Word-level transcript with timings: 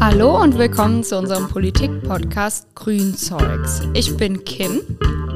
Hallo 0.00 0.42
und 0.42 0.58
willkommen 0.58 1.04
zu 1.04 1.16
unserem 1.18 1.48
Politik-Podcast 1.48 2.74
Grünzeugs. 2.74 3.82
Ich 3.94 4.16
bin 4.16 4.42
Kim, 4.44 4.80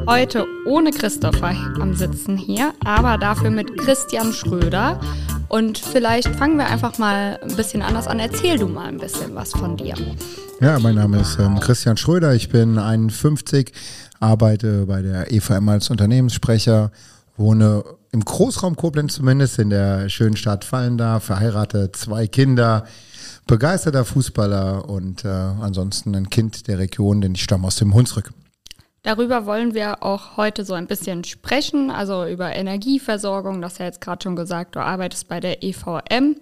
heute 0.09 0.47
ohne 0.67 0.91
Christopher 0.91 1.55
am 1.81 1.95
Sitzen 1.95 2.37
hier, 2.37 2.73
aber 2.85 3.19
dafür 3.19 3.51
mit 3.51 3.77
Christian 3.79 4.33
Schröder. 4.33 5.01
Und 5.49 5.79
vielleicht 5.79 6.29
fangen 6.35 6.57
wir 6.57 6.67
einfach 6.67 6.99
mal 6.99 7.39
ein 7.43 7.55
bisschen 7.55 7.83
anders 7.83 8.09
an. 8.09 8.19
Erzähl 8.19 8.59
du 8.59 8.67
mal 8.67 8.89
ein 8.89 8.99
bisschen 8.99 9.35
was 9.35 9.53
von 9.53 9.77
dir. 9.77 9.95
Ja, 10.61 10.79
mein 10.81 10.97
Name 10.97 11.21
ist 11.21 11.39
ähm, 11.39 11.61
Christian 11.61 11.97
Schröder, 11.97 12.35
ich 12.35 12.49
bin 12.49 12.79
51, 12.79 13.73
arbeite 14.19 14.87
bei 14.87 15.03
der 15.03 15.31
EVM 15.31 15.69
als 15.69 15.91
Unternehmenssprecher, 15.91 16.91
wohne 17.37 17.85
im 18.13 18.25
Großraum 18.25 18.77
Koblenz 18.77 19.15
zumindest, 19.15 19.59
in 19.59 19.71
der 19.71 20.09
schönen 20.11 20.37
Stadt 20.37 20.65
Fallenda, 20.65 21.19
verheiratet, 21.19 21.97
zwei 21.97 22.27
Kinder, 22.27 22.87
begeisterter 23.47 24.05
Fußballer 24.05 24.89
und 24.89 25.25
äh, 25.25 25.29
ansonsten 25.29 26.15
ein 26.15 26.29
Kind 26.29 26.69
der 26.69 26.79
Region, 26.79 27.23
denn 27.23 27.35
ich 27.35 27.43
stamme 27.43 27.67
aus 27.67 27.77
dem 27.77 27.95
Hunsrück. 27.95 28.31
Darüber 29.03 29.47
wollen 29.47 29.75
wir 29.75 30.05
auch 30.05 30.37
heute 30.37 30.65
so 30.65 30.75
ein 30.75 30.87
bisschen 30.87 31.25
sprechen, 31.25 31.91
also 31.91 32.25
über 32.25 32.55
Energieversorgung. 32.55 33.61
Das 33.61 33.79
ja 33.79 33.87
jetzt 33.87 34.01
gerade 34.01 34.23
schon 34.23 34.37
gesagt, 34.37 34.77
du 34.77 34.81
arbeitest 34.81 35.27
bei 35.27 35.41
der 35.41 35.65
EVM. 35.65 36.37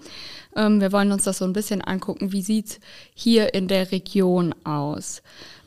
Ähm, 0.57 0.81
wir 0.81 0.93
wollen 0.93 1.13
uns 1.13 1.25
das 1.25 1.39
so 1.39 1.47
ein 1.47 1.55
bisschen 1.55 1.81
angucken, 1.81 2.33
wie 2.33 2.43
sieht 2.43 2.67
es 2.67 2.81
hier 3.15 3.55
in 3.55 3.67
der 3.67 3.93
Region 3.93 4.55
aus. 4.65 5.23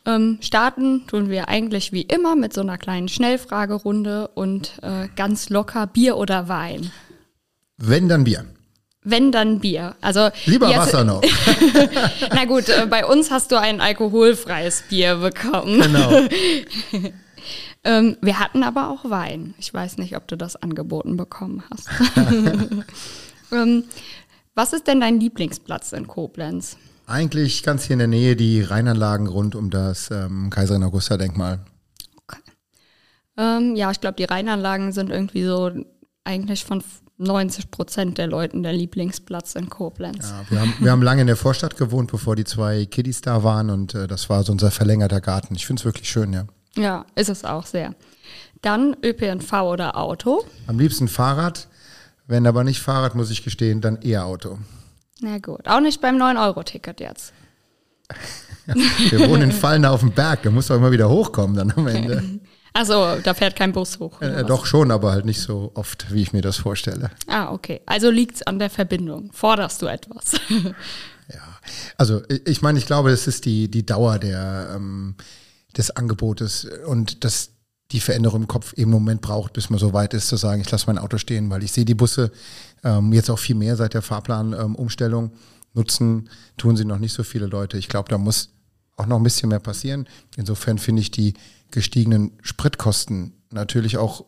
Ähm, 0.05 0.37
starten 0.41 1.07
tun 1.07 1.29
wir 1.29 1.47
eigentlich 1.47 1.93
wie 1.93 2.01
immer 2.01 2.35
mit 2.35 2.53
so 2.53 2.61
einer 2.61 2.77
kleinen 2.77 3.07
Schnellfragerunde 3.07 4.27
und 4.29 4.73
äh, 4.81 5.07
ganz 5.15 5.49
locker 5.49 5.87
Bier 5.87 6.17
oder 6.17 6.49
Wein. 6.49 6.91
Wenn 7.77 8.09
dann 8.09 8.25
Bier. 8.25 8.45
Wenn 9.03 9.31
dann 9.31 9.59
Bier. 9.59 9.95
Also 10.01 10.29
lieber 10.45 10.69
jetzt, 10.69 10.79
Wasser 10.79 11.03
noch. 11.03 11.21
Na 12.33 12.45
gut, 12.45 12.69
äh, 12.69 12.85
bei 12.89 13.05
uns 13.05 13.31
hast 13.31 13.51
du 13.51 13.59
ein 13.59 13.81
alkoholfreies 13.81 14.83
Bier 14.89 15.15
bekommen. 15.15 15.81
Genau. 15.81 16.27
ähm, 17.83 18.17
wir 18.21 18.39
hatten 18.39 18.63
aber 18.63 18.89
auch 18.89 19.09
Wein. 19.09 19.53
Ich 19.57 19.73
weiß 19.73 19.97
nicht, 19.97 20.15
ob 20.15 20.27
du 20.27 20.37
das 20.37 20.55
angeboten 20.55 21.17
bekommen 21.17 21.63
hast. 21.69 21.89
ähm, 23.51 23.83
was 24.55 24.73
ist 24.73 24.87
denn 24.87 25.01
dein 25.01 25.19
Lieblingsplatz 25.19 25.91
in 25.91 26.07
Koblenz? 26.07 26.77
Eigentlich 27.05 27.63
ganz 27.63 27.83
hier 27.83 27.93
in 27.93 27.99
der 27.99 28.07
Nähe 28.07 28.35
die 28.35 28.61
Rheinanlagen 28.61 29.27
rund 29.27 29.55
um 29.55 29.69
das 29.69 30.09
ähm, 30.11 30.49
Kaiserin 30.49 30.83
Augusta 30.83 31.17
Denkmal. 31.17 31.59
Okay. 32.17 32.39
Ähm, 33.37 33.75
ja, 33.75 33.91
ich 33.91 33.99
glaube, 33.99 34.15
die 34.15 34.23
Rheinanlagen 34.23 34.91
sind 34.91 35.09
irgendwie 35.09 35.43
so 35.43 35.71
eigentlich 36.23 36.63
von 36.63 36.83
90 37.17 37.71
Prozent 37.71 38.17
der 38.17 38.27
Leuten 38.27 38.63
der 38.63 38.73
Lieblingsplatz 38.73 39.55
in 39.55 39.69
Koblenz. 39.69 40.29
Ja, 40.29 40.45
wir, 40.49 40.61
haben, 40.61 40.73
wir 40.79 40.91
haben 40.91 41.01
lange 41.01 41.21
in 41.21 41.27
der 41.27 41.35
Vorstadt 41.35 41.77
gewohnt, 41.77 42.11
bevor 42.11 42.35
die 42.35 42.45
zwei 42.45 42.85
Kiddies 42.85 43.21
da 43.21 43.43
waren 43.43 43.69
und 43.69 43.93
äh, 43.93 44.07
das 44.07 44.29
war 44.29 44.43
so 44.43 44.51
unser 44.51 44.71
verlängerter 44.71 45.21
Garten. 45.21 45.55
Ich 45.55 45.67
finde 45.67 45.81
es 45.81 45.85
wirklich 45.85 46.09
schön, 46.09 46.33
ja. 46.33 46.45
Ja, 46.75 47.05
ist 47.15 47.29
es 47.29 47.45
auch 47.45 47.65
sehr. 47.65 47.93
Dann 48.61 48.95
ÖPNV 49.03 49.51
oder 49.63 49.97
Auto? 49.97 50.43
Am 50.67 50.79
liebsten 50.79 51.07
Fahrrad. 51.07 51.67
Wenn 52.25 52.47
aber 52.47 52.63
nicht 52.63 52.81
Fahrrad, 52.81 53.15
muss 53.15 53.29
ich 53.29 53.43
gestehen, 53.43 53.81
dann 53.81 54.01
eher 54.01 54.25
Auto. 54.25 54.57
Na 55.21 55.37
gut, 55.37 55.67
auch 55.67 55.79
nicht 55.79 56.01
beim 56.01 56.17
9-Euro-Ticket 56.17 56.99
jetzt. 56.99 57.33
wir 58.65 59.29
wohnen 59.29 59.43
in 59.43 59.51
Fallner 59.51 59.91
auf 59.91 60.01
dem 60.01 60.11
Berg, 60.11 60.43
da 60.43 60.51
muss 60.51 60.67
doch 60.67 60.75
immer 60.75 60.91
wieder 60.91 61.09
hochkommen 61.09 61.55
dann 61.55 61.71
am 61.71 61.87
Ende. 61.87 62.23
Also 62.75 63.17
da 63.21 63.35
fährt 63.35 63.55
kein 63.55 63.71
Bus 63.71 63.99
hoch. 63.99 64.19
Äh, 64.19 64.43
doch 64.43 64.65
schon, 64.65 64.89
aber 64.89 65.11
halt 65.11 65.25
nicht 65.25 65.41
so 65.41 65.71
oft, 65.75 66.11
wie 66.11 66.23
ich 66.23 66.33
mir 66.33 66.41
das 66.41 66.57
vorstelle. 66.57 67.11
Ah, 67.27 67.51
okay. 67.51 67.81
Also 67.85 68.09
liegt 68.09 68.37
es 68.37 68.41
an 68.41 68.57
der 68.57 68.71
Verbindung. 68.71 69.31
Forderst 69.31 69.79
du 69.83 69.85
etwas? 69.85 70.31
ja, 70.49 71.41
also 71.97 72.23
ich 72.45 72.63
meine, 72.63 72.79
ich 72.79 72.87
glaube, 72.87 73.11
es 73.11 73.27
ist 73.27 73.45
die, 73.45 73.69
die 73.69 73.85
Dauer 73.85 74.17
der, 74.17 74.71
ähm, 74.75 75.15
des 75.77 75.91
Angebotes 75.91 76.67
und 76.87 77.23
das 77.23 77.51
die 77.91 77.99
Veränderung 77.99 78.41
im 78.41 78.47
Kopf 78.47 78.73
eben 78.73 78.91
einen 78.91 79.03
Moment 79.03 79.21
braucht, 79.21 79.53
bis 79.53 79.69
man 79.69 79.77
so 79.77 79.93
weit 79.93 80.15
ist, 80.15 80.27
zu 80.27 80.35
sagen, 80.35 80.61
ich 80.61 80.71
lasse 80.71 80.87
mein 80.87 80.97
Auto 80.97 81.19
stehen, 81.19 81.51
weil 81.51 81.63
ich 81.63 81.71
sehe 81.71 81.85
die 81.85 81.93
Busse 81.93 82.31
ähm, 82.83 83.13
jetzt 83.13 83.29
auch 83.29 83.39
viel 83.39 83.55
mehr 83.55 83.75
seit 83.75 83.93
der 83.93 84.01
Fahrplanumstellung. 84.01 85.25
Ähm, 85.25 85.31
nutzen 85.73 86.29
tun 86.57 86.77
sie 86.77 86.85
noch 86.85 86.99
nicht 86.99 87.13
so 87.13 87.23
viele 87.23 87.47
Leute. 87.47 87.77
Ich 87.77 87.89
glaube, 87.89 88.09
da 88.09 88.17
muss 88.17 88.49
auch 88.95 89.07
noch 89.07 89.17
ein 89.17 89.23
bisschen 89.23 89.49
mehr 89.49 89.59
passieren. 89.59 90.07
Insofern 90.37 90.77
finde 90.77 91.01
ich 91.01 91.11
die 91.11 91.33
gestiegenen 91.71 92.31
Spritkosten 92.41 93.33
natürlich 93.51 93.97
auch, 93.97 94.25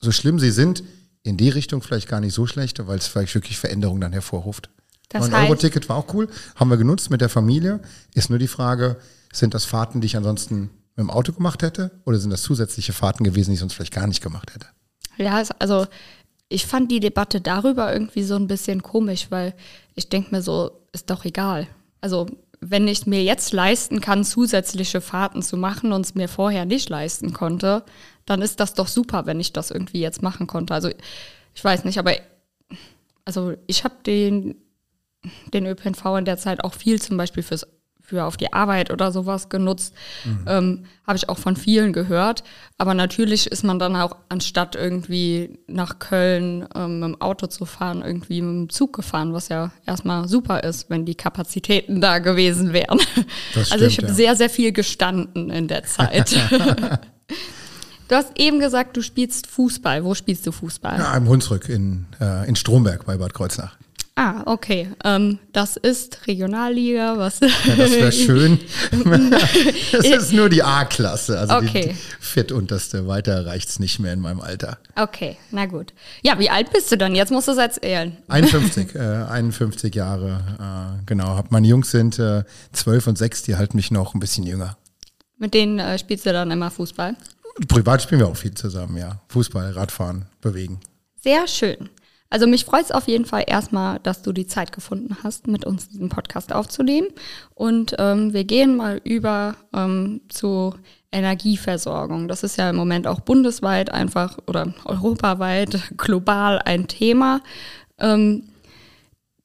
so 0.00 0.10
schlimm 0.12 0.38
sie 0.38 0.50
sind, 0.50 0.82
in 1.22 1.36
die 1.36 1.50
Richtung 1.50 1.82
vielleicht 1.82 2.08
gar 2.08 2.20
nicht 2.20 2.34
so 2.34 2.46
schlecht, 2.46 2.84
weil 2.86 2.98
es 2.98 3.06
vielleicht 3.06 3.34
wirklich 3.34 3.58
Veränderungen 3.58 4.00
dann 4.00 4.12
hervorruft. 4.12 4.70
Das 5.10 5.28
9-Euro-Ticket 5.28 5.88
war 5.88 5.96
auch 5.96 6.14
cool, 6.14 6.28
haben 6.54 6.70
wir 6.70 6.76
genutzt 6.76 7.10
mit 7.10 7.20
der 7.20 7.28
Familie. 7.28 7.80
Ist 8.14 8.30
nur 8.30 8.38
die 8.38 8.48
Frage, 8.48 8.96
sind 9.32 9.54
das 9.54 9.64
Fahrten, 9.64 10.00
die 10.00 10.06
ich 10.06 10.16
ansonsten 10.16 10.70
mit 10.96 10.98
dem 10.98 11.10
Auto 11.10 11.32
gemacht 11.32 11.62
hätte? 11.62 11.90
Oder 12.04 12.18
sind 12.18 12.30
das 12.30 12.42
zusätzliche 12.42 12.92
Fahrten 12.92 13.24
gewesen, 13.24 13.50
die 13.50 13.54
ich 13.54 13.60
sonst 13.60 13.74
vielleicht 13.74 13.92
gar 13.92 14.06
nicht 14.06 14.22
gemacht 14.22 14.54
hätte? 14.54 14.66
Ja, 15.16 15.42
also 15.58 15.86
ich 16.50 16.66
fand 16.66 16.90
die 16.90 17.00
Debatte 17.00 17.40
darüber 17.40 17.92
irgendwie 17.92 18.24
so 18.24 18.34
ein 18.34 18.48
bisschen 18.48 18.82
komisch, 18.82 19.28
weil 19.30 19.54
ich 19.94 20.08
denke 20.08 20.34
mir 20.34 20.42
so, 20.42 20.72
ist 20.92 21.08
doch 21.08 21.24
egal. 21.24 21.68
Also 22.00 22.26
wenn 22.60 22.88
ich 22.88 23.06
mir 23.06 23.22
jetzt 23.22 23.52
leisten 23.52 24.00
kann, 24.00 24.24
zusätzliche 24.24 25.00
Fahrten 25.00 25.42
zu 25.42 25.56
machen 25.56 25.92
und 25.92 26.04
es 26.04 26.14
mir 26.14 26.28
vorher 26.28 26.66
nicht 26.66 26.90
leisten 26.90 27.32
konnte, 27.32 27.84
dann 28.26 28.42
ist 28.42 28.60
das 28.60 28.74
doch 28.74 28.88
super, 28.88 29.26
wenn 29.26 29.40
ich 29.40 29.52
das 29.52 29.70
irgendwie 29.70 30.00
jetzt 30.00 30.22
machen 30.22 30.48
konnte. 30.48 30.74
Also 30.74 30.90
ich 31.54 31.64
weiß 31.64 31.84
nicht, 31.84 31.98
aber 31.98 32.14
also 33.24 33.54
ich 33.68 33.84
habe 33.84 33.94
den, 34.04 34.56
den 35.54 35.66
ÖPNV 35.66 36.04
in 36.18 36.24
der 36.24 36.36
Zeit 36.36 36.64
auch 36.64 36.74
viel 36.74 37.00
zum 37.00 37.16
Beispiel 37.16 37.44
fürs 37.44 37.66
für 38.10 38.24
auf 38.24 38.36
die 38.36 38.52
Arbeit 38.52 38.90
oder 38.90 39.12
sowas 39.12 39.48
genutzt. 39.48 39.94
Mhm. 40.24 40.44
Ähm, 40.46 40.84
Habe 41.06 41.16
ich 41.16 41.28
auch 41.28 41.38
von 41.38 41.54
vielen 41.54 41.92
gehört. 41.92 42.42
Aber 42.76 42.94
natürlich 42.94 43.46
ist 43.46 43.62
man 43.62 43.78
dann 43.78 43.94
auch, 43.94 44.16
anstatt 44.28 44.74
irgendwie 44.74 45.58
nach 45.68 46.00
Köln 46.00 46.66
ähm, 46.74 47.00
mit 47.00 47.08
dem 47.08 47.20
Auto 47.20 47.46
zu 47.46 47.64
fahren, 47.64 48.02
irgendwie 48.04 48.42
mit 48.42 48.68
dem 48.68 48.68
Zug 48.68 48.92
gefahren, 48.94 49.32
was 49.32 49.48
ja 49.48 49.70
erstmal 49.86 50.26
super 50.28 50.64
ist, 50.64 50.90
wenn 50.90 51.04
die 51.04 51.14
Kapazitäten 51.14 52.00
da 52.00 52.18
gewesen 52.18 52.72
wären. 52.72 52.98
Stimmt, 53.50 53.72
also 53.72 53.84
ich 53.84 53.96
habe 53.98 54.08
ja. 54.08 54.14
sehr, 54.14 54.36
sehr 54.36 54.50
viel 54.50 54.72
gestanden 54.72 55.50
in 55.50 55.68
der 55.68 55.84
Zeit. 55.84 56.36
Du 58.08 58.16
hast 58.16 58.32
eben 58.40 58.58
gesagt, 58.58 58.96
du 58.96 59.02
spielst 59.02 59.46
Fußball. 59.46 60.02
Wo 60.02 60.16
spielst 60.16 60.44
du 60.44 60.50
Fußball? 60.50 60.98
Ja, 60.98 61.16
im 61.16 61.28
Hunsrück 61.28 61.68
in, 61.68 62.06
äh, 62.20 62.48
in 62.48 62.56
Stromberg 62.56 63.06
bei 63.06 63.16
Bad 63.16 63.34
Kreuznach. 63.34 63.76
Ah, 64.22 64.42
okay. 64.44 64.86
Ähm, 65.02 65.38
das 65.54 65.78
ist 65.78 66.26
Regionalliga. 66.26 67.16
Was? 67.16 67.40
Ja, 67.40 67.48
das 67.74 67.90
wäre 67.92 68.12
schön. 68.12 68.60
das 69.92 70.04
ist 70.04 70.32
nur 70.34 70.50
die 70.50 70.62
A-Klasse, 70.62 71.38
also 71.38 71.54
okay. 71.56 71.94
die 71.94 72.22
viertunterste. 72.22 73.06
Weiter 73.06 73.46
reicht 73.46 73.70
es 73.70 73.78
nicht 73.78 73.98
mehr 73.98 74.12
in 74.12 74.20
meinem 74.20 74.42
Alter. 74.42 74.76
Okay, 74.94 75.38
na 75.52 75.64
gut. 75.64 75.94
Ja, 76.22 76.38
wie 76.38 76.50
alt 76.50 76.70
bist 76.70 76.92
du 76.92 76.98
dann? 76.98 77.14
Jetzt 77.14 77.32
musst 77.32 77.48
du 77.48 77.52
es 77.52 77.56
erzählen. 77.58 78.14
51, 78.28 78.94
äh, 78.94 78.98
51 78.98 79.94
Jahre, 79.94 80.42
äh, 81.00 81.02
genau. 81.06 81.42
Meine 81.48 81.66
Jungs 81.66 81.90
sind 81.90 82.18
äh, 82.18 82.44
12 82.74 83.06
und 83.06 83.16
6, 83.16 83.44
die 83.44 83.56
halten 83.56 83.78
mich 83.78 83.90
noch 83.90 84.12
ein 84.12 84.20
bisschen 84.20 84.44
jünger. 84.44 84.76
Mit 85.38 85.54
denen 85.54 85.78
äh, 85.78 85.98
spielst 85.98 86.26
du 86.26 86.32
dann 86.34 86.50
immer 86.50 86.70
Fußball? 86.70 87.16
Privat 87.68 88.02
spielen 88.02 88.20
wir 88.20 88.28
auch 88.28 88.36
viel 88.36 88.52
zusammen, 88.52 88.98
ja. 88.98 89.22
Fußball, 89.28 89.70
Radfahren, 89.70 90.26
bewegen. 90.42 90.78
Sehr 91.22 91.48
schön. 91.48 91.88
Also 92.30 92.46
mich 92.46 92.64
freut 92.64 92.84
es 92.84 92.92
auf 92.92 93.08
jeden 93.08 93.24
Fall 93.24 93.44
erstmal, 93.46 93.98
dass 93.98 94.22
du 94.22 94.32
die 94.32 94.46
Zeit 94.46 94.70
gefunden 94.70 95.16
hast, 95.24 95.48
mit 95.48 95.64
uns 95.64 95.88
diesen 95.88 96.08
Podcast 96.08 96.52
aufzunehmen. 96.52 97.08
Und 97.54 97.96
ähm, 97.98 98.32
wir 98.32 98.44
gehen 98.44 98.76
mal 98.76 99.00
über 99.02 99.56
ähm, 99.74 100.20
zu 100.28 100.74
Energieversorgung. 101.10 102.28
Das 102.28 102.44
ist 102.44 102.56
ja 102.56 102.70
im 102.70 102.76
Moment 102.76 103.08
auch 103.08 103.18
bundesweit 103.18 103.90
einfach 103.90 104.38
oder 104.46 104.72
europaweit, 104.84 105.80
global 105.96 106.60
ein 106.60 106.86
Thema. 106.86 107.40
Ähm, 107.98 108.44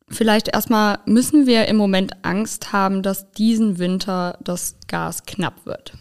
vielleicht 0.08 0.50
erstmal 0.50 1.00
müssen 1.08 1.48
wir 1.48 1.68
im 1.68 1.78
Moment 1.78 2.24
Angst 2.24 2.72
haben, 2.72 3.02
dass 3.02 3.32
diesen 3.32 3.80
Winter 3.80 4.38
das 4.44 4.76
Gas 4.88 5.24
knapp 5.26 5.66
wird. 5.66 5.94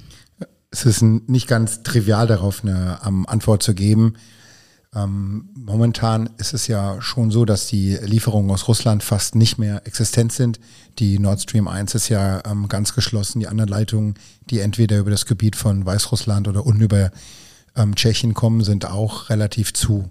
Es 0.70 0.84
ist 0.84 1.00
nicht 1.02 1.48
ganz 1.48 1.82
trivial 1.82 2.26
darauf 2.26 2.62
eine 2.62 2.98
um, 3.06 3.26
Antwort 3.26 3.62
zu 3.62 3.75
geben. 3.75 4.16
Ähm, 4.94 5.49
momentan 5.55 6.31
ist 6.38 6.55
es 6.55 6.69
ja 6.69 7.00
schon 7.02 7.31
so, 7.31 7.44
dass 7.44 7.67
die 7.67 7.96
Lieferungen 7.96 8.50
aus 8.50 8.69
Russland 8.69 9.02
fast 9.02 9.35
nicht 9.35 9.58
mehr 9.58 9.87
existent 9.87 10.32
sind. 10.32 10.61
Die 10.99 11.19
Nord 11.19 11.41
Stream 11.41 11.67
1 11.67 11.94
ist 11.94 12.08
ja 12.08 12.43
ähm, 12.44 12.69
ganz 12.69 12.94
geschlossen. 12.94 13.41
Die 13.41 13.49
anderen 13.49 13.69
Leitungen, 13.69 14.14
die 14.50 14.61
entweder 14.61 14.99
über 14.99 15.11
das 15.11 15.26
Gebiet 15.26 15.56
von 15.56 15.85
Weißrussland 15.85 16.46
oder 16.46 16.64
unten 16.64 16.82
über 16.82 17.11
ähm, 17.76 17.96
Tschechien 17.96 18.35
kommen, 18.35 18.62
sind 18.62 18.87
auch 18.87 19.31
relativ 19.31 19.73
zu. 19.75 20.11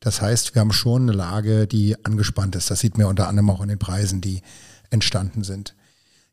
Das 0.00 0.22
heißt, 0.22 0.54
wir 0.54 0.60
haben 0.60 0.72
schon 0.72 1.02
eine 1.02 1.12
Lage, 1.12 1.66
die 1.66 2.02
angespannt 2.04 2.56
ist. 2.56 2.70
Das 2.70 2.80
sieht 2.80 2.96
man 2.96 3.08
unter 3.08 3.28
anderem 3.28 3.50
auch 3.50 3.60
in 3.60 3.68
den 3.68 3.78
Preisen, 3.78 4.20
die 4.20 4.40
entstanden 4.90 5.44
sind. 5.44 5.74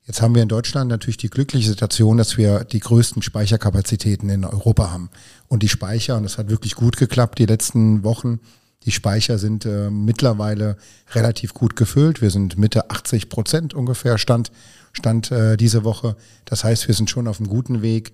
Jetzt 0.05 0.21
haben 0.21 0.35
wir 0.35 0.43
in 0.43 0.49
Deutschland 0.49 0.89
natürlich 0.89 1.17
die 1.17 1.29
glückliche 1.29 1.69
Situation, 1.69 2.17
dass 2.17 2.37
wir 2.37 2.65
die 2.65 2.81
größten 2.81 3.21
Speicherkapazitäten 3.21 4.29
in 4.29 4.43
Europa 4.43 4.91
haben. 4.91 5.09
Und 5.47 5.63
die 5.63 5.69
Speicher, 5.69 6.17
und 6.17 6.23
das 6.23 6.37
hat 6.37 6.49
wirklich 6.49 6.75
gut 6.75 6.97
geklappt 6.97 7.39
die 7.39 7.45
letzten 7.45 8.03
Wochen, 8.03 8.39
Die 8.85 8.91
Speicher 8.91 9.37
sind 9.37 9.65
äh, 9.65 9.89
mittlerweile 9.89 10.75
relativ 11.13 11.53
gut 11.53 11.75
gefüllt. 11.75 12.21
Wir 12.21 12.29
sind 12.29 12.57
Mitte 12.57 12.89
80 12.89 13.29
Prozent 13.29 13.73
ungefähr 13.73 14.17
Stand, 14.17 14.51
Stand 14.91 15.31
äh, 15.31 15.55
diese 15.55 15.83
Woche. 15.83 16.17
Das 16.45 16.63
heißt, 16.65 16.87
wir 16.87 16.95
sind 16.95 17.09
schon 17.09 17.27
auf 17.27 17.39
einem 17.39 17.47
guten 17.47 17.81
Weg, 17.81 18.11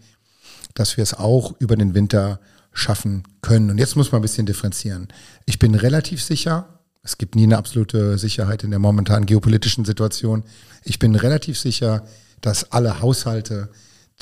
dass 0.76 0.96
wir 0.96 1.02
es 1.02 1.16
auch 1.16 1.56
über 1.60 1.76
den 1.76 1.96
Winter 1.96 2.40
schaffen 2.72 3.24
können. 3.42 3.72
Und 3.72 3.80
jetzt 3.80 3.96
muss 3.96 4.12
man 4.12 4.20
ein 4.20 4.22
bisschen 4.22 4.46
differenzieren. 4.46 5.08
Ich 5.46 5.58
bin 5.58 5.74
relativ 5.74 6.22
sicher, 6.22 6.79
es 7.10 7.18
gibt 7.18 7.34
nie 7.34 7.44
eine 7.44 7.58
absolute 7.58 8.20
Sicherheit 8.20 8.64
in 8.64 8.70
der 8.70 8.78
momentanen 8.78 9.26
geopolitischen 9.26 9.84
Situation. 9.84 10.44
Ich 10.84 11.00
bin 11.00 11.16
relativ 11.16 11.58
sicher, 11.58 12.06
dass 12.40 12.72
alle 12.72 13.02
Haushalte, 13.02 13.70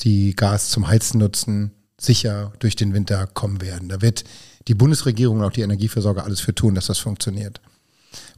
die 0.00 0.34
Gas 0.34 0.70
zum 0.70 0.88
Heizen 0.88 1.18
nutzen, 1.18 1.72
sicher 2.00 2.50
durch 2.60 2.76
den 2.76 2.94
Winter 2.94 3.26
kommen 3.26 3.60
werden. 3.60 3.90
Da 3.90 4.00
wird 4.00 4.24
die 4.68 4.74
Bundesregierung 4.74 5.40
und 5.40 5.44
auch 5.44 5.52
die 5.52 5.60
Energieversorger 5.60 6.24
alles 6.24 6.40
für 6.40 6.54
tun, 6.54 6.74
dass 6.74 6.86
das 6.86 6.98
funktioniert. 6.98 7.60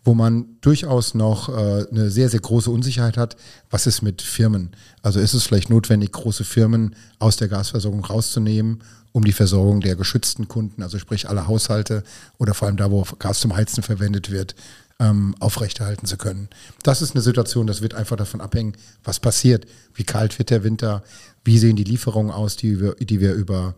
Wo 0.03 0.15
man 0.15 0.57
durchaus 0.63 1.15
noch 1.15 1.49
äh, 1.51 1.87
eine 1.91 2.11
sehr, 2.11 2.31
sehr 2.31 2.41
große 2.41 2.71
Unsicherheit 2.71 3.17
hat, 3.17 3.37
was 3.69 3.87
ist 3.87 4.03
mit 4.03 4.23
Firmen? 4.23 4.71
Also 5.03 5.21
ist 5.21 5.35
es 5.35 5.45
vielleicht 5.45 5.69
notwendig, 5.69 6.13
große 6.13 6.45
Firmen 6.45 6.97
aus 7.19 7.37
der 7.37 7.49
Gasversorgung 7.49 8.05
rauszunehmen, 8.05 8.83
um 9.13 9.25
die 9.25 9.33
Versorgung 9.33 9.81
der 9.81 9.97
geschützten 9.97 10.49
Kunden, 10.49 10.83
also 10.83 10.99
sprich 10.99 11.29
alle 11.29 11.47
Haushalte 11.47 12.03
oder 12.39 12.55
vor 12.55 12.69
allem 12.69 12.77
da, 12.77 12.91
wo 12.91 13.05
Gas 13.19 13.41
zum 13.41 13.55
Heizen 13.55 13.83
verwendet 13.83 14.31
wird, 14.31 14.55
ähm, 15.01 15.35
aufrechterhalten 15.41 16.07
zu 16.07 16.17
können. 16.17 16.49
Das 16.83 17.03
ist 17.03 17.15
eine 17.15 17.23
Situation, 17.23 17.67
das 17.67 17.83
wird 17.83 17.95
einfach 17.95 18.17
davon 18.17 18.41
abhängen, 18.41 18.75
was 19.03 19.19
passiert. 19.19 19.67
Wie 19.95 20.05
kalt 20.05 20.39
wird 20.39 20.51
der 20.51 20.63
Winter? 20.63 21.03
Wie 21.45 21.59
sehen 21.59 21.77
die 21.77 21.85
Lieferungen 21.85 22.31
aus, 22.31 22.57
die 22.57 22.81
wir, 22.81 22.95
die 22.95 23.21
wir 23.21 23.35
über 23.35 23.75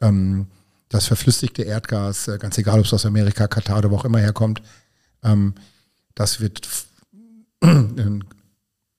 ähm, 0.00 0.46
das 0.88 1.06
verflüssigte 1.06 1.62
Erdgas, 1.62 2.28
äh, 2.28 2.38
ganz 2.38 2.56
egal, 2.56 2.78
ob 2.78 2.86
es 2.86 2.94
aus 2.94 3.04
Amerika, 3.04 3.48
Katar 3.48 3.78
oder 3.78 3.90
wo 3.90 3.96
auch 3.96 4.04
immer 4.04 4.20
herkommt, 4.20 4.62
ähm, 5.22 5.54
das 6.14 6.40
wird 6.40 6.68
ein 7.60 8.24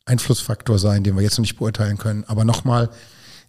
Einflussfaktor 0.06 0.80
sein, 0.80 1.04
den 1.04 1.16
wir 1.16 1.22
jetzt 1.22 1.38
noch 1.38 1.44
nicht 1.44 1.58
beurteilen 1.58 1.98
können. 1.98 2.24
Aber 2.28 2.46
nochmal, 2.46 2.90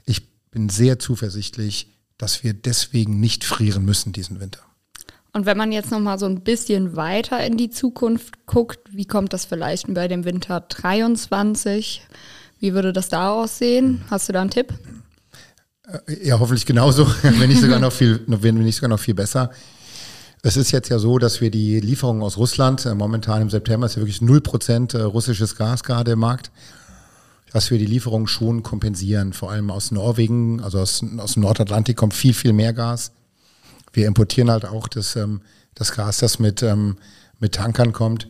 ich 0.04 0.28
bin 0.50 0.69
sehr 0.69 0.98
zuversichtlich, 0.98 1.88
dass 2.19 2.44
wir 2.44 2.54
deswegen 2.54 3.20
nicht 3.20 3.44
frieren 3.44 3.84
müssen 3.84 4.12
diesen 4.12 4.40
Winter. 4.40 4.60
Und 5.32 5.46
wenn 5.46 5.56
man 5.56 5.72
jetzt 5.72 5.90
noch 5.90 6.00
mal 6.00 6.19
so 6.19 6.26
ein 6.26 6.42
bisschen 6.42 6.94
weiter 6.94 7.44
in 7.44 7.56
die 7.56 7.70
Zukunft 7.70 8.46
guckt, 8.46 8.80
wie 8.90 9.06
kommt 9.06 9.32
das 9.32 9.46
vielleicht 9.46 9.92
bei 9.92 10.06
dem 10.06 10.25
Winter 10.25 10.60
23? 10.60 12.02
Wie 12.60 12.75
würde 12.75 12.92
das 12.92 13.08
da 13.08 13.30
aussehen? 13.30 14.02
Hast 14.10 14.28
du 14.28 14.34
da 14.34 14.42
einen 14.42 14.50
Tipp? 14.50 14.75
Äh, 16.06 16.28
ja, 16.28 16.38
hoffentlich 16.38 16.66
genauso, 16.66 17.06
wenn 17.22 17.48
nicht 17.48 17.62
sogar 17.62 17.80
noch 17.80 17.92
viel, 17.92 18.22
wenn 18.26 18.56
nicht 18.56 18.76
sogar 18.76 18.90
noch 18.90 19.00
viel 19.00 19.14
besser. 19.14 19.50
Es 20.42 20.56
ist 20.56 20.72
jetzt 20.72 20.88
ja 20.88 20.98
so, 20.98 21.18
dass 21.18 21.40
wir 21.40 21.50
die 21.50 21.80
Lieferungen 21.80 22.22
aus 22.22 22.36
Russland, 22.36 22.84
äh, 22.84 22.94
momentan 22.94 23.42
im 23.42 23.50
September 23.50 23.86
ist 23.86 23.94
ja 23.94 24.02
wirklich 24.02 24.18
0% 24.18 24.96
äh, 24.98 25.02
russisches 25.02 25.56
Gas 25.56 25.84
gerade 25.84 26.12
im 26.12 26.18
Markt, 26.18 26.50
dass 27.52 27.70
wir 27.70 27.78
die 27.78 27.86
Lieferungen 27.86 28.26
schon 28.26 28.62
kompensieren. 28.62 29.32
Vor 29.32 29.50
allem 29.50 29.70
aus 29.70 29.92
Norwegen, 29.92 30.60
also 30.60 30.80
aus, 30.80 31.04
aus 31.18 31.34
dem 31.34 31.42
Nordatlantik 31.42 31.96
kommt 31.96 32.14
viel, 32.14 32.34
viel 32.34 32.52
mehr 32.52 32.72
Gas 32.72 33.12
wir 33.92 34.06
importieren 34.06 34.50
halt 34.50 34.64
auch 34.64 34.88
das, 34.88 35.16
ähm, 35.16 35.42
das 35.74 35.92
Gas, 35.92 36.18
das 36.18 36.38
mit, 36.38 36.62
ähm, 36.62 36.96
mit 37.38 37.54
Tankern 37.54 37.92
kommt. 37.92 38.28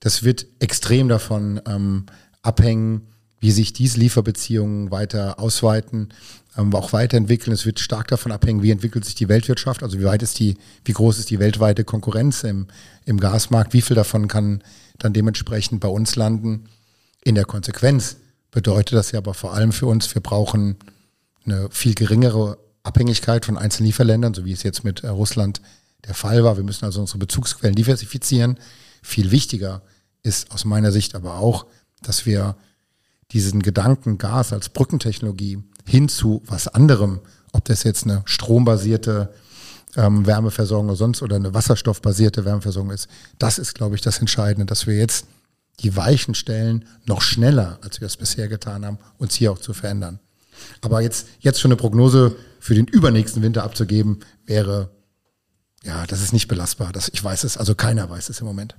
Das 0.00 0.22
wird 0.22 0.46
extrem 0.58 1.08
davon 1.08 1.60
ähm, 1.66 2.06
abhängen, 2.42 3.08
wie 3.40 3.50
sich 3.50 3.72
diese 3.72 3.98
Lieferbeziehungen 3.98 4.90
weiter 4.90 5.38
ausweiten, 5.40 6.10
auch 6.56 6.92
weiterentwickeln. 6.92 7.52
Es 7.52 7.66
wird 7.66 7.80
stark 7.80 8.08
davon 8.08 8.32
abhängen, 8.32 8.62
wie 8.62 8.70
entwickelt 8.70 9.04
sich 9.04 9.14
die 9.14 9.28
Weltwirtschaft, 9.28 9.82
also 9.82 9.98
wie 9.98 10.04
weit 10.04 10.22
ist 10.22 10.38
die, 10.38 10.56
wie 10.84 10.92
groß 10.92 11.18
ist 11.18 11.30
die 11.30 11.38
weltweite 11.38 11.84
Konkurrenz 11.84 12.44
im, 12.44 12.66
im 13.04 13.18
Gasmarkt, 13.18 13.72
wie 13.72 13.82
viel 13.82 13.96
davon 13.96 14.28
kann 14.28 14.62
dann 14.98 15.12
dementsprechend 15.12 15.80
bei 15.80 15.88
uns 15.88 16.16
landen. 16.16 16.68
In 17.24 17.34
der 17.34 17.44
Konsequenz 17.44 18.16
bedeutet 18.50 18.94
das 18.98 19.12
ja 19.12 19.18
aber 19.18 19.34
vor 19.34 19.54
allem 19.54 19.72
für 19.72 19.86
uns, 19.86 20.14
wir 20.14 20.22
brauchen 20.22 20.76
eine 21.44 21.68
viel 21.70 21.94
geringere 21.94 22.58
Abhängigkeit 22.82 23.44
von 23.44 23.56
einzelnen 23.56 23.86
Lieferländern, 23.86 24.34
so 24.34 24.44
wie 24.44 24.52
es 24.52 24.62
jetzt 24.62 24.84
mit 24.84 25.04
äh, 25.04 25.08
Russland 25.08 25.60
der 26.06 26.14
Fall 26.14 26.44
war. 26.44 26.56
Wir 26.56 26.64
müssen 26.64 26.84
also 26.84 27.00
unsere 27.00 27.18
Bezugsquellen 27.18 27.74
diversifizieren. 27.74 28.58
Viel 29.02 29.30
wichtiger 29.30 29.82
ist 30.22 30.50
aus 30.50 30.64
meiner 30.64 30.92
Sicht 30.92 31.14
aber 31.14 31.38
auch, 31.38 31.66
dass 32.02 32.26
wir 32.26 32.56
diesen 33.32 33.62
Gedanken 33.62 34.18
Gas 34.18 34.52
als 34.52 34.68
Brückentechnologie 34.68 35.62
hin 35.86 36.08
zu 36.08 36.42
was 36.46 36.68
anderem, 36.68 37.20
ob 37.52 37.64
das 37.64 37.82
jetzt 37.82 38.04
eine 38.04 38.22
strombasierte 38.24 39.32
ähm, 39.96 40.26
Wärmeversorgung 40.26 40.88
oder 40.88 40.96
sonst 40.96 41.22
oder 41.22 41.36
eine 41.36 41.54
wasserstoffbasierte 41.54 42.44
Wärmeversorgung 42.44 42.90
ist, 42.90 43.08
das 43.38 43.58
ist, 43.58 43.74
glaube 43.74 43.94
ich, 43.94 44.00
das 44.00 44.18
Entscheidende, 44.18 44.66
dass 44.66 44.86
wir 44.86 44.96
jetzt 44.96 45.26
die 45.80 45.96
Weichen 45.96 46.34
stellen, 46.34 46.84
noch 47.06 47.22
schneller, 47.22 47.78
als 47.82 48.00
wir 48.00 48.06
es 48.06 48.16
bisher 48.16 48.48
getan 48.48 48.84
haben, 48.84 48.98
uns 49.18 49.34
hier 49.34 49.52
auch 49.52 49.58
zu 49.58 49.72
verändern. 49.72 50.20
Aber 50.80 51.00
jetzt, 51.00 51.26
jetzt 51.40 51.60
schon 51.60 51.70
eine 51.70 51.76
Prognose 51.76 52.36
für 52.60 52.74
den 52.74 52.86
übernächsten 52.86 53.42
Winter 53.42 53.64
abzugeben, 53.64 54.20
wäre, 54.46 54.90
ja, 55.82 56.06
das 56.06 56.22
ist 56.22 56.32
nicht 56.32 56.48
belastbar. 56.48 56.92
Das, 56.92 57.10
ich 57.12 57.22
weiß 57.22 57.44
es, 57.44 57.56
also 57.56 57.74
keiner 57.74 58.08
weiß 58.08 58.28
es 58.28 58.40
im 58.40 58.46
Moment. 58.46 58.76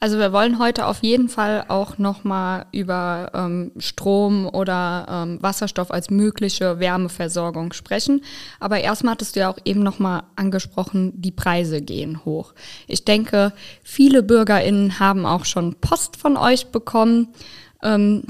Also 0.00 0.18
wir 0.18 0.32
wollen 0.32 0.58
heute 0.58 0.86
auf 0.86 1.02
jeden 1.02 1.28
Fall 1.28 1.64
auch 1.68 1.98
nochmal 1.98 2.66
über 2.72 3.30
ähm, 3.34 3.72
Strom 3.78 4.48
oder 4.48 5.06
ähm, 5.08 5.42
Wasserstoff 5.42 5.90
als 5.90 6.10
mögliche 6.10 6.80
Wärmeversorgung 6.80 7.72
sprechen. 7.72 8.22
Aber 8.58 8.80
erstmal 8.80 9.12
hattest 9.12 9.36
du 9.36 9.40
ja 9.40 9.48
auch 9.48 9.58
eben 9.64 9.82
nochmal 9.82 10.24
angesprochen, 10.34 11.12
die 11.14 11.30
Preise 11.30 11.80
gehen 11.80 12.24
hoch. 12.24 12.52
Ich 12.88 13.04
denke, 13.04 13.52
viele 13.84 14.22
BürgerInnen 14.22 14.98
haben 14.98 15.24
auch 15.24 15.44
schon 15.44 15.76
Post 15.76 16.16
von 16.16 16.36
euch 16.36 16.66
bekommen. 16.66 17.28
Ähm, 17.82 18.24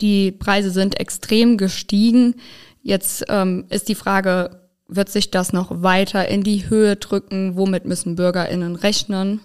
die 0.00 0.32
Preise 0.32 0.70
sind 0.70 1.00
extrem 1.00 1.56
gestiegen. 1.56 2.36
Jetzt 2.82 3.24
ähm, 3.28 3.66
ist 3.68 3.88
die 3.88 3.94
Frage, 3.94 4.68
wird 4.86 5.10
sich 5.10 5.30
das 5.30 5.52
noch 5.52 5.82
weiter 5.82 6.28
in 6.28 6.42
die 6.42 6.70
Höhe 6.70 6.96
drücken? 6.96 7.56
Womit 7.56 7.84
müssen 7.84 8.16
BürgerInnen 8.16 8.76
rechnen? 8.76 9.40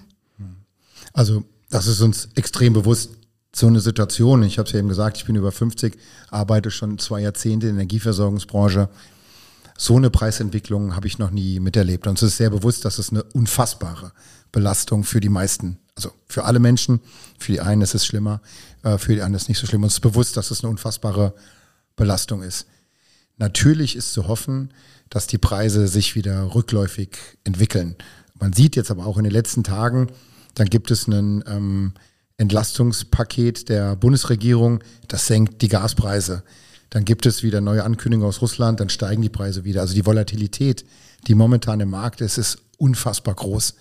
Also 1.14 1.44
das 1.70 1.88
ist 1.88 2.02
uns 2.02 2.30
extrem 2.36 2.74
bewusst. 2.74 3.12
So 3.56 3.68
eine 3.68 3.80
Situation, 3.80 4.42
ich 4.44 4.58
habe 4.58 4.68
es 4.68 4.74
ja 4.74 4.80
eben 4.80 4.90
gesagt, 4.90 5.18
ich 5.18 5.26
bin 5.26 5.36
über 5.36 5.52
50, 5.52 5.96
arbeite 6.32 6.72
schon 6.72 6.98
zwei 6.98 7.22
Jahrzehnte 7.22 7.68
in 7.68 7.76
der 7.76 7.84
Energieversorgungsbranche. 7.84 8.90
So 9.78 9.96
eine 9.96 10.10
Preisentwicklung 10.10 10.96
habe 10.96 11.08
ich 11.08 11.20
noch 11.20 11.30
nie 11.30 11.60
miterlebt. 11.60 12.08
Und 12.08 12.18
es 12.18 12.24
ist 12.24 12.38
sehr 12.38 12.50
bewusst, 12.50 12.84
dass 12.84 12.98
es 12.98 13.12
eine 13.12 13.24
unfassbare 13.24 14.12
Belastung 14.52 15.04
für 15.04 15.20
die 15.20 15.30
meisten, 15.30 15.78
also 15.96 16.12
für 16.28 16.46
alle 16.46 16.60
Menschen. 16.60 17.00
Für 17.38 17.52
die 17.52 17.62
einen 17.62 17.82
ist 17.82 17.94
es 17.94 18.06
schlimmer, 18.06 18.42
äh, 18.82 18.98
für 18.98 19.14
die 19.14 19.22
anderen 19.22 19.36
ist 19.36 19.44
es 19.44 19.50
nicht 19.50 19.60
so 19.60 19.68
schlimm. 19.68 19.84
Und 19.84 19.88
es 19.88 19.96
ist 19.96 20.02
bewusst, 20.02 20.36
dass 20.36 20.50
es 20.50 20.64
eine 20.64 20.72
unfassbare 20.72 21.34
Belastung 21.96 22.42
ist. 22.42 22.66
Natürlich 23.38 23.96
ist 23.96 24.14
zu 24.14 24.28
hoffen, 24.28 24.74
dass 25.10 25.28
die 25.28 25.38
Preise 25.38 25.88
sich 25.88 26.16
wieder 26.16 26.56
rückläufig 26.56 27.10
entwickeln. 27.44 27.96
Man 28.40 28.54
sieht 28.54 28.76
jetzt 28.76 28.90
aber 28.90 29.06
auch 29.06 29.18
in 29.18 29.24
den 29.24 29.34
letzten 29.34 29.64
Tagen, 29.64 30.08
dann 30.56 30.68
gibt 30.68 30.92
es 30.92 31.08
ein 31.08 31.44
ähm, 31.48 31.94
Entlastungspaket 32.38 33.70
der 33.70 33.96
Bundesregierung, 33.96 34.84
das 35.08 35.28
senkt 35.28 35.62
die 35.62 35.68
Gaspreise. 35.68 36.44
Dann 36.90 37.06
gibt 37.06 37.26
es 37.26 37.42
wieder 37.42 37.62
neue 37.62 37.84
Ankündigungen 37.84 38.30
aus 38.30 38.42
Russland, 38.42 38.80
dann 38.80 38.90
steigen 38.90 39.22
die 39.22 39.30
Preise 39.30 39.64
wieder. 39.64 39.82
Also 39.82 39.96
die 39.96 40.06
Volatilität, 40.06 40.86
die 41.28 41.36
momentan 41.36 41.80
im 41.80 41.90
Markt 41.90 42.22
ist, 42.22 42.38
ist 42.38 42.60
unfassbar 42.78 43.34
groß. 43.34 43.76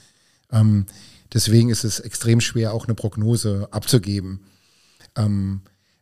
Ähm, 0.50 0.86
deswegen 1.32 1.68
ist 1.68 1.84
es 1.84 2.00
extrem 2.00 2.40
schwer, 2.40 2.72
auch 2.72 2.86
eine 2.86 2.94
Prognose 2.94 3.68
abzugeben. 3.70 4.40
Ähm, 5.16 5.60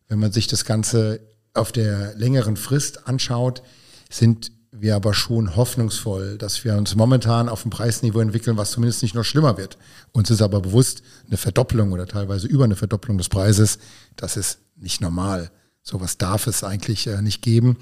wenn 0.08 0.18
man 0.18 0.32
sich 0.32 0.46
das 0.46 0.64
Ganze 0.64 1.20
auf 1.54 1.72
der 1.72 2.14
längeren 2.14 2.56
Frist 2.56 3.08
anschaut, 3.08 3.62
sind 4.08 4.52
wir 4.72 4.94
aber 4.94 5.14
schon 5.14 5.56
hoffnungsvoll, 5.56 6.38
dass 6.38 6.64
wir 6.64 6.76
uns 6.76 6.94
momentan 6.94 7.48
auf 7.48 7.64
ein 7.64 7.70
Preisniveau 7.70 8.20
entwickeln, 8.20 8.56
was 8.56 8.70
zumindest 8.70 9.02
nicht 9.02 9.14
noch 9.14 9.24
schlimmer 9.24 9.56
wird. 9.56 9.76
Uns 10.12 10.30
ist 10.30 10.42
aber 10.42 10.60
bewusst, 10.60 11.02
eine 11.26 11.36
Verdopplung 11.36 11.92
oder 11.92 12.06
teilweise 12.06 12.46
über 12.46 12.64
eine 12.64 12.76
Verdopplung 12.76 13.18
des 13.18 13.28
Preises, 13.28 13.78
das 14.16 14.36
ist 14.36 14.58
nicht 14.76 15.00
normal. 15.00 15.50
Sowas 15.82 16.18
darf 16.18 16.46
es 16.46 16.62
eigentlich 16.62 17.06
äh, 17.06 17.20
nicht 17.22 17.42
geben, 17.42 17.78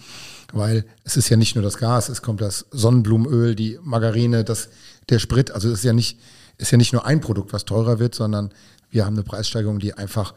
weil 0.52 0.86
es 1.04 1.16
ist 1.16 1.28
ja 1.28 1.36
nicht 1.36 1.56
nur 1.56 1.64
das 1.64 1.78
Gas, 1.78 2.08
es 2.08 2.22
kommt 2.22 2.40
das 2.40 2.66
Sonnenblumenöl, 2.70 3.54
die 3.54 3.78
Margarine, 3.82 4.44
das, 4.44 4.70
der 5.10 5.18
Sprit. 5.18 5.50
Also 5.50 5.68
es 5.68 5.80
ist 5.80 5.84
ja 5.84 5.92
nicht, 5.92 6.18
ist 6.56 6.70
ja 6.70 6.78
nicht 6.78 6.92
nur 6.92 7.04
ein 7.04 7.20
Produkt, 7.20 7.52
was 7.52 7.64
teurer 7.64 7.98
wird, 7.98 8.14
sondern 8.14 8.50
wir 8.88 9.04
haben 9.04 9.14
eine 9.14 9.24
Preissteigerung, 9.24 9.78
die 9.78 9.94
einfach 9.94 10.32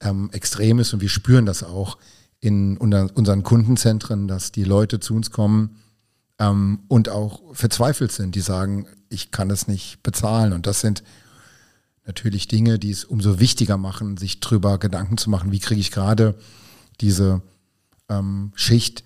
ähm, 0.00 0.30
extrem 0.32 0.78
ist 0.78 0.94
und 0.94 1.02
wir 1.02 1.10
spüren 1.10 1.44
das 1.44 1.62
auch 1.62 1.98
in 2.38 2.78
unseren 2.78 3.42
Kundenzentren, 3.42 4.26
dass 4.26 4.50
die 4.50 4.64
Leute 4.64 4.98
zu 4.98 5.14
uns 5.14 5.30
kommen 5.30 5.76
ähm, 6.40 6.80
und 6.88 7.08
auch 7.08 7.54
verzweifelt 7.54 8.10
sind, 8.10 8.34
die 8.34 8.40
sagen, 8.40 8.86
ich 9.10 9.30
kann 9.30 9.50
es 9.50 9.68
nicht 9.68 10.02
bezahlen. 10.02 10.52
Und 10.52 10.66
das 10.66 10.80
sind 10.80 11.04
natürlich 12.06 12.48
Dinge, 12.48 12.78
die 12.78 12.90
es 12.90 13.04
umso 13.04 13.38
wichtiger 13.38 13.76
machen, 13.76 14.16
sich 14.16 14.40
drüber 14.40 14.78
Gedanken 14.78 15.18
zu 15.18 15.30
machen, 15.30 15.52
wie 15.52 15.60
kriege 15.60 15.80
ich 15.80 15.92
gerade 15.92 16.34
diese 17.00 17.42
ähm, 18.08 18.52
Schicht 18.54 19.04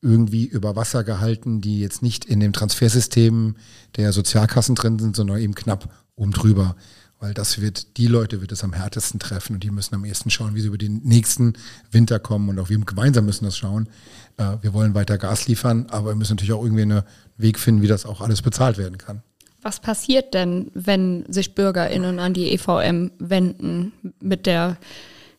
irgendwie 0.00 0.44
über 0.44 0.76
Wasser 0.76 1.04
gehalten, 1.04 1.60
die 1.60 1.80
jetzt 1.80 2.00
nicht 2.00 2.24
in 2.24 2.38
dem 2.38 2.52
Transfersystem 2.52 3.56
der 3.96 4.12
Sozialkassen 4.12 4.76
drin 4.76 4.98
sind, 4.98 5.16
sondern 5.16 5.38
eben 5.38 5.54
knapp 5.54 5.92
oben 6.14 6.30
drüber. 6.30 6.76
Weil 7.18 7.32
das 7.32 7.60
wird, 7.60 7.96
die 7.96 8.08
Leute 8.08 8.42
wird 8.42 8.52
es 8.52 8.62
am 8.62 8.74
härtesten 8.74 9.18
treffen 9.18 9.54
und 9.54 9.62
die 9.64 9.70
müssen 9.70 9.94
am 9.94 10.04
ehesten 10.04 10.30
schauen, 10.30 10.54
wie 10.54 10.60
sie 10.60 10.68
über 10.68 10.76
den 10.76 11.00
nächsten 11.02 11.54
Winter 11.90 12.18
kommen 12.18 12.48
und 12.50 12.58
auch 12.58 12.68
wir 12.68 12.78
gemeinsam 12.78 13.24
müssen 13.24 13.46
das 13.46 13.56
schauen. 13.56 13.88
Äh, 14.36 14.56
wir 14.60 14.74
wollen 14.74 14.94
weiter 14.94 15.16
Gas 15.16 15.48
liefern, 15.48 15.86
aber 15.90 16.10
wir 16.10 16.14
müssen 16.14 16.34
natürlich 16.34 16.52
auch 16.52 16.62
irgendwie 16.62 16.82
einen 16.82 17.02
Weg 17.38 17.58
finden, 17.58 17.80
wie 17.80 17.86
das 17.86 18.04
auch 18.04 18.20
alles 18.20 18.42
bezahlt 18.42 18.76
werden 18.76 18.98
kann. 18.98 19.22
Was 19.62 19.80
passiert 19.80 20.34
denn, 20.34 20.70
wenn 20.74 21.24
sich 21.26 21.54
BürgerInnen 21.54 22.18
an 22.20 22.34
die 22.34 22.52
EVM 22.52 23.10
wenden 23.18 23.92
mit 24.20 24.46
der, 24.46 24.76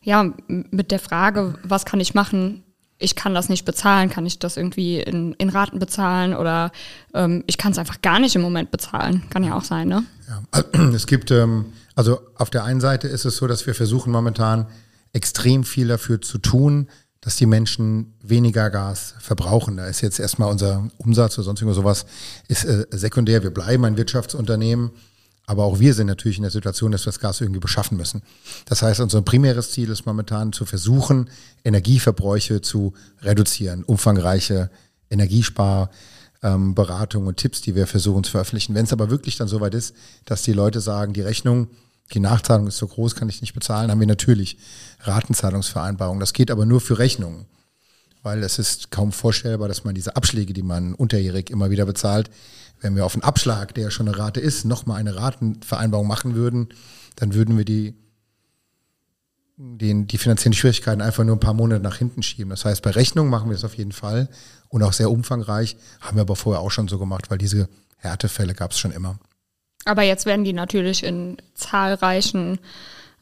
ja, 0.01 0.33
mit 0.47 0.91
der 0.91 0.99
Frage, 0.99 1.59
was 1.63 1.85
kann 1.85 1.99
ich 1.99 2.13
machen, 2.13 2.63
ich 2.99 3.15
kann 3.15 3.33
das 3.33 3.49
nicht 3.49 3.65
bezahlen, 3.65 4.09
kann 4.09 4.25
ich 4.25 4.39
das 4.39 4.57
irgendwie 4.57 4.99
in, 4.99 5.33
in 5.33 5.49
Raten 5.49 5.79
bezahlen 5.79 6.33
oder 6.33 6.71
ähm, 7.13 7.43
ich 7.47 7.57
kann 7.57 7.71
es 7.71 7.77
einfach 7.77 8.01
gar 8.01 8.19
nicht 8.19 8.35
im 8.35 8.41
Moment 8.41 8.71
bezahlen. 8.71 9.23
Kann 9.29 9.43
ja 9.43 9.55
auch 9.55 9.63
sein, 9.63 9.87
ne? 9.87 10.03
Ja, 10.27 10.63
es 10.93 11.05
gibt, 11.05 11.31
ähm, 11.31 11.65
also 11.95 12.19
auf 12.35 12.49
der 12.49 12.63
einen 12.63 12.81
Seite 12.81 13.07
ist 13.07 13.25
es 13.25 13.37
so, 13.37 13.47
dass 13.47 13.67
wir 13.67 13.75
versuchen 13.75 14.11
momentan 14.11 14.67
extrem 15.13 15.63
viel 15.63 15.87
dafür 15.87 16.21
zu 16.21 16.37
tun, 16.37 16.89
dass 17.21 17.35
die 17.35 17.45
Menschen 17.45 18.13
weniger 18.21 18.69
Gas 18.69 19.15
verbrauchen. 19.19 19.77
Da 19.77 19.87
ist 19.87 20.01
jetzt 20.01 20.19
erstmal 20.19 20.49
unser 20.49 20.87
Umsatz 20.97 21.37
oder 21.37 21.45
sonst 21.45 21.61
irgendwas 21.61 21.75
sowas 21.77 22.05
ist 22.47 22.65
äh, 22.65 22.85
sekundär. 22.91 23.43
Wir 23.43 23.51
bleiben 23.51 23.85
ein 23.85 23.97
Wirtschaftsunternehmen 23.97 24.91
aber 25.47 25.63
auch 25.63 25.79
wir 25.79 25.93
sind 25.93 26.07
natürlich 26.07 26.37
in 26.37 26.43
der 26.43 26.51
Situation, 26.51 26.91
dass 26.91 27.03
wir 27.03 27.11
das 27.11 27.21
Gas 27.21 27.39
irgendwie 27.39 27.61
beschaffen 27.61 27.95
müssen. 27.97 28.21
Das 28.65 28.81
heißt, 28.81 28.99
unser 28.99 29.21
primäres 29.21 29.71
Ziel 29.71 29.89
ist 29.89 30.05
momentan 30.05 30.51
zu 30.51 30.65
versuchen, 30.65 31.29
Energieverbräuche 31.63 32.59
zu 32.59 32.93
reduzieren, 33.21 33.85
umfangreiche 33.85 34.69
Energiesparberatungen 35.09 37.23
ähm, 37.23 37.27
und 37.27 37.37
Tipps, 37.37 37.61
die 37.61 37.75
wir 37.75 37.87
versuchen 37.87 38.25
zu 38.25 38.31
veröffentlichen. 38.31 38.75
Wenn 38.75 38.83
es 38.83 38.91
aber 38.91 39.09
wirklich 39.09 39.37
dann 39.37 39.47
soweit 39.47 39.73
ist, 39.73 39.95
dass 40.25 40.43
die 40.43 40.51
Leute 40.51 40.81
sagen, 40.81 41.13
die 41.13 41.21
Rechnung, 41.21 41.69
die 42.13 42.19
Nachzahlung 42.19 42.67
ist 42.67 42.77
so 42.77 42.87
groß, 42.87 43.15
kann 43.15 43.29
ich 43.29 43.39
nicht 43.39 43.53
bezahlen, 43.53 43.89
haben 43.89 44.01
wir 44.01 44.07
natürlich 44.07 44.57
Ratenzahlungsvereinbarungen. 44.99 46.19
Das 46.19 46.33
geht 46.33 46.51
aber 46.51 46.65
nur 46.65 46.81
für 46.81 46.99
Rechnungen 46.99 47.45
weil 48.23 48.43
es 48.43 48.59
ist 48.59 48.91
kaum 48.91 49.11
vorstellbar, 49.11 49.67
dass 49.67 49.83
man 49.83 49.95
diese 49.95 50.15
Abschläge, 50.15 50.53
die 50.53 50.63
man 50.63 50.93
unterjährig 50.93 51.49
immer 51.49 51.69
wieder 51.69 51.85
bezahlt, 51.85 52.29
wenn 52.81 52.95
wir 52.95 53.05
auf 53.05 53.15
einen 53.15 53.23
Abschlag, 53.23 53.73
der 53.73 53.85
ja 53.85 53.91
schon 53.91 54.07
eine 54.07 54.17
Rate 54.17 54.39
ist, 54.39 54.65
nochmal 54.65 54.99
eine 54.99 55.15
Ratenvereinbarung 55.15 56.07
machen 56.07 56.35
würden, 56.35 56.69
dann 57.15 57.33
würden 57.33 57.57
wir 57.57 57.65
die, 57.65 57.95
den, 59.57 60.07
die 60.07 60.17
finanziellen 60.17 60.53
Schwierigkeiten 60.53 61.01
einfach 61.01 61.23
nur 61.23 61.35
ein 61.35 61.39
paar 61.39 61.55
Monate 61.55 61.81
nach 61.81 61.97
hinten 61.97 62.21
schieben. 62.21 62.49
Das 62.51 62.65
heißt, 62.65 62.83
bei 62.83 62.91
Rechnungen 62.91 63.31
machen 63.31 63.49
wir 63.49 63.55
es 63.55 63.63
auf 63.63 63.75
jeden 63.75 63.91
Fall 63.91 64.29
und 64.69 64.83
auch 64.83 64.93
sehr 64.93 65.09
umfangreich, 65.09 65.77
haben 66.01 66.17
wir 66.17 66.21
aber 66.21 66.35
vorher 66.35 66.61
auch 66.61 66.71
schon 66.71 66.87
so 66.87 66.99
gemacht, 66.99 67.31
weil 67.31 67.39
diese 67.39 67.67
Härtefälle 67.97 68.53
gab 68.53 68.71
es 68.71 68.79
schon 68.79 68.91
immer. 68.91 69.17
Aber 69.85 70.03
jetzt 70.03 70.25
werden 70.25 70.43
die 70.43 70.53
natürlich 70.53 71.03
in 71.03 71.37
zahlreichen 71.55 72.59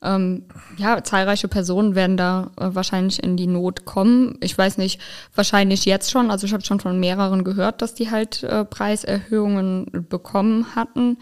ähm, 0.06 0.44
ja, 0.78 1.04
zahlreiche 1.04 1.48
Personen 1.48 1.96
werden 1.96 2.16
da 2.16 2.52
äh, 2.58 2.70
wahrscheinlich 2.74 3.24
in 3.24 3.36
die 3.36 3.48
Not 3.48 3.86
kommen. 3.86 4.38
Ich 4.42 4.58
weiß 4.58 4.78
nicht, 4.78 5.02
wahrscheinlich 5.34 5.86
jetzt 5.86 6.12
schon. 6.12 6.30
Also 6.30 6.46
ich 6.46 6.54
habe 6.54 6.64
schon 6.64 6.80
von 6.80 7.00
mehreren 7.00 7.44
gehört, 7.44 7.82
dass 7.82 7.96
die 7.96 8.12
halt 8.12 8.44
äh, 8.44 8.64
Preiserhöhungen 8.64 10.06
bekommen 10.08 10.76
hatten. 10.76 11.18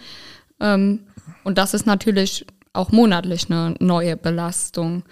Ähm, 0.59 0.99
und 1.43 1.57
das 1.57 1.73
ist 1.73 1.85
natürlich 1.85 2.45
auch 2.73 2.91
monatlich 2.91 3.49
eine 3.49 3.75
neue 3.79 4.17
Belastung. 4.17 5.03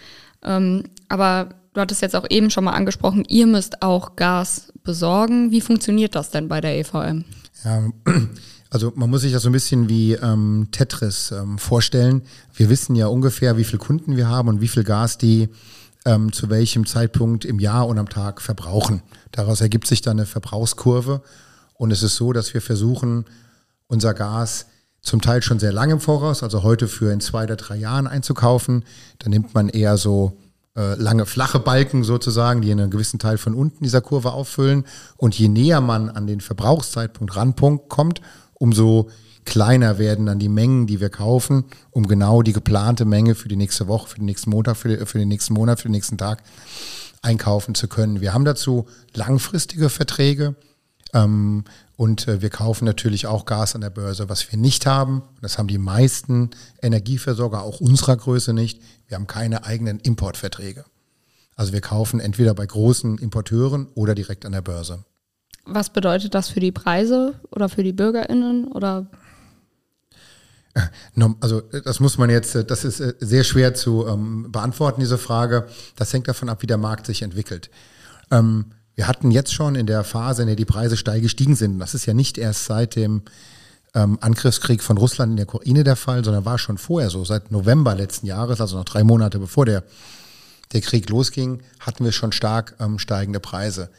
Ähm, 0.43 0.83
aber 1.07 1.49
du 1.73 1.81
hattest 1.81 2.01
jetzt 2.01 2.15
auch 2.15 2.25
eben 2.29 2.49
schon 2.49 2.65
mal 2.65 2.73
angesprochen, 2.73 3.23
ihr 3.27 3.47
müsst 3.47 3.81
auch 3.81 4.15
Gas 4.15 4.73
besorgen. 4.83 5.51
Wie 5.51 5.61
funktioniert 5.61 6.15
das 6.15 6.31
denn 6.31 6.47
bei 6.47 6.59
der 6.59 6.77
EVM? 6.77 7.23
Ja, 7.63 7.83
also 8.71 8.93
man 8.95 9.09
muss 9.09 9.21
sich 9.21 9.33
das 9.33 9.43
so 9.43 9.49
ein 9.49 9.51
bisschen 9.53 9.89
wie 9.89 10.13
ähm, 10.13 10.69
Tetris 10.71 11.31
ähm, 11.31 11.57
vorstellen. 11.59 12.23
Wir 12.55 12.69
wissen 12.69 12.95
ja 12.95 13.07
ungefähr, 13.07 13.57
wie 13.57 13.65
viele 13.65 13.79
Kunden 13.79 14.15
wir 14.15 14.29
haben 14.29 14.47
und 14.47 14.61
wie 14.61 14.69
viel 14.69 14.85
Gas 14.85 15.17
die 15.17 15.49
ähm, 16.05 16.31
zu 16.31 16.49
welchem 16.49 16.85
Zeitpunkt 16.85 17.43
im 17.43 17.59
Jahr 17.59 17.87
und 17.87 17.99
am 17.99 18.07
Tag 18.07 18.41
verbrauchen. 18.41 19.03
Daraus 19.31 19.59
ergibt 19.59 19.87
sich 19.87 20.01
dann 20.01 20.17
eine 20.17 20.25
Verbrauchskurve. 20.25 21.21
Und 21.73 21.91
es 21.91 22.01
ist 22.01 22.15
so, 22.15 22.31
dass 22.31 22.53
wir 22.53 22.61
versuchen, 22.61 23.25
unser 23.87 24.13
Gas 24.13 24.67
zum 25.01 25.19
Teil 25.19 25.41
schon 25.41 25.59
sehr 25.59 25.73
lange 25.73 25.93
im 25.93 25.99
Voraus, 25.99 26.41
also 26.41 26.63
heute 26.63 26.87
für 26.87 27.11
in 27.11 27.19
zwei 27.19 27.43
oder 27.43 27.57
drei 27.57 27.75
Jahren 27.75 28.07
einzukaufen. 28.07 28.85
Da 29.19 29.29
nimmt 29.29 29.53
man 29.53 29.67
eher 29.67 29.97
so 29.97 30.37
äh, 30.77 30.95
lange 30.95 31.25
flache 31.25 31.59
Balken 31.59 32.03
sozusagen, 32.03 32.61
die 32.61 32.71
einen 32.71 32.89
gewissen 32.89 33.19
Teil 33.19 33.37
von 33.37 33.53
unten 33.53 33.83
dieser 33.83 34.01
Kurve 34.01 34.31
auffüllen. 34.31 34.85
Und 35.17 35.37
je 35.37 35.49
näher 35.49 35.81
man 35.81 36.09
an 36.09 36.25
den 36.25 36.39
Verbrauchszeitpunkt 36.39 37.35
Randpunkt 37.35 37.89
kommt, 37.89 38.21
umso 38.61 39.09
kleiner 39.43 39.97
werden 39.97 40.27
dann 40.27 40.37
die 40.37 40.47
Mengen, 40.49 40.85
die 40.85 41.01
wir 41.01 41.09
kaufen, 41.09 41.65
um 41.89 42.07
genau 42.07 42.43
die 42.43 42.53
geplante 42.53 43.05
Menge 43.05 43.33
für 43.33 43.47
die 43.47 43.55
nächste 43.55 43.87
Woche, 43.87 44.07
für 44.07 44.17
den 44.17 44.25
nächsten 44.25 44.51
Montag, 44.51 44.77
für, 44.77 45.05
für 45.07 45.17
den 45.17 45.29
nächsten 45.29 45.55
Monat, 45.55 45.79
für 45.79 45.87
den 45.87 45.93
nächsten 45.93 46.19
Tag 46.19 46.43
einkaufen 47.23 47.73
zu 47.73 47.87
können. 47.87 48.21
Wir 48.21 48.35
haben 48.35 48.45
dazu 48.45 48.87
langfristige 49.15 49.89
Verträge 49.89 50.55
ähm, 51.13 51.63
und 51.97 52.27
äh, 52.27 52.43
wir 52.43 52.51
kaufen 52.51 52.85
natürlich 52.85 53.25
auch 53.25 53.45
Gas 53.45 53.73
an 53.73 53.81
der 53.81 53.89
Börse. 53.89 54.29
Was 54.29 54.51
wir 54.51 54.59
nicht 54.59 54.85
haben, 54.85 55.23
das 55.41 55.57
haben 55.57 55.67
die 55.67 55.79
meisten 55.79 56.51
Energieversorger 56.83 57.63
auch 57.63 57.79
unserer 57.79 58.17
Größe 58.17 58.53
nicht, 58.53 58.79
wir 59.07 59.15
haben 59.17 59.27
keine 59.27 59.65
eigenen 59.65 59.99
Importverträge. 59.99 60.85
Also 61.55 61.73
wir 61.73 61.81
kaufen 61.81 62.19
entweder 62.19 62.53
bei 62.53 62.67
großen 62.67 63.17
Importeuren 63.17 63.87
oder 63.95 64.13
direkt 64.13 64.45
an 64.45 64.51
der 64.51 64.61
Börse. 64.61 65.03
Was 65.73 65.89
bedeutet 65.89 66.33
das 66.33 66.49
für 66.49 66.59
die 66.59 66.71
Preise 66.71 67.39
oder 67.51 67.69
für 67.69 67.83
die 67.83 67.93
BürgerInnen 67.93 68.67
oder? 68.67 69.07
Also 71.41 71.61
das 71.61 71.99
muss 71.99 72.17
man 72.17 72.29
jetzt, 72.29 72.55
das 72.55 72.85
ist 72.85 72.99
äh, 73.01 73.13
sehr 73.19 73.43
schwer 73.43 73.73
zu 73.73 74.07
ähm, 74.07 74.51
beantworten, 74.51 75.01
diese 75.01 75.17
Frage. 75.17 75.67
Das 75.97 76.13
hängt 76.13 76.27
davon 76.27 76.47
ab, 76.49 76.61
wie 76.61 76.67
der 76.67 76.77
Markt 76.77 77.05
sich 77.05 77.21
entwickelt. 77.21 77.69
Ähm, 78.31 78.65
wir 78.95 79.07
hatten 79.07 79.31
jetzt 79.31 79.53
schon 79.53 79.75
in 79.75 79.85
der 79.85 80.03
Phase, 80.03 80.43
in 80.43 80.47
der 80.47 80.55
die 80.55 80.65
Preise 80.65 80.95
steil 80.95 81.21
gestiegen 81.21 81.55
sind, 81.55 81.79
das 81.79 81.93
ist 81.93 82.05
ja 82.05 82.13
nicht 82.13 82.37
erst 82.37 82.65
seit 82.65 82.95
dem 82.95 83.23
ähm, 83.93 84.17
Angriffskrieg 84.21 84.81
von 84.81 84.97
Russland 84.97 85.31
in 85.31 85.37
der 85.37 85.47
Ukraine 85.47 85.83
der 85.83 85.95
Fall, 85.95 86.23
sondern 86.23 86.45
war 86.45 86.57
schon 86.57 86.77
vorher 86.77 87.09
so. 87.09 87.25
Seit 87.25 87.51
November 87.51 87.95
letzten 87.95 88.27
Jahres, 88.27 88.61
also 88.61 88.77
noch 88.77 88.85
drei 88.85 89.03
Monate 89.03 89.39
bevor 89.39 89.65
der, 89.65 89.83
der 90.71 90.81
Krieg 90.81 91.09
losging, 91.09 91.61
hatten 91.79 92.05
wir 92.05 92.11
schon 92.11 92.31
stark 92.31 92.75
ähm, 92.79 92.99
steigende 92.99 93.39
Preise. 93.39 93.89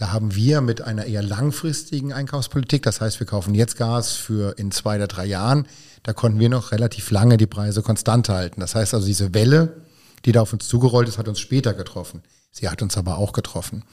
Da 0.00 0.12
haben 0.12 0.34
wir 0.34 0.62
mit 0.62 0.80
einer 0.80 1.04
eher 1.04 1.22
langfristigen 1.22 2.14
Einkaufspolitik, 2.14 2.82
das 2.84 3.02
heißt, 3.02 3.20
wir 3.20 3.26
kaufen 3.26 3.54
jetzt 3.54 3.76
Gas 3.76 4.12
für 4.12 4.58
in 4.58 4.72
zwei 4.72 4.96
oder 4.96 5.08
drei 5.08 5.26
Jahren, 5.26 5.66
da 6.04 6.14
konnten 6.14 6.38
wir 6.38 6.48
noch 6.48 6.72
relativ 6.72 7.10
lange 7.10 7.36
die 7.36 7.46
Preise 7.46 7.82
konstant 7.82 8.30
halten. 8.30 8.62
Das 8.62 8.74
heißt 8.74 8.94
also, 8.94 9.06
diese 9.06 9.34
Welle, 9.34 9.82
die 10.24 10.32
da 10.32 10.40
auf 10.40 10.54
uns 10.54 10.66
zugerollt 10.66 11.06
ist, 11.06 11.18
hat 11.18 11.28
uns 11.28 11.38
später 11.38 11.74
getroffen. 11.74 12.22
Sie 12.50 12.70
hat 12.70 12.80
uns 12.80 12.96
aber 12.96 13.18
auch 13.18 13.34
getroffen. 13.34 13.84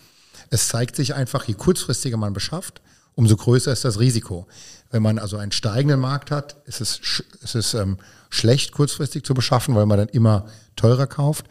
Es 0.50 0.70
zeigt 0.70 0.96
sich 0.96 1.14
einfach, 1.14 1.44
je 1.44 1.56
kurzfristiger 1.56 2.16
man 2.16 2.32
beschafft, 2.32 2.80
umso 3.16 3.36
größer 3.36 3.74
ist 3.74 3.84
das 3.84 4.00
Risiko. 4.00 4.48
Wenn 4.90 5.04
man 5.04 5.20
also 5.20 5.36
einen 5.36 5.52
steigenden 5.52 6.00
Markt 6.00 6.32
hat, 6.32 6.56
ist 6.68 6.80
es, 6.80 7.02
ist 7.44 7.56
es 7.56 7.74
ähm, 7.74 7.98
schlecht, 8.30 8.72
kurzfristig 8.72 9.26
zu 9.26 9.34
beschaffen, 9.34 9.76
weil 9.76 9.86
man 9.86 9.98
dann 9.98 10.08
immer 10.08 10.46
teurer 10.78 11.06
kauft. 11.08 11.48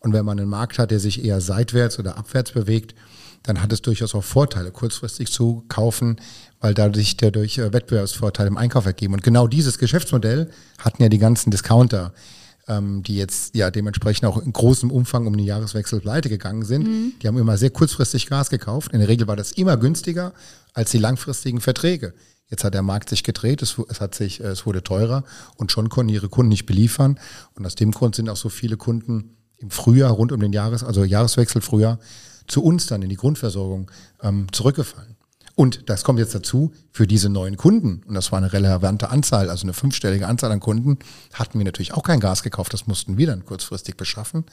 Und 0.00 0.12
wenn 0.12 0.24
man 0.24 0.40
einen 0.40 0.50
Markt 0.50 0.80
hat, 0.80 0.90
der 0.90 0.98
sich 0.98 1.24
eher 1.24 1.40
seitwärts 1.40 2.00
oder 2.00 2.18
abwärts 2.18 2.50
bewegt, 2.50 2.96
dann 3.42 3.60
hat 3.60 3.72
es 3.72 3.82
durchaus 3.82 4.14
auch 4.14 4.24
Vorteile, 4.24 4.70
kurzfristig 4.70 5.30
zu 5.30 5.64
kaufen, 5.68 6.16
weil 6.60 6.74
dadurch 6.74 7.16
dadurch 7.16 7.58
äh, 7.58 7.72
Wettbewerbsvorteile 7.72 8.48
im 8.48 8.56
Einkauf 8.56 8.86
ergeben. 8.86 9.14
Und 9.14 9.22
genau 9.22 9.46
dieses 9.46 9.78
Geschäftsmodell 9.78 10.50
hatten 10.78 11.02
ja 11.02 11.08
die 11.08 11.18
ganzen 11.18 11.50
Discounter, 11.50 12.12
ähm, 12.68 13.02
die 13.02 13.16
jetzt 13.16 13.54
ja 13.56 13.70
dementsprechend 13.70 14.26
auch 14.26 14.38
in 14.38 14.52
großem 14.52 14.90
Umfang 14.90 15.26
um 15.26 15.36
den 15.36 15.46
Jahreswechsel 15.46 16.00
pleite 16.00 16.28
gegangen 16.28 16.64
sind. 16.64 16.86
Mhm. 16.86 17.12
Die 17.20 17.26
haben 17.26 17.38
immer 17.38 17.58
sehr 17.58 17.70
kurzfristig 17.70 18.26
Gas 18.28 18.50
gekauft. 18.50 18.92
In 18.92 19.00
der 19.00 19.08
Regel 19.08 19.26
war 19.26 19.36
das 19.36 19.52
immer 19.52 19.76
günstiger 19.76 20.32
als 20.72 20.90
die 20.90 20.98
langfristigen 20.98 21.60
Verträge. 21.60 22.14
Jetzt 22.48 22.64
hat 22.64 22.74
der 22.74 22.82
Markt 22.82 23.08
sich 23.08 23.24
gedreht, 23.24 23.62
es, 23.62 23.76
es, 23.88 24.00
hat 24.00 24.14
sich, 24.14 24.40
es 24.40 24.66
wurde 24.66 24.82
teurer 24.82 25.24
und 25.56 25.72
schon 25.72 25.88
konnten 25.88 26.12
ihre 26.12 26.28
Kunden 26.28 26.50
nicht 26.50 26.66
beliefern. 26.66 27.18
Und 27.54 27.64
aus 27.64 27.74
dem 27.74 27.92
Grund 27.92 28.14
sind 28.14 28.28
auch 28.28 28.36
so 28.36 28.50
viele 28.50 28.76
Kunden 28.76 29.36
im 29.56 29.70
Frühjahr, 29.70 30.10
rund 30.10 30.32
um 30.32 30.40
den 30.40 30.52
Jahres, 30.52 30.84
also 30.84 31.02
Jahreswechsel 31.02 31.62
Frühjahr, 31.62 31.98
zu 32.46 32.62
uns 32.62 32.86
dann 32.86 33.02
in 33.02 33.08
die 33.08 33.16
Grundversorgung 33.16 33.90
ähm, 34.22 34.46
zurückgefallen. 34.52 35.16
Und 35.54 35.90
das 35.90 36.02
kommt 36.02 36.18
jetzt 36.18 36.34
dazu, 36.34 36.72
für 36.92 37.06
diese 37.06 37.28
neuen 37.28 37.56
Kunden, 37.56 38.02
und 38.06 38.14
das 38.14 38.32
war 38.32 38.38
eine 38.38 38.52
relevante 38.52 39.10
Anzahl, 39.10 39.50
also 39.50 39.64
eine 39.64 39.74
fünfstellige 39.74 40.26
Anzahl 40.26 40.50
an 40.50 40.60
Kunden, 40.60 40.98
hatten 41.34 41.58
wir 41.58 41.64
natürlich 41.64 41.92
auch 41.92 42.02
kein 42.02 42.20
Gas 42.20 42.42
gekauft, 42.42 42.72
das 42.72 42.86
mussten 42.86 43.18
wir 43.18 43.26
dann 43.26 43.44
kurzfristig 43.44 43.96
beschaffen. 43.96 44.44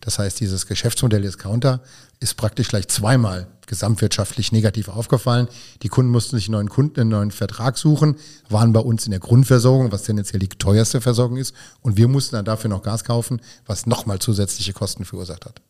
Das 0.00 0.18
heißt, 0.18 0.38
dieses 0.40 0.66
Geschäftsmodell 0.66 1.22
Discounter 1.22 1.80
ist 2.20 2.36
praktisch 2.36 2.68
gleich 2.68 2.86
zweimal 2.88 3.48
gesamtwirtschaftlich 3.66 4.52
negativ 4.52 4.88
aufgefallen. 4.88 5.48
Die 5.82 5.88
Kunden 5.88 6.12
mussten 6.12 6.36
sich 6.36 6.46
einen 6.46 6.52
neuen 6.52 6.68
Kunden, 6.68 7.00
einen 7.00 7.10
neuen 7.10 7.30
Vertrag 7.30 7.78
suchen, 7.78 8.16
waren 8.48 8.72
bei 8.72 8.80
uns 8.80 9.06
in 9.06 9.10
der 9.10 9.20
Grundversorgung, 9.20 9.90
was 9.92 10.02
tendenziell 10.02 10.38
die 10.38 10.48
teuerste 10.48 11.00
Versorgung 11.00 11.38
ist, 11.38 11.54
und 11.80 11.96
wir 11.96 12.08
mussten 12.08 12.36
dann 12.36 12.44
dafür 12.44 12.70
noch 12.70 12.82
Gas 12.82 13.04
kaufen, 13.04 13.40
was 13.64 13.86
nochmal 13.86 14.18
zusätzliche 14.18 14.74
Kosten 14.74 15.04
verursacht 15.04 15.46
hat. 15.46 15.62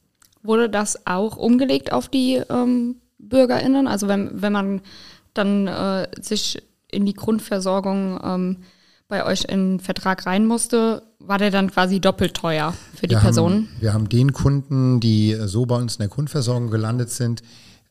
Wurde 0.43 0.69
das 0.69 1.07
auch 1.07 1.37
umgelegt 1.37 1.93
auf 1.93 2.09
die 2.09 2.43
ähm, 2.49 2.97
BürgerInnen? 3.19 3.87
Also 3.87 4.09
wenn, 4.09 4.31
wenn 4.41 4.53
man 4.53 4.81
dann 5.35 5.67
äh, 5.67 6.09
sich 6.21 6.63
in 6.91 7.07
die 7.07 7.15
Grundversorgung 7.15 8.21
ähm, 8.23 8.57
bei 9.09 9.25
euch 9.25 9.45
in 9.45 9.79
den 9.79 9.81
Vertrag 9.81 10.27
rein 10.27 10.47
musste, 10.47 11.03
war 11.19 11.39
der 11.39 11.51
dann 11.51 11.71
quasi 11.71 12.01
doppelt 12.01 12.35
teuer 12.35 12.75
für 12.95 13.07
die 13.07 13.15
wir 13.15 13.21
Personen? 13.21 13.69
Haben, 13.69 13.81
wir 13.81 13.95
haben 13.95 14.09
den 14.09 14.33
Kunden, 14.33 15.01
die 15.01 15.37
so 15.45 15.67
bei 15.67 15.77
uns 15.77 15.97
in 15.97 16.01
der 16.01 16.09
Grundversorgung 16.09 16.71
gelandet 16.71 17.11
sind, 17.11 17.43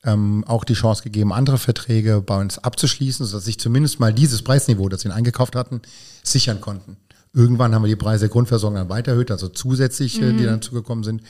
ähm, 0.03 0.43
auch 0.47 0.63
die 0.63 0.73
Chance 0.73 1.03
gegeben, 1.03 1.33
andere 1.33 1.57
Verträge 1.57 2.21
bei 2.21 2.39
uns 2.39 2.59
abzuschließen, 2.59 3.25
sodass 3.25 3.45
sich 3.45 3.59
zumindest 3.59 3.99
mal 3.99 4.13
dieses 4.13 4.41
Preisniveau, 4.43 4.89
das 4.89 5.01
sie 5.01 5.09
eingekauft 5.09 5.55
hatten, 5.55 5.81
sichern 6.23 6.61
konnten. 6.61 6.97
Irgendwann 7.33 7.75
haben 7.75 7.83
wir 7.83 7.89
die 7.89 7.97
Preise 7.97 8.21
der 8.21 8.29
Grundversorgung 8.29 8.77
dann 8.77 8.89
weiter 8.89 9.11
erhöht, 9.11 9.29
also 9.29 9.49
zusätzliche, 9.49 10.25
mhm. 10.25 10.37
die 10.37 10.45
dann 10.45 10.61
zugekommen 10.61 11.03
sind. 11.03 11.21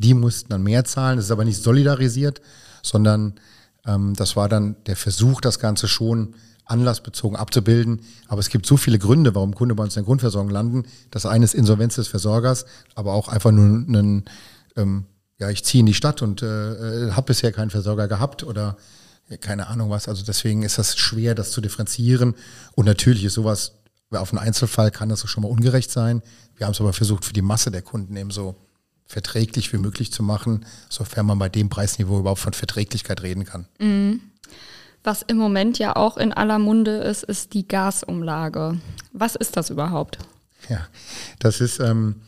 Die 0.00 0.14
mussten 0.14 0.48
dann 0.48 0.62
mehr 0.62 0.84
zahlen. 0.84 1.16
Das 1.16 1.26
ist 1.26 1.30
aber 1.30 1.44
nicht 1.44 1.62
solidarisiert, 1.62 2.40
sondern 2.82 3.34
ähm, 3.86 4.14
das 4.14 4.34
war 4.34 4.48
dann 4.48 4.76
der 4.86 4.96
Versuch, 4.96 5.40
das 5.42 5.58
Ganze 5.58 5.88
schon 5.88 6.34
anlassbezogen 6.64 7.36
abzubilden. 7.36 8.00
Aber 8.28 8.40
es 8.40 8.48
gibt 8.48 8.64
so 8.64 8.78
viele 8.78 8.98
Gründe, 8.98 9.34
warum 9.34 9.54
Kunden 9.54 9.76
bei 9.76 9.84
uns 9.84 9.96
in 9.96 10.00
der 10.00 10.06
Grundversorgung 10.06 10.50
landen. 10.50 10.84
Das 11.10 11.26
eine 11.26 11.44
ist 11.44 11.54
Insolvenz 11.54 11.96
des 11.96 12.08
Versorgers, 12.08 12.64
aber 12.94 13.12
auch 13.12 13.28
einfach 13.28 13.50
nur 13.50 13.64
einen, 13.64 14.24
ähm, 14.76 15.04
ja, 15.38 15.50
ich 15.50 15.64
ziehe 15.64 15.80
in 15.80 15.86
die 15.86 15.94
Stadt 15.94 16.22
und 16.22 16.42
äh, 16.42 17.08
äh 17.08 17.12
habe 17.12 17.26
bisher 17.26 17.52
keinen 17.52 17.70
Versorger 17.70 18.08
gehabt 18.08 18.42
oder 18.42 18.76
keine 19.40 19.66
Ahnung 19.66 19.90
was. 19.90 20.08
Also 20.08 20.24
deswegen 20.24 20.62
ist 20.62 20.78
das 20.78 20.96
schwer, 20.96 21.34
das 21.34 21.50
zu 21.50 21.60
differenzieren. 21.60 22.34
Und 22.74 22.86
natürlich 22.86 23.24
ist 23.24 23.34
sowas, 23.34 23.72
auf 24.10 24.32
einen 24.32 24.38
Einzelfall 24.38 24.90
kann 24.90 25.08
das 25.08 25.28
schon 25.28 25.42
mal 25.42 25.50
ungerecht 25.50 25.90
sein. 25.90 26.22
Wir 26.56 26.66
haben 26.66 26.72
es 26.72 26.80
aber 26.80 26.92
versucht, 26.92 27.24
für 27.24 27.32
die 27.32 27.42
Masse 27.42 27.70
der 27.70 27.82
Kunden 27.82 28.16
eben 28.16 28.30
so 28.30 28.56
verträglich 29.10 29.72
wie 29.72 29.78
möglich 29.78 30.12
zu 30.12 30.22
machen, 30.22 30.64
sofern 30.88 31.26
man 31.26 31.36
bei 31.36 31.48
dem 31.48 31.68
Preisniveau 31.68 32.20
überhaupt 32.20 32.38
von 32.38 32.52
Verträglichkeit 32.52 33.22
reden 33.22 33.44
kann. 33.44 33.66
Mhm. 33.80 34.20
Was 35.02 35.22
im 35.22 35.36
Moment 35.36 35.80
ja 35.80 35.96
auch 35.96 36.16
in 36.16 36.32
aller 36.32 36.60
Munde 36.60 36.98
ist, 36.98 37.24
ist 37.24 37.54
die 37.54 37.66
Gasumlage. 37.66 38.78
Was 39.12 39.34
ist 39.34 39.56
das 39.56 39.68
überhaupt? 39.70 40.18
Ja, 40.68 40.86
das 41.40 41.60
ist, 41.60 41.80
ähm, 41.80 42.20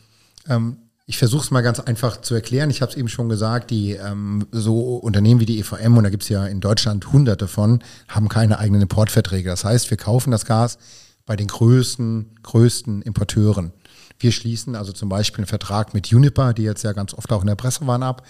ähm, 0.49 0.75
ich 1.05 1.17
versuche 1.17 1.43
es 1.43 1.51
mal 1.51 1.61
ganz 1.61 1.79
einfach 1.79 2.19
zu 2.19 2.35
erklären. 2.35 2.69
Ich 2.69 2.81
habe 2.81 2.91
es 2.91 2.97
eben 2.97 3.07
schon 3.07 3.29
gesagt, 3.29 3.71
die 3.71 3.91
ähm, 3.91 4.45
so 4.51 4.97
Unternehmen 4.97 5.39
wie 5.39 5.45
die 5.45 5.59
EVM, 5.59 5.95
und 5.95 6.03
da 6.03 6.09
gibt 6.09 6.23
es 6.23 6.29
ja 6.29 6.45
in 6.47 6.59
Deutschland 6.59 7.13
hunderte 7.13 7.47
von, 7.47 7.81
haben 8.09 8.27
keine 8.27 8.59
eigenen 8.59 8.81
Importverträge. 8.81 9.49
Das 9.49 9.63
heißt, 9.63 9.89
wir 9.89 9.97
kaufen 9.97 10.31
das 10.31 10.43
Gas 10.43 10.77
bei 11.25 11.37
den 11.37 11.47
größten, 11.47 12.39
größten 12.43 13.03
Importeuren. 13.03 13.71
Wir 14.19 14.31
schließen 14.31 14.75
also 14.75 14.91
zum 14.91 15.09
Beispiel 15.09 15.41
einen 15.41 15.47
Vertrag 15.47 15.93
mit 15.93 16.11
Uniper, 16.11 16.53
die 16.53 16.63
jetzt 16.63 16.83
ja 16.83 16.93
ganz 16.93 17.13
oft 17.13 17.31
auch 17.31 17.41
in 17.41 17.47
der 17.47 17.55
Presse 17.55 17.85
waren, 17.87 18.03
ab, 18.03 18.25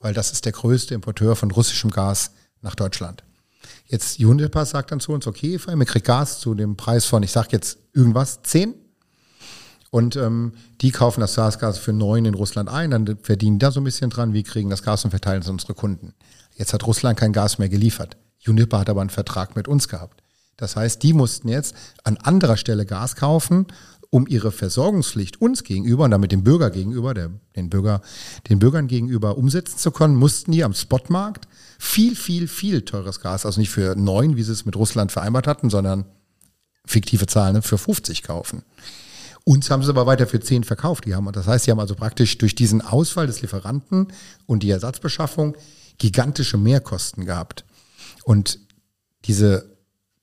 weil 0.00 0.14
das 0.14 0.32
ist 0.32 0.44
der 0.44 0.52
größte 0.52 0.94
Importeur 0.94 1.36
von 1.36 1.50
russischem 1.50 1.90
Gas 1.90 2.32
nach 2.62 2.74
Deutschland. 2.74 3.22
Jetzt 3.86 4.18
Uniper 4.18 4.64
sagt 4.64 4.92
dann 4.92 5.00
zu 5.00 5.12
uns, 5.12 5.26
okay, 5.26 5.60
wir 5.64 5.84
kriegen 5.86 6.04
Gas 6.04 6.40
zu 6.40 6.54
dem 6.54 6.76
Preis 6.76 7.04
von, 7.04 7.22
ich 7.22 7.32
sage 7.32 7.48
jetzt 7.52 7.78
irgendwas, 7.92 8.42
10. 8.42 8.74
Und 9.90 10.16
ähm, 10.16 10.52
die 10.80 10.90
kaufen 10.90 11.20
das 11.20 11.36
Gasgas 11.36 11.78
für 11.78 11.92
9 11.92 12.24
in 12.24 12.34
Russland 12.34 12.68
ein, 12.68 12.90
dann 12.90 13.18
verdienen 13.22 13.58
da 13.58 13.70
so 13.70 13.80
ein 13.80 13.84
bisschen 13.84 14.10
dran, 14.10 14.32
wir 14.32 14.42
kriegen 14.42 14.68
das 14.68 14.82
Gas 14.82 15.04
und 15.04 15.10
verteilen 15.10 15.42
es 15.42 15.48
an 15.48 15.54
unsere 15.54 15.74
Kunden. 15.74 16.14
Jetzt 16.56 16.72
hat 16.72 16.86
Russland 16.86 17.18
kein 17.18 17.32
Gas 17.32 17.58
mehr 17.58 17.68
geliefert. 17.68 18.16
Uniper 18.46 18.80
hat 18.80 18.90
aber 18.90 19.00
einen 19.00 19.10
Vertrag 19.10 19.56
mit 19.56 19.68
uns 19.68 19.88
gehabt. 19.88 20.22
Das 20.56 20.74
heißt, 20.74 21.02
die 21.02 21.12
mussten 21.12 21.48
jetzt 21.48 21.74
an 22.02 22.16
anderer 22.16 22.56
Stelle 22.56 22.86
Gas 22.86 23.14
kaufen, 23.14 23.66
um 24.10 24.26
ihre 24.26 24.52
Versorgungspflicht 24.52 25.40
uns 25.40 25.64
gegenüber 25.64 26.04
und 26.04 26.10
damit 26.10 26.32
dem 26.32 26.44
Bürger 26.44 26.70
gegenüber, 26.70 27.14
der, 27.14 27.30
den, 27.56 27.70
Bürger, 27.70 28.00
den 28.48 28.58
Bürgern 28.58 28.86
gegenüber 28.86 29.36
umsetzen 29.36 29.78
zu 29.78 29.90
können, 29.90 30.16
mussten 30.16 30.52
die 30.52 30.64
am 30.64 30.74
Spotmarkt 30.74 31.48
viel, 31.78 32.16
viel, 32.16 32.48
viel 32.48 32.82
teures 32.82 33.20
Gas, 33.20 33.46
also 33.46 33.60
nicht 33.60 33.70
für 33.70 33.94
neun, 33.96 34.36
wie 34.36 34.42
sie 34.42 34.52
es 34.52 34.64
mit 34.64 34.76
Russland 34.76 35.12
vereinbart 35.12 35.46
hatten, 35.46 35.70
sondern 35.70 36.06
fiktive 36.86 37.26
Zahlen 37.26 37.54
ne, 37.54 37.62
für 37.62 37.78
50 37.78 38.22
kaufen. 38.22 38.62
Uns 39.44 39.70
haben 39.70 39.82
sie 39.82 39.90
aber 39.90 40.06
weiter 40.06 40.26
für 40.26 40.40
10 40.40 40.64
verkauft. 40.64 41.04
Die 41.04 41.14
haben, 41.14 41.30
das 41.30 41.46
heißt, 41.46 41.64
sie 41.64 41.70
haben 41.70 41.80
also 41.80 41.94
praktisch 41.94 42.36
durch 42.38 42.54
diesen 42.54 42.80
Ausfall 42.80 43.26
des 43.26 43.42
Lieferanten 43.42 44.08
und 44.46 44.62
die 44.62 44.70
Ersatzbeschaffung 44.70 45.56
gigantische 45.98 46.58
Mehrkosten 46.58 47.24
gehabt. 47.26 47.64
Und 48.24 48.58
diese 49.24 49.75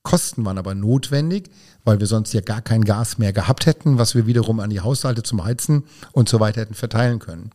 Kosten 0.04 0.46
waren 0.46 0.58
aber 0.58 0.76
notwendig, 0.76 1.50
weil 1.86 2.00
wir 2.00 2.08
sonst 2.08 2.34
ja 2.34 2.42
gar 2.42 2.62
kein 2.62 2.84
Gas 2.84 3.18
mehr 3.18 3.34
gehabt 3.34 3.66
hätten, 3.66 3.98
was 3.98 4.16
wir 4.16 4.28
wiederum 4.28 4.60
an 4.60 4.70
die 4.70 4.82
Haushalte 4.82 5.24
zum 5.24 5.44
Heizen 5.44 5.84
und 6.12 6.28
so 6.30 6.40
weiter 6.40 6.62
hätten 6.62 6.76
verteilen 6.76 7.20
können. 7.20 7.52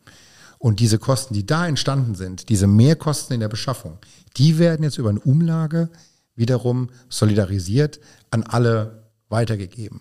Und 0.59 0.81
diese 0.81 0.99
Kosten, 0.99 1.35
die 1.35 1.47
da 1.47 1.69
entstanden 1.69 2.15
sind, 2.15 2.49
diese 2.49 2.67
Mehrkosten 2.67 3.35
in 3.35 3.41
der 3.41 3.49
Beschaffung, 3.49 3.99
die 4.37 4.59
werden 4.59 4.83
jetzt 4.83 4.99
über 4.99 5.11
eine 5.11 5.21
Umlage 5.21 5.91
wiederum 6.35 6.89
solidarisiert 7.09 8.01
an 8.31 8.43
alle 8.43 9.05
weitergegeben. 9.29 10.01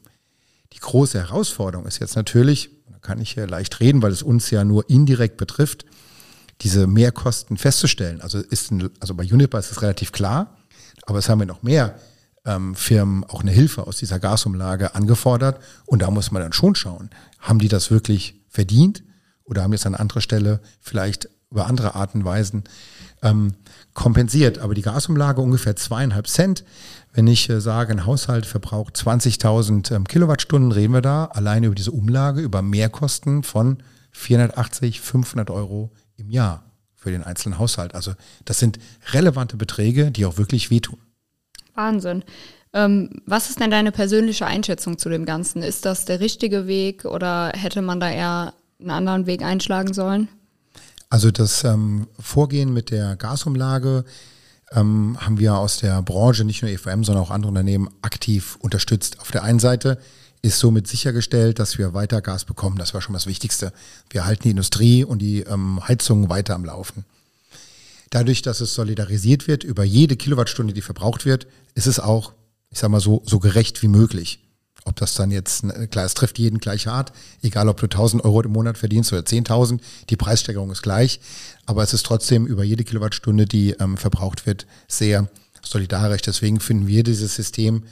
Die 0.74 0.80
große 0.80 1.20
Herausforderung 1.20 1.86
ist 1.86 2.00
jetzt 2.00 2.16
natürlich, 2.16 2.70
da 2.90 2.98
kann 3.00 3.20
ich 3.20 3.32
hier 3.32 3.46
leicht 3.46 3.80
reden, 3.80 4.02
weil 4.02 4.12
es 4.12 4.24
uns 4.24 4.50
ja 4.52 4.64
nur 4.64 4.90
indirekt 4.90 5.38
betrifft, 5.38 5.86
diese 6.62 6.88
Mehrkosten 6.88 7.58
festzustellen. 7.58 8.22
Also, 8.22 8.40
ist 8.40 8.72
ein, 8.72 8.90
also 9.00 9.14
bei 9.14 9.24
Uniper 9.24 9.60
ist 9.60 9.72
es 9.72 9.82
relativ 9.82 10.12
klar, 10.12 10.58
aber 11.06 11.20
es 11.20 11.30
haben 11.30 11.40
wir 11.40 11.46
noch 11.46 11.62
mehr 11.62 12.00
ähm, 12.48 12.74
Firmen 12.74 13.24
auch 13.26 13.42
eine 13.42 13.52
Hilfe 13.52 13.86
aus 13.86 13.98
dieser 13.98 14.20
Gasumlage 14.20 14.96
angefordert. 14.96 15.60
Und 15.86 16.02
da 16.02 16.10
muss 16.10 16.32
man 16.32 16.42
dann 16.42 16.54
schon 16.54 16.74
schauen, 16.74 17.10
haben 17.40 17.60
die 17.60 17.68
das 17.68 17.92
wirklich 17.92 18.42
verdient 18.50 19.04
oder 19.44 19.62
haben 19.62 19.72
die 19.72 19.76
es 19.76 19.86
an 19.86 19.96
anderer 19.96 20.22
Stelle 20.22 20.62
vielleicht 20.82 21.30
über 21.52 21.68
andere 21.68 21.96
Arten 21.96 22.20
und 22.20 22.26
Weisen 22.26 22.64
ähm, 23.22 23.54
kompensiert. 23.94 24.60
Aber 24.60 24.74
die 24.74 24.82
Gasumlage 24.82 25.42
ungefähr 25.42 25.76
zweieinhalb 25.76 26.28
Cent. 26.28 26.64
Wenn 27.14 27.28
ich 27.28 27.50
äh, 27.50 27.62
sage, 27.62 27.92
ein 27.92 28.06
Haushalt 28.06 28.46
verbraucht 28.46 28.96
20.000 28.96 29.94
ähm, 29.94 30.06
Kilowattstunden, 30.06 30.72
reden 30.72 30.94
wir 30.94 31.02
da 31.02 31.26
alleine 31.26 31.68
über 31.68 31.76
diese 31.76 31.92
Umlage 31.92 32.42
über 32.42 32.62
Mehrkosten 32.62 33.44
von 33.44 33.84
480, 34.12 35.02
500 35.02 35.50
Euro 35.50 35.92
im 36.16 36.30
Jahr 36.32 36.64
für 36.96 37.12
den 37.12 37.24
einzelnen 37.24 37.60
Haushalt. 37.60 37.96
Also 37.96 38.14
das 38.46 38.60
sind 38.60 38.80
relevante 39.14 39.56
Beträge, 39.58 40.12
die 40.12 40.26
auch 40.26 40.38
wirklich 40.38 40.70
wehtun. 40.70 41.00
Wahnsinn. 41.78 42.24
Ähm, 42.74 43.10
was 43.26 43.50
ist 43.50 43.60
denn 43.60 43.72
deine 43.72 43.92
persönliche 43.92 44.46
Einschätzung 44.46 44.98
zu 44.98 45.10
dem 45.10 45.26
Ganzen? 45.26 45.64
Ist 45.64 45.86
das 45.86 46.06
der 46.06 46.20
richtige 46.20 46.68
Weg 46.68 47.06
oder 47.06 47.52
hätte 47.56 47.82
man 47.82 48.00
da 48.00 48.10
eher 48.10 48.54
einen 48.80 48.90
anderen 48.90 49.26
Weg 49.26 49.42
einschlagen 49.44 49.94
sollen? 49.94 50.28
Also 51.10 51.32
das 51.32 51.64
ähm, 51.64 52.08
Vorgehen 52.20 52.74
mit 52.74 52.92
der 52.92 53.16
Gasumlage 53.16 54.04
ähm, 54.72 55.18
haben 55.22 55.40
wir 55.40 55.56
aus 55.56 55.78
der 55.78 56.02
Branche, 56.02 56.44
nicht 56.44 56.62
nur 56.62 56.72
EVM, 56.72 57.04
sondern 57.04 57.24
auch 57.24 57.32
andere 57.32 57.50
Unternehmen 57.50 57.90
aktiv 58.02 58.58
unterstützt. 58.60 59.22
Auf 59.22 59.32
der 59.32 59.44
einen 59.44 59.60
Seite 59.60 59.98
ist 60.42 60.60
somit 60.60 60.88
sichergestellt, 60.88 61.60
dass 61.60 61.78
wir 61.78 61.94
weiter 61.94 62.22
Gas 62.22 62.44
bekommen. 62.44 62.78
Das 62.78 62.94
war 62.94 63.02
schon 63.02 63.14
das 63.14 63.28
Wichtigste. 63.28 63.72
Wir 64.10 64.26
halten 64.26 64.44
die 64.44 64.52
Industrie 64.52 65.04
und 65.06 65.20
die 65.20 65.42
ähm, 65.42 65.80
Heizungen 65.88 66.30
weiter 66.30 66.56
am 66.56 66.66
Laufen. 66.66 67.06
Dadurch, 68.10 68.42
dass 68.42 68.62
es 68.62 68.74
solidarisiert 68.74 69.48
wird 69.48 69.64
über 69.64 69.84
jede 69.84 70.16
Kilowattstunde, 70.16 70.74
die 70.74 70.82
verbraucht 70.82 71.26
wird, 71.26 71.48
ist 71.76 71.88
es 71.88 72.00
auch, 72.00 72.34
ich 72.70 72.80
sag 72.80 72.90
mal 72.90 73.02
so, 73.02 73.22
so 73.26 73.40
gerecht 73.40 73.82
wie 73.82 73.88
möglich. 73.88 74.40
Ob 74.86 74.96
das 74.96 75.16
dann 75.16 75.32
jetzt, 75.32 75.66
klar, 75.92 76.06
es 76.06 76.14
trifft 76.14 76.40
jeden 76.40 76.60
gleich 76.60 76.88
hart, 76.88 77.12
egal 77.42 77.68
ob 77.68 77.78
du 77.78 77.88
1000 77.88 78.24
Euro 78.24 78.42
im 78.44 78.52
Monat 78.52 78.78
verdienst 78.78 79.12
oder 79.12 79.24
10.000, 79.24 79.82
die 80.10 80.16
Preissteigerung 80.16 80.72
ist 80.72 80.82
gleich, 80.82 81.20
aber 81.66 81.84
es 81.84 81.94
ist 81.94 82.06
trotzdem 82.06 82.48
über 82.48 82.64
jede 82.64 82.86
Kilowattstunde, 82.86 83.46
die 83.46 83.72
ähm, 83.72 83.98
verbraucht 83.98 84.46
wird, 84.46 84.66
sehr 84.88 85.30
solidarisch. 85.62 86.22
Deswegen 86.22 86.62
finden 86.62 86.88
wir 86.88 87.04
dieses 87.04 87.36
System 87.36 87.84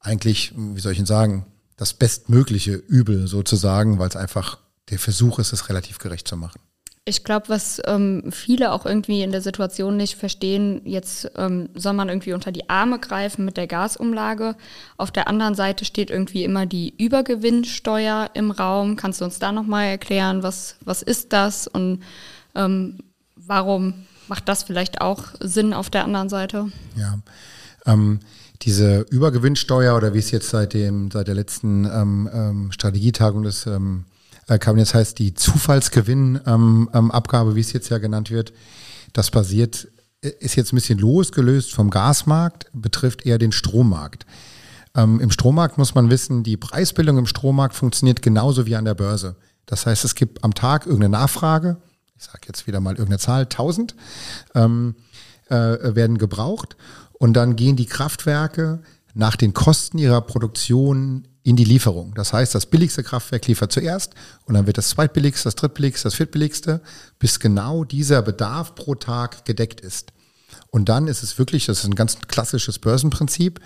eigentlich, 0.00 0.54
wie 0.56 0.80
soll 0.80 0.92
ich 0.92 0.98
denn 0.98 1.06
sagen, 1.06 1.44
das 1.76 1.92
bestmögliche 1.92 2.72
Übel 2.72 3.26
sozusagen, 3.26 3.98
weil 3.98 4.08
es 4.08 4.16
einfach 4.16 4.58
der 4.88 4.98
Versuch 4.98 5.38
ist, 5.38 5.52
es 5.52 5.68
relativ 5.68 5.98
gerecht 5.98 6.26
zu 6.26 6.36
machen. 6.36 6.60
Ich 7.08 7.22
glaube, 7.22 7.48
was 7.48 7.80
ähm, 7.86 8.24
viele 8.32 8.72
auch 8.72 8.84
irgendwie 8.84 9.22
in 9.22 9.30
der 9.30 9.40
Situation 9.40 9.96
nicht 9.96 10.16
verstehen, 10.16 10.80
jetzt 10.84 11.30
ähm, 11.36 11.68
soll 11.74 11.92
man 11.92 12.08
irgendwie 12.08 12.32
unter 12.32 12.50
die 12.50 12.68
Arme 12.68 12.98
greifen 12.98 13.44
mit 13.44 13.56
der 13.56 13.68
Gasumlage. 13.68 14.56
Auf 14.96 15.12
der 15.12 15.28
anderen 15.28 15.54
Seite 15.54 15.84
steht 15.84 16.10
irgendwie 16.10 16.42
immer 16.42 16.66
die 16.66 16.92
Übergewinnsteuer 16.98 18.30
im 18.34 18.50
Raum. 18.50 18.96
Kannst 18.96 19.20
du 19.20 19.24
uns 19.24 19.38
da 19.38 19.52
nochmal 19.52 19.86
erklären, 19.86 20.42
was, 20.42 20.78
was 20.84 21.02
ist 21.02 21.32
das 21.32 21.68
und 21.68 22.02
ähm, 22.56 22.98
warum 23.36 23.94
macht 24.26 24.48
das 24.48 24.64
vielleicht 24.64 25.00
auch 25.00 25.26
Sinn 25.38 25.74
auf 25.74 25.90
der 25.90 26.04
anderen 26.04 26.28
Seite? 26.28 26.72
Ja, 26.96 27.20
ähm, 27.86 28.18
diese 28.62 29.06
Übergewinnsteuer 29.10 29.96
oder 29.96 30.14
wie 30.14 30.18
es 30.18 30.30
jetzt 30.30 30.48
seit, 30.50 30.74
dem, 30.74 31.10
seit 31.12 31.28
der 31.28 31.34
letzten 31.34 31.84
ähm, 31.84 32.28
ähm, 32.32 32.72
Strategietagung 32.72 33.44
des 33.44 33.66
ähm, 33.66 34.06
äh. 34.46 34.76
Das 34.76 34.94
heißt, 34.94 35.18
die 35.18 35.34
Zufallsgewinnabgabe, 35.34 36.90
ähm, 36.94 37.50
ähm, 37.50 37.56
wie 37.56 37.60
es 37.60 37.72
jetzt 37.72 37.88
ja 37.88 37.98
genannt 37.98 38.30
wird, 38.30 38.52
das 39.12 39.30
basiert, 39.30 39.88
äh, 40.22 40.32
ist 40.40 40.56
jetzt 40.56 40.72
ein 40.72 40.76
bisschen 40.76 40.98
losgelöst 40.98 41.74
vom 41.74 41.90
Gasmarkt, 41.90 42.66
betrifft 42.72 43.26
eher 43.26 43.38
den 43.38 43.52
Strommarkt. 43.52 44.26
Ähm, 44.94 45.20
Im 45.20 45.30
Strommarkt 45.30 45.78
muss 45.78 45.94
man 45.94 46.10
wissen, 46.10 46.42
die 46.42 46.56
Preisbildung 46.56 47.18
im 47.18 47.26
Strommarkt 47.26 47.74
funktioniert 47.74 48.22
genauso 48.22 48.66
wie 48.66 48.76
an 48.76 48.84
der 48.84 48.94
Börse. 48.94 49.36
Das 49.66 49.84
heißt, 49.86 50.04
es 50.04 50.14
gibt 50.14 50.42
am 50.44 50.54
Tag 50.54 50.86
irgendeine 50.86 51.12
Nachfrage, 51.18 51.76
ich 52.16 52.24
sage 52.24 52.40
jetzt 52.46 52.66
wieder 52.66 52.80
mal 52.80 52.92
irgendeine 52.92 53.18
Zahl, 53.18 53.42
1000. 53.42 53.94
Ähm, 54.54 54.94
äh, 55.48 55.94
werden 55.94 56.18
gebraucht 56.18 56.76
und 57.12 57.34
dann 57.34 57.56
gehen 57.56 57.76
die 57.76 57.86
Kraftwerke 57.86 58.82
nach 59.14 59.36
den 59.36 59.54
Kosten 59.54 59.98
ihrer 59.98 60.20
Produktion 60.20 61.28
in 61.46 61.54
die 61.54 61.64
Lieferung. 61.64 62.12
Das 62.14 62.32
heißt, 62.32 62.56
das 62.56 62.66
billigste 62.66 63.04
Kraftwerk 63.04 63.46
liefert 63.46 63.70
zuerst 63.70 64.14
und 64.46 64.54
dann 64.54 64.66
wird 64.66 64.78
das 64.78 64.88
zweitbilligste, 64.88 65.44
das 65.44 65.54
drittbilligste, 65.54 66.02
das 66.02 66.14
viertbilligste, 66.14 66.80
bis 67.20 67.38
genau 67.38 67.84
dieser 67.84 68.20
Bedarf 68.22 68.74
pro 68.74 68.96
Tag 68.96 69.44
gedeckt 69.44 69.80
ist. 69.80 70.12
Und 70.70 70.88
dann 70.88 71.06
ist 71.06 71.22
es 71.22 71.38
wirklich, 71.38 71.66
das 71.66 71.78
ist 71.78 71.84
ein 71.84 71.94
ganz 71.94 72.18
klassisches 72.26 72.80
Börsenprinzip, 72.80 73.60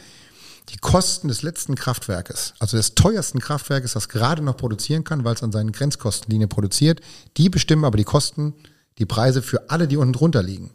die 0.69 0.77
Kosten 0.77 1.29
des 1.29 1.41
letzten 1.41 1.75
Kraftwerkes, 1.75 2.53
also 2.59 2.77
des 2.77 2.95
teuersten 2.95 3.41
Kraftwerkes, 3.41 3.95
das 3.95 4.11
gerade 4.11 4.43
noch 4.43 4.59
produzieren 4.59 5.03
kann, 5.03 5.25
weil 5.25 5.35
es 5.35 5.43
an 5.43 5.51
seinen 5.51 5.73
Grenzkostenlinien 5.73 6.51
produziert, 6.51 7.01
die 7.39 7.49
bestimmen 7.49 7.87
aber 7.87 7.97
die 7.97 8.05
Kosten, 8.05 8.53
die 8.99 9.07
Preise 9.07 9.41
für 9.41 9.71
alle, 9.71 9.89
die 9.89 9.97
unten 9.97 10.13
drunter 10.13 10.43
liegen. 10.43 10.71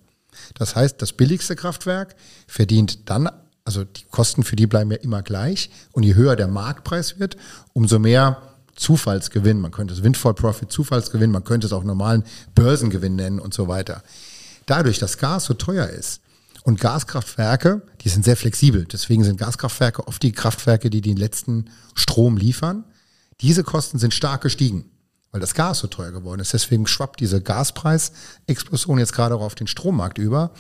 Das 0.56 0.76
heißt, 0.76 1.00
das 1.04 1.14
billigste 1.14 1.56
Kraftwerk 1.56 2.16
verdient 2.48 3.08
dann, 3.12 3.30
also 3.66 3.84
die 3.84 4.04
Kosten 4.12 4.44
für 4.44 4.56
die 4.56 4.68
bleiben 4.68 4.92
ja 4.92 4.98
immer 4.98 5.22
gleich 5.22 5.70
und 5.92 6.04
je 6.04 6.16
höher 6.16 6.36
der 6.36 6.48
Marktpreis 6.48 7.20
wird, 7.20 7.36
umso 7.74 8.00
mehr 8.00 8.42
Zufallsgewinn, 8.76 9.60
man 9.60 9.72
könnte 9.72 9.94
es 9.94 10.04
Windfall 10.04 10.34
Profit 10.34 10.72
Zufallsgewinn, 10.72 11.32
man 11.32 11.44
könnte 11.44 11.68
es 11.68 11.74
auch 11.74 11.84
normalen 11.84 12.24
Börsengewinn 12.54 13.16
nennen 13.16 13.40
und 13.40 13.54
so 13.54 13.68
weiter. 13.68 14.04
Dadurch, 14.66 15.00
dass 15.00 15.18
Gas 15.18 15.46
so 15.46 15.54
teuer 15.54 15.88
ist, 15.88 16.22
und 16.66 16.80
Gaskraftwerke, 16.80 17.84
die 18.02 18.10
sind 18.10 18.26
sehr 18.26 18.36
flexibel. 18.36 18.86
Deswegen 18.86 19.24
sind 19.24 19.38
Gaskraftwerke 19.38 20.08
oft 20.08 20.22
die 20.24 20.32
Kraftwerke, 20.32 20.90
die 20.90 21.02
den 21.02 21.16
letzten 21.16 21.70
Strom 21.94 22.38
liefern. 22.38 22.86
Diese 23.42 23.64
Kosten 23.64 24.00
sind 24.00 24.16
stark 24.16 24.42
gestiegen, 24.42 24.90
weil 25.32 25.40
das 25.42 25.54
Gas 25.54 25.78
so 25.78 25.88
teuer 25.88 26.12
geworden 26.12 26.42
ist. 26.42 26.54
Deswegen 26.54 26.88
schwappt 26.88 27.20
diese 27.20 27.40
Gaspreisexplosion 27.40 28.98
jetzt 28.98 29.14
gerade 29.14 29.36
auch 29.36 29.42
auf 29.42 29.54
den 29.54 29.68
Strommarkt 29.68 30.18
über. 30.18 30.56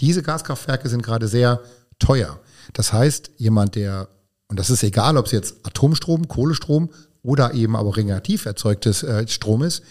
Diese 0.00 0.24
Gaskraftwerke 0.24 0.88
sind 0.88 1.04
gerade 1.04 1.28
sehr 1.28 1.60
teuer. 1.98 2.40
Das 2.72 2.92
heißt, 2.92 3.30
jemand, 3.36 3.74
der, 3.74 4.08
und 4.48 4.58
das 4.58 4.70
ist 4.70 4.82
egal, 4.82 5.16
ob 5.16 5.26
es 5.26 5.32
jetzt 5.32 5.66
Atomstrom, 5.66 6.28
Kohlestrom 6.28 6.90
oder 7.22 7.54
eben 7.54 7.76
aber 7.76 7.96
regenerativ 7.96 8.46
erzeugtes 8.46 9.02
äh, 9.02 9.26
Strom 9.28 9.62
ist, 9.62 9.82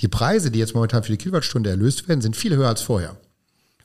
die 0.00 0.08
Preise, 0.08 0.50
die 0.50 0.58
jetzt 0.58 0.74
momentan 0.74 1.02
für 1.02 1.12
die 1.12 1.18
Kilowattstunde 1.18 1.70
erlöst 1.70 2.08
werden, 2.08 2.20
sind 2.20 2.36
viel 2.36 2.56
höher 2.56 2.68
als 2.68 2.82
vorher. 2.82 3.16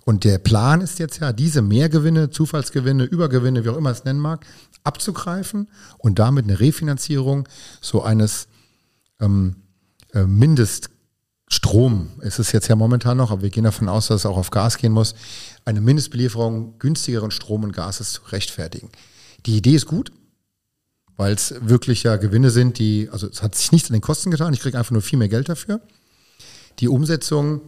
Und 0.06 0.24
der 0.24 0.38
Plan 0.38 0.80
ist 0.80 1.00
jetzt 1.00 1.20
ja, 1.20 1.34
diese 1.34 1.62
Mehrgewinne, 1.62 2.30
Zufallsgewinne, 2.30 3.04
Übergewinne, 3.04 3.66
wie 3.66 3.70
auch 3.70 3.78
immer 3.78 3.92
es 3.92 4.06
nennen 4.06 4.22
mag, 4.22 4.46
abzugreifen 4.86 5.70
und 5.98 6.18
damit 6.18 6.46
eine 6.46 6.62
Refinanzierung 6.62 7.48
so 7.82 8.04
eines 8.04 8.48
ähm, 9.20 9.58
äh, 10.14 10.24
Mindeststrom, 10.24 12.12
ist 12.22 12.40
es 12.40 12.54
jetzt 12.54 12.70
ja 12.70 12.78
momentan 12.78 13.18
noch, 13.18 13.32
aber 13.32 13.42
wir 13.42 13.50
gehen 13.50 13.66
davon 13.66 13.90
aus, 13.90 14.08
dass 14.08 14.22
es 14.22 14.26
auch 14.26 14.38
auf 14.38 14.50
Gas 14.50 14.78
gehen 14.78 14.94
muss, 14.94 15.14
eine 15.68 15.82
Mindestbelieferung 15.82 16.80
günstigeren 16.80 17.30
Strom 17.30 17.64
und 17.64 17.74
Gases 17.74 18.14
zu 18.14 18.22
rechtfertigen. 18.30 18.90
Die 19.46 19.58
Idee 19.58 19.76
ist 19.76 19.86
gut, 19.86 20.14
weil 21.18 21.34
es 21.34 21.54
wirklich 21.60 22.04
ja 22.04 22.16
Gewinne 22.16 22.52
sind, 22.52 22.80
die, 22.80 23.10
also 23.12 23.28
es 23.28 23.44
hat 23.44 23.54
sich 23.54 23.74
nichts 23.74 23.90
an 23.90 23.94
den 23.94 24.02
Kosten 24.02 24.32
getan, 24.32 24.54
ich 24.54 24.62
kriege 24.62 24.78
einfach 24.78 24.92
nur 24.92 25.02
viel 25.02 25.20
mehr 25.20 25.28
Geld 25.28 25.50
dafür. 25.50 25.82
Die 26.80 26.88
Umsetzung 26.88 27.62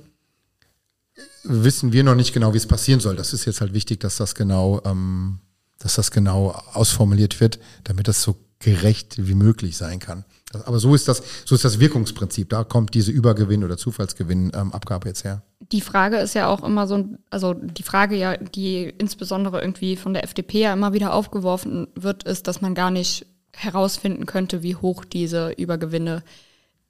wissen 1.43 1.91
wir 1.91 2.05
noch 2.05 2.15
nicht 2.15 2.33
genau, 2.33 2.53
wie 2.53 2.57
es 2.57 2.67
passieren 2.67 3.01
soll. 3.01 3.17
Das 3.17 3.33
ist 3.33 3.43
jetzt 3.43 3.59
halt 3.59 3.73
wichtig, 3.73 3.99
dass 3.99 4.15
das 4.15 4.33
genau, 4.33 4.81
ähm, 4.85 5.39
dass 5.77 5.95
das 5.95 6.12
genau 6.12 6.51
ausformuliert 6.71 7.41
wird, 7.41 7.59
damit 7.83 8.07
das 8.07 8.21
so 8.21 8.38
gerecht 8.59 9.15
wie 9.27 9.35
möglich 9.35 9.75
sein 9.75 9.99
kann. 9.99 10.23
Aber 10.65 10.79
so 10.79 10.95
ist 10.95 11.07
das, 11.07 11.21
so 11.45 11.53
ist 11.53 11.63
das 11.63 11.79
Wirkungsprinzip. 11.79 12.49
Da 12.49 12.63
kommt 12.63 12.95
diese 12.95 13.12
Übergewinn 13.12 13.63
oder 13.63 13.77
Zufallsgewinnabgabe 13.77 15.07
ähm, 15.07 15.09
jetzt 15.09 15.23
her. 15.23 15.43
Die 15.71 15.81
Frage 15.81 16.17
ist 16.17 16.33
ja 16.33 16.47
auch 16.47 16.63
immer 16.63 16.88
so, 16.88 17.05
also 17.29 17.53
die 17.53 17.83
Frage 17.83 18.15
ja, 18.15 18.35
die 18.38 18.83
insbesondere 18.97 19.62
irgendwie 19.62 19.95
von 19.95 20.13
der 20.13 20.23
FDP 20.23 20.62
ja 20.62 20.73
immer 20.73 20.93
wieder 20.93 21.13
aufgeworfen 21.13 21.88
wird, 21.95 22.23
ist, 22.23 22.47
dass 22.47 22.62
man 22.62 22.73
gar 22.73 22.89
nicht 22.89 23.27
herausfinden 23.53 24.25
könnte, 24.25 24.63
wie 24.63 24.75
hoch 24.75 25.05
diese 25.05 25.51
Übergewinne 25.51 26.23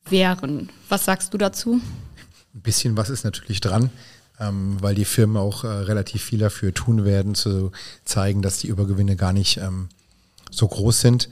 wären. 0.07 0.69
Was 0.87 1.05
sagst 1.05 1.33
du 1.33 1.37
dazu? 1.37 1.81
Ein 2.53 2.61
bisschen 2.61 2.95
was 2.95 3.09
ist 3.09 3.25
natürlich 3.25 3.59
dran 3.59 3.89
ähm, 4.39 4.77
weil 4.81 4.95
die 4.95 5.05
Firmen 5.05 5.37
auch 5.37 5.63
äh, 5.63 5.67
relativ 5.67 6.23
viel 6.23 6.39
dafür 6.39 6.73
tun 6.73 7.05
werden, 7.05 7.35
zu 7.35 7.71
zeigen, 8.05 8.41
dass 8.41 8.59
die 8.59 8.67
Übergewinne 8.67 9.15
gar 9.15 9.33
nicht 9.33 9.57
ähm, 9.57 9.89
so 10.49 10.67
groß 10.67 11.01
sind. 11.01 11.29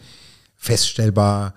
Feststellbar 0.56 1.54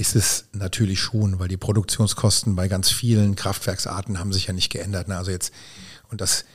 ist 0.00 0.16
es 0.16 0.46
natürlich 0.52 0.98
schon, 0.98 1.38
weil 1.38 1.48
die 1.48 1.58
Produktionskosten 1.58 2.56
bei 2.56 2.68
ganz 2.68 2.90
vielen 2.90 3.36
Kraftwerksarten 3.36 4.18
haben 4.18 4.32
sich 4.32 4.46
ja 4.46 4.54
nicht 4.54 4.70
geändert. 4.70 5.08
Ne? 5.08 5.16
Also 5.16 5.30
jetzt, 5.30 5.52
und 6.08 6.20
das, 6.20 6.46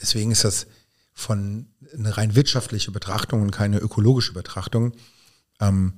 deswegen 0.00 0.32
ist 0.32 0.44
das 0.44 0.66
von 1.12 1.66
eine 1.94 2.16
rein 2.16 2.34
wirtschaftliche 2.34 2.90
Betrachtung 2.90 3.42
und 3.42 3.52
keine 3.52 3.78
ökologische 3.78 4.32
Betrachtung 4.32 4.92
ähm, 5.60 5.94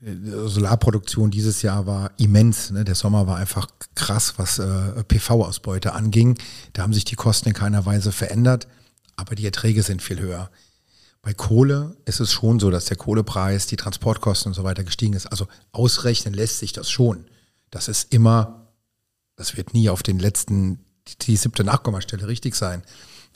Solarproduktion 0.00 1.30
dieses 1.30 1.62
Jahr 1.62 1.86
war 1.86 2.10
immens. 2.18 2.70
Ne? 2.70 2.84
Der 2.84 2.94
Sommer 2.94 3.26
war 3.26 3.36
einfach 3.36 3.68
krass, 3.94 4.34
was 4.36 4.58
äh, 4.58 5.04
PV-Ausbeute 5.04 5.94
anging. 5.94 6.38
Da 6.72 6.82
haben 6.82 6.92
sich 6.92 7.04
die 7.04 7.16
Kosten 7.16 7.50
in 7.50 7.54
keiner 7.54 7.86
Weise 7.86 8.12
verändert, 8.12 8.66
aber 9.16 9.34
die 9.34 9.46
Erträge 9.46 9.82
sind 9.82 10.02
viel 10.02 10.20
höher. 10.20 10.50
Bei 11.24 11.32
Kohle 11.32 11.96
ist 12.04 12.20
es 12.20 12.30
schon 12.30 12.60
so, 12.60 12.70
dass 12.70 12.84
der 12.84 12.98
Kohlepreis, 12.98 13.66
die 13.66 13.76
Transportkosten 13.76 14.50
und 14.50 14.54
so 14.54 14.62
weiter 14.62 14.84
gestiegen 14.84 15.14
ist. 15.14 15.24
Also 15.26 15.48
ausrechnen 15.72 16.34
lässt 16.34 16.58
sich 16.58 16.74
das 16.74 16.90
schon. 16.90 17.24
Das 17.70 17.88
ist 17.88 18.12
immer, 18.12 18.68
das 19.34 19.56
wird 19.56 19.72
nie 19.72 19.88
auf 19.88 20.02
den 20.02 20.18
letzten, 20.18 20.84
die, 21.22 21.36
siebte 21.36 21.64
Nachkommastelle 21.64 22.28
richtig 22.28 22.54
sein. 22.54 22.82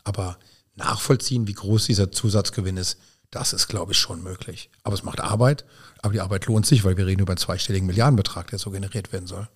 Aber 0.04 0.38
nachvollziehen, 0.74 1.48
wie 1.48 1.54
groß 1.54 1.86
dieser 1.86 2.12
Zusatzgewinn 2.12 2.76
ist, 2.76 2.98
das 3.30 3.54
ist, 3.54 3.68
glaube 3.68 3.92
ich, 3.92 3.98
schon 3.98 4.22
möglich. 4.22 4.68
Aber 4.82 4.94
es 4.94 5.02
macht 5.02 5.20
Arbeit, 5.20 5.64
aber 6.02 6.12
die 6.12 6.20
Arbeit 6.20 6.44
lohnt 6.44 6.66
sich, 6.66 6.84
weil 6.84 6.98
wir 6.98 7.06
reden 7.06 7.22
über 7.22 7.32
einen 7.32 7.38
zweistelligen 7.38 7.86
Milliardenbetrag, 7.86 8.50
der 8.50 8.58
so 8.58 8.70
generiert 8.70 9.12
werden 9.14 9.26
soll. 9.26 9.48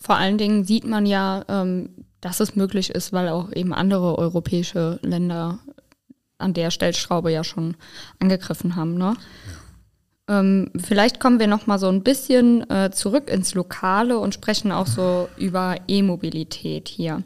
Vor 0.00 0.16
allen 0.16 0.38
Dingen 0.38 0.64
sieht 0.64 0.84
man 0.84 1.06
ja, 1.06 1.44
ähm, 1.48 1.90
dass 2.20 2.40
es 2.40 2.56
möglich 2.56 2.90
ist, 2.90 3.12
weil 3.12 3.28
auch 3.28 3.52
eben 3.52 3.72
andere 3.72 4.18
europäische 4.18 4.98
Länder 5.02 5.60
an 6.44 6.54
der 6.54 6.70
Stellschraube 6.70 7.32
ja 7.32 7.42
schon 7.42 7.76
angegriffen 8.20 8.76
haben. 8.76 8.94
Ne? 8.94 9.14
Ja. 9.14 9.54
Ähm, 10.26 10.70
vielleicht 10.76 11.20
kommen 11.20 11.38
wir 11.38 11.46
noch 11.46 11.66
mal 11.66 11.78
so 11.78 11.88
ein 11.88 12.02
bisschen 12.02 12.68
äh, 12.70 12.90
zurück 12.90 13.28
ins 13.28 13.54
Lokale 13.54 14.18
und 14.18 14.32
sprechen 14.32 14.72
auch 14.72 14.86
so 14.86 15.28
über 15.36 15.76
E-Mobilität 15.86 16.88
hier. 16.88 17.22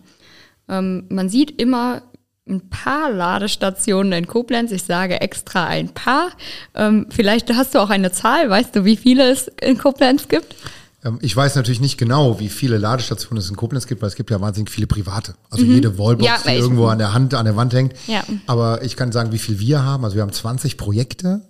Ähm, 0.69 1.05
man 1.09 1.29
sieht 1.29 1.61
immer 1.61 2.03
ein 2.49 2.71
paar 2.71 3.11
Ladestationen 3.11 4.13
in 4.13 4.27
Koblenz. 4.27 4.73
Ich 4.73 4.83
sage 4.83 5.21
extra 5.21 5.67
ein 5.67 5.91
paar. 5.91 6.31
Ähm, 6.75 7.07
vielleicht 7.11 7.53
hast 7.55 7.75
du 7.75 7.79
auch 7.79 7.91
eine 7.91 8.11
Zahl. 8.11 8.51
Weißt 8.51 8.75
du, 8.75 8.85
wie 8.85 8.97
viele 8.97 9.31
es 9.31 9.49
in 9.61 9.79
Koblenz 9.79 10.29
gibt? 10.29 10.57
Ähm, 11.05 11.19
ich 11.23 11.35
weiß 11.35 11.57
natürlich 11.57 11.81
nicht 11.81 11.99
genau, 11.99 12.41
wie 12.41 12.49
viele 12.49 12.79
Ladestationen 12.79 13.39
es 13.39 13.51
in 13.51 13.57
Koblenz 13.57 13.87
gibt, 13.87 14.03
weil 14.03 14.09
es 14.09 14.15
gibt 14.15 14.31
ja 14.31 14.41
wahnsinnig 14.41 14.71
viele 14.71 14.87
private. 14.87 15.35
Also 15.51 15.65
mhm. 15.65 15.75
jede 15.75 15.99
Wallbox, 15.99 16.27
ja, 16.27 16.39
die 16.45 16.59
irgendwo 16.59 16.87
an 16.87 16.99
der 16.99 17.13
Hand, 17.13 17.35
an 17.35 17.45
der 17.45 17.57
Wand 17.57 17.73
hängt. 17.73 17.95
Ja. 18.07 18.25
Aber 18.47 18.83
ich 18.83 18.97
kann 18.97 19.13
sagen, 19.13 19.33
wie 19.33 19.39
viel 19.39 19.59
wir 19.59 19.85
haben. 19.85 20.05
Also 20.05 20.17
wir 20.17 20.23
haben 20.23 20.33
20 20.33 20.77
Projekte 20.77 21.43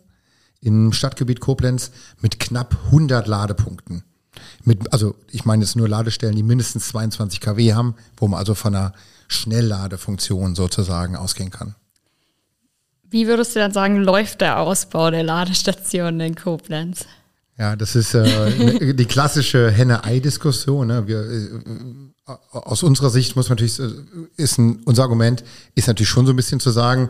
im 0.61 0.92
Stadtgebiet 0.92 1.40
Koblenz 1.40 1.90
mit 2.20 2.40
knapp 2.40 2.76
100 2.87 3.26
Ladepunkten. 3.26 4.04
Mit, 4.64 4.92
also 4.92 5.14
ich 5.30 5.44
meine 5.44 5.64
jetzt 5.64 5.76
nur 5.76 5.88
Ladestellen, 5.88 6.37
die 6.37 6.42
mindestens 6.42 6.88
22 6.88 7.40
kW 7.40 7.74
haben, 7.74 7.94
wo 8.16 8.28
man 8.28 8.38
also 8.38 8.54
von 8.54 8.74
einer 8.74 8.92
Schnellladefunktion 9.28 10.54
sozusagen 10.54 11.16
ausgehen 11.16 11.50
kann. 11.50 11.74
Wie 13.11 13.26
würdest 13.26 13.56
du 13.56 13.61
dann 13.61 13.72
sagen, 13.72 14.02
läuft 14.02 14.42
der 14.42 14.58
Ausbau 14.58 15.11
der 15.11 15.22
Ladestationen 15.22 16.20
in 16.20 16.34
Koblenz? 16.34 17.06
Ja, 17.58 17.74
das 17.74 17.96
ist 17.96 18.14
äh, 18.14 18.94
die 18.94 19.06
klassische 19.06 19.70
Henne-Ei-Diskussion. 19.70 20.86
Ne? 20.86 21.08
Wir, 21.08 21.22
äh, 21.22 22.32
aus 22.52 22.84
unserer 22.84 23.10
Sicht 23.10 23.34
muss 23.34 23.48
man 23.48 23.56
natürlich, 23.56 23.80
äh, 23.80 23.90
ist 24.36 24.58
ein, 24.58 24.80
unser 24.84 25.02
Argument 25.02 25.42
ist 25.74 25.88
natürlich 25.88 26.08
schon 26.08 26.24
so 26.24 26.32
ein 26.32 26.36
bisschen 26.36 26.60
zu 26.60 26.70
sagen, 26.70 27.08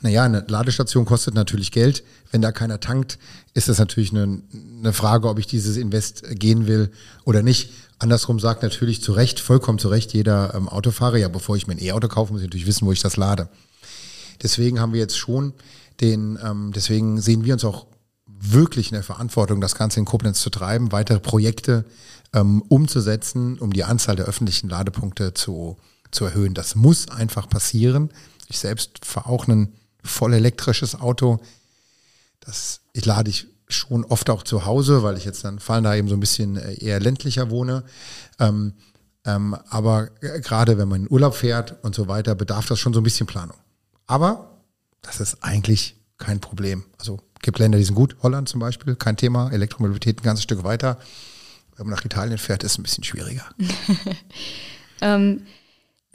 naja, 0.00 0.22
eine 0.22 0.44
Ladestation 0.46 1.04
kostet 1.04 1.34
natürlich 1.34 1.72
Geld. 1.72 2.04
Wenn 2.30 2.40
da 2.40 2.52
keiner 2.52 2.78
tankt, 2.78 3.18
ist 3.54 3.68
das 3.68 3.78
natürlich 3.78 4.12
eine, 4.12 4.40
eine 4.78 4.92
Frage, 4.92 5.28
ob 5.28 5.40
ich 5.40 5.48
dieses 5.48 5.76
Invest 5.76 6.22
gehen 6.38 6.68
will 6.68 6.92
oder 7.24 7.42
nicht. 7.42 7.72
Andersrum 7.98 8.38
sagt 8.38 8.62
natürlich 8.62 9.02
zu 9.02 9.12
Recht, 9.12 9.40
vollkommen 9.40 9.80
zu 9.80 9.88
Recht, 9.88 10.12
jeder 10.12 10.54
ähm, 10.54 10.68
Autofahrer, 10.68 11.16
ja, 11.16 11.26
bevor 11.26 11.56
ich 11.56 11.66
mir 11.66 11.74
ein 11.74 11.82
E-Auto 11.82 12.06
kaufe, 12.06 12.32
muss 12.32 12.42
ich 12.42 12.46
natürlich 12.46 12.68
wissen, 12.68 12.86
wo 12.86 12.92
ich 12.92 13.02
das 13.02 13.16
lade. 13.16 13.48
Deswegen 14.40 14.78
haben 14.78 14.92
wir 14.92 15.00
jetzt 15.00 15.18
schon 15.18 15.54
den, 16.00 16.38
ähm, 16.44 16.70
deswegen 16.72 17.20
sehen 17.20 17.44
wir 17.44 17.54
uns 17.54 17.64
auch 17.64 17.86
wirklich 18.40 18.90
in 18.90 18.94
der 18.94 19.02
Verantwortung, 19.02 19.60
das 19.60 19.74
Ganze 19.74 20.00
in 20.00 20.06
Koblenz 20.06 20.40
zu 20.40 20.50
treiben, 20.50 20.92
weitere 20.92 21.20
Projekte 21.20 21.84
ähm, 22.32 22.62
umzusetzen, 22.62 23.58
um 23.58 23.72
die 23.72 23.84
Anzahl 23.84 24.16
der 24.16 24.26
öffentlichen 24.26 24.68
Ladepunkte 24.68 25.34
zu, 25.34 25.76
zu 26.10 26.26
erhöhen. 26.26 26.54
Das 26.54 26.74
muss 26.74 27.08
einfach 27.08 27.48
passieren. 27.48 28.10
Ich 28.48 28.58
selbst 28.58 29.04
fahre 29.04 29.28
auch 29.28 29.48
ein 29.48 29.74
voll 30.02 30.34
elektrisches 30.34 30.94
Auto. 31.00 31.40
Das 32.40 32.80
ich 32.92 33.04
lade 33.04 33.30
ich 33.30 33.46
schon 33.68 34.04
oft 34.04 34.30
auch 34.30 34.42
zu 34.42 34.64
Hause, 34.64 35.02
weil 35.02 35.16
ich 35.16 35.24
jetzt 35.24 35.44
dann 35.44 35.58
fallen 35.58 35.84
da 35.84 35.94
eben 35.94 36.08
so 36.08 36.14
ein 36.14 36.20
bisschen 36.20 36.56
äh, 36.56 36.74
eher 36.74 37.00
ländlicher 37.00 37.50
wohne. 37.50 37.84
Ähm, 38.38 38.74
ähm, 39.24 39.56
aber 39.68 40.06
gerade 40.42 40.78
wenn 40.78 40.88
man 40.88 41.02
in 41.02 41.10
Urlaub 41.10 41.34
fährt 41.34 41.82
und 41.84 41.94
so 41.94 42.08
weiter, 42.08 42.34
bedarf 42.34 42.66
das 42.66 42.78
schon 42.78 42.94
so 42.94 43.00
ein 43.00 43.04
bisschen 43.04 43.26
Planung. 43.26 43.56
Aber 44.06 44.62
das 45.02 45.20
ist 45.20 45.42
eigentlich 45.42 45.96
kein 46.16 46.40
Problem. 46.40 46.84
Also 46.98 47.20
gibt 47.40 47.58
Länder, 47.58 47.78
die 47.78 47.84
sind 47.84 47.94
gut, 47.94 48.16
Holland 48.22 48.48
zum 48.48 48.60
Beispiel, 48.60 48.94
kein 48.96 49.16
Thema, 49.16 49.50
Elektromobilität 49.52 50.20
ein 50.20 50.24
ganzes 50.24 50.44
Stück 50.44 50.64
weiter. 50.64 50.98
Wenn 51.76 51.86
man 51.86 51.94
nach 51.94 52.04
Italien 52.04 52.38
fährt, 52.38 52.64
ist 52.64 52.72
es 52.72 52.78
ein 52.78 52.82
bisschen 52.82 53.04
schwieriger. 53.04 53.44
ähm, 55.00 55.42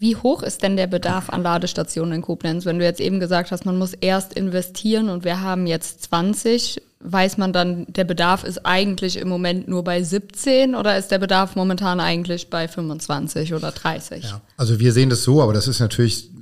wie 0.03 0.17
hoch 0.17 0.43
ist 0.43 0.62
denn 0.63 0.75
der 0.75 0.88
Bedarf 0.88 1.29
an 1.29 1.43
Ladestationen 1.43 2.15
in 2.15 2.21
Koblenz? 2.21 2.65
Wenn 2.65 2.77
du 2.77 2.83
jetzt 2.83 2.99
eben 2.99 3.21
gesagt 3.21 3.51
hast, 3.51 3.65
man 3.65 3.77
muss 3.77 3.93
erst 3.93 4.33
investieren 4.33 5.07
und 5.07 5.23
wir 5.23 5.39
haben 5.39 5.65
jetzt 5.65 6.03
20, 6.03 6.81
weiß 6.99 7.38
man 7.38 7.53
dann, 7.53 7.86
der 7.88 8.03
Bedarf 8.03 8.43
ist 8.43 8.65
eigentlich 8.65 9.15
im 9.15 9.29
Moment 9.29 9.69
nur 9.69 9.86
bei 9.86 10.03
17 10.03 10.75
oder 10.75 10.97
ist 10.97 11.12
der 11.12 11.19
Bedarf 11.19 11.55
momentan 11.55 12.01
eigentlich 12.01 12.49
bei 12.49 12.67
25 12.67 13.53
oder 13.53 13.71
30? 13.71 14.25
Ja, 14.25 14.41
also 14.57 14.77
wir 14.79 14.91
sehen 14.91 15.09
das 15.09 15.23
so, 15.23 15.41
aber 15.41 15.53
das 15.53 15.69
ist 15.69 15.79
natürlich 15.79 16.32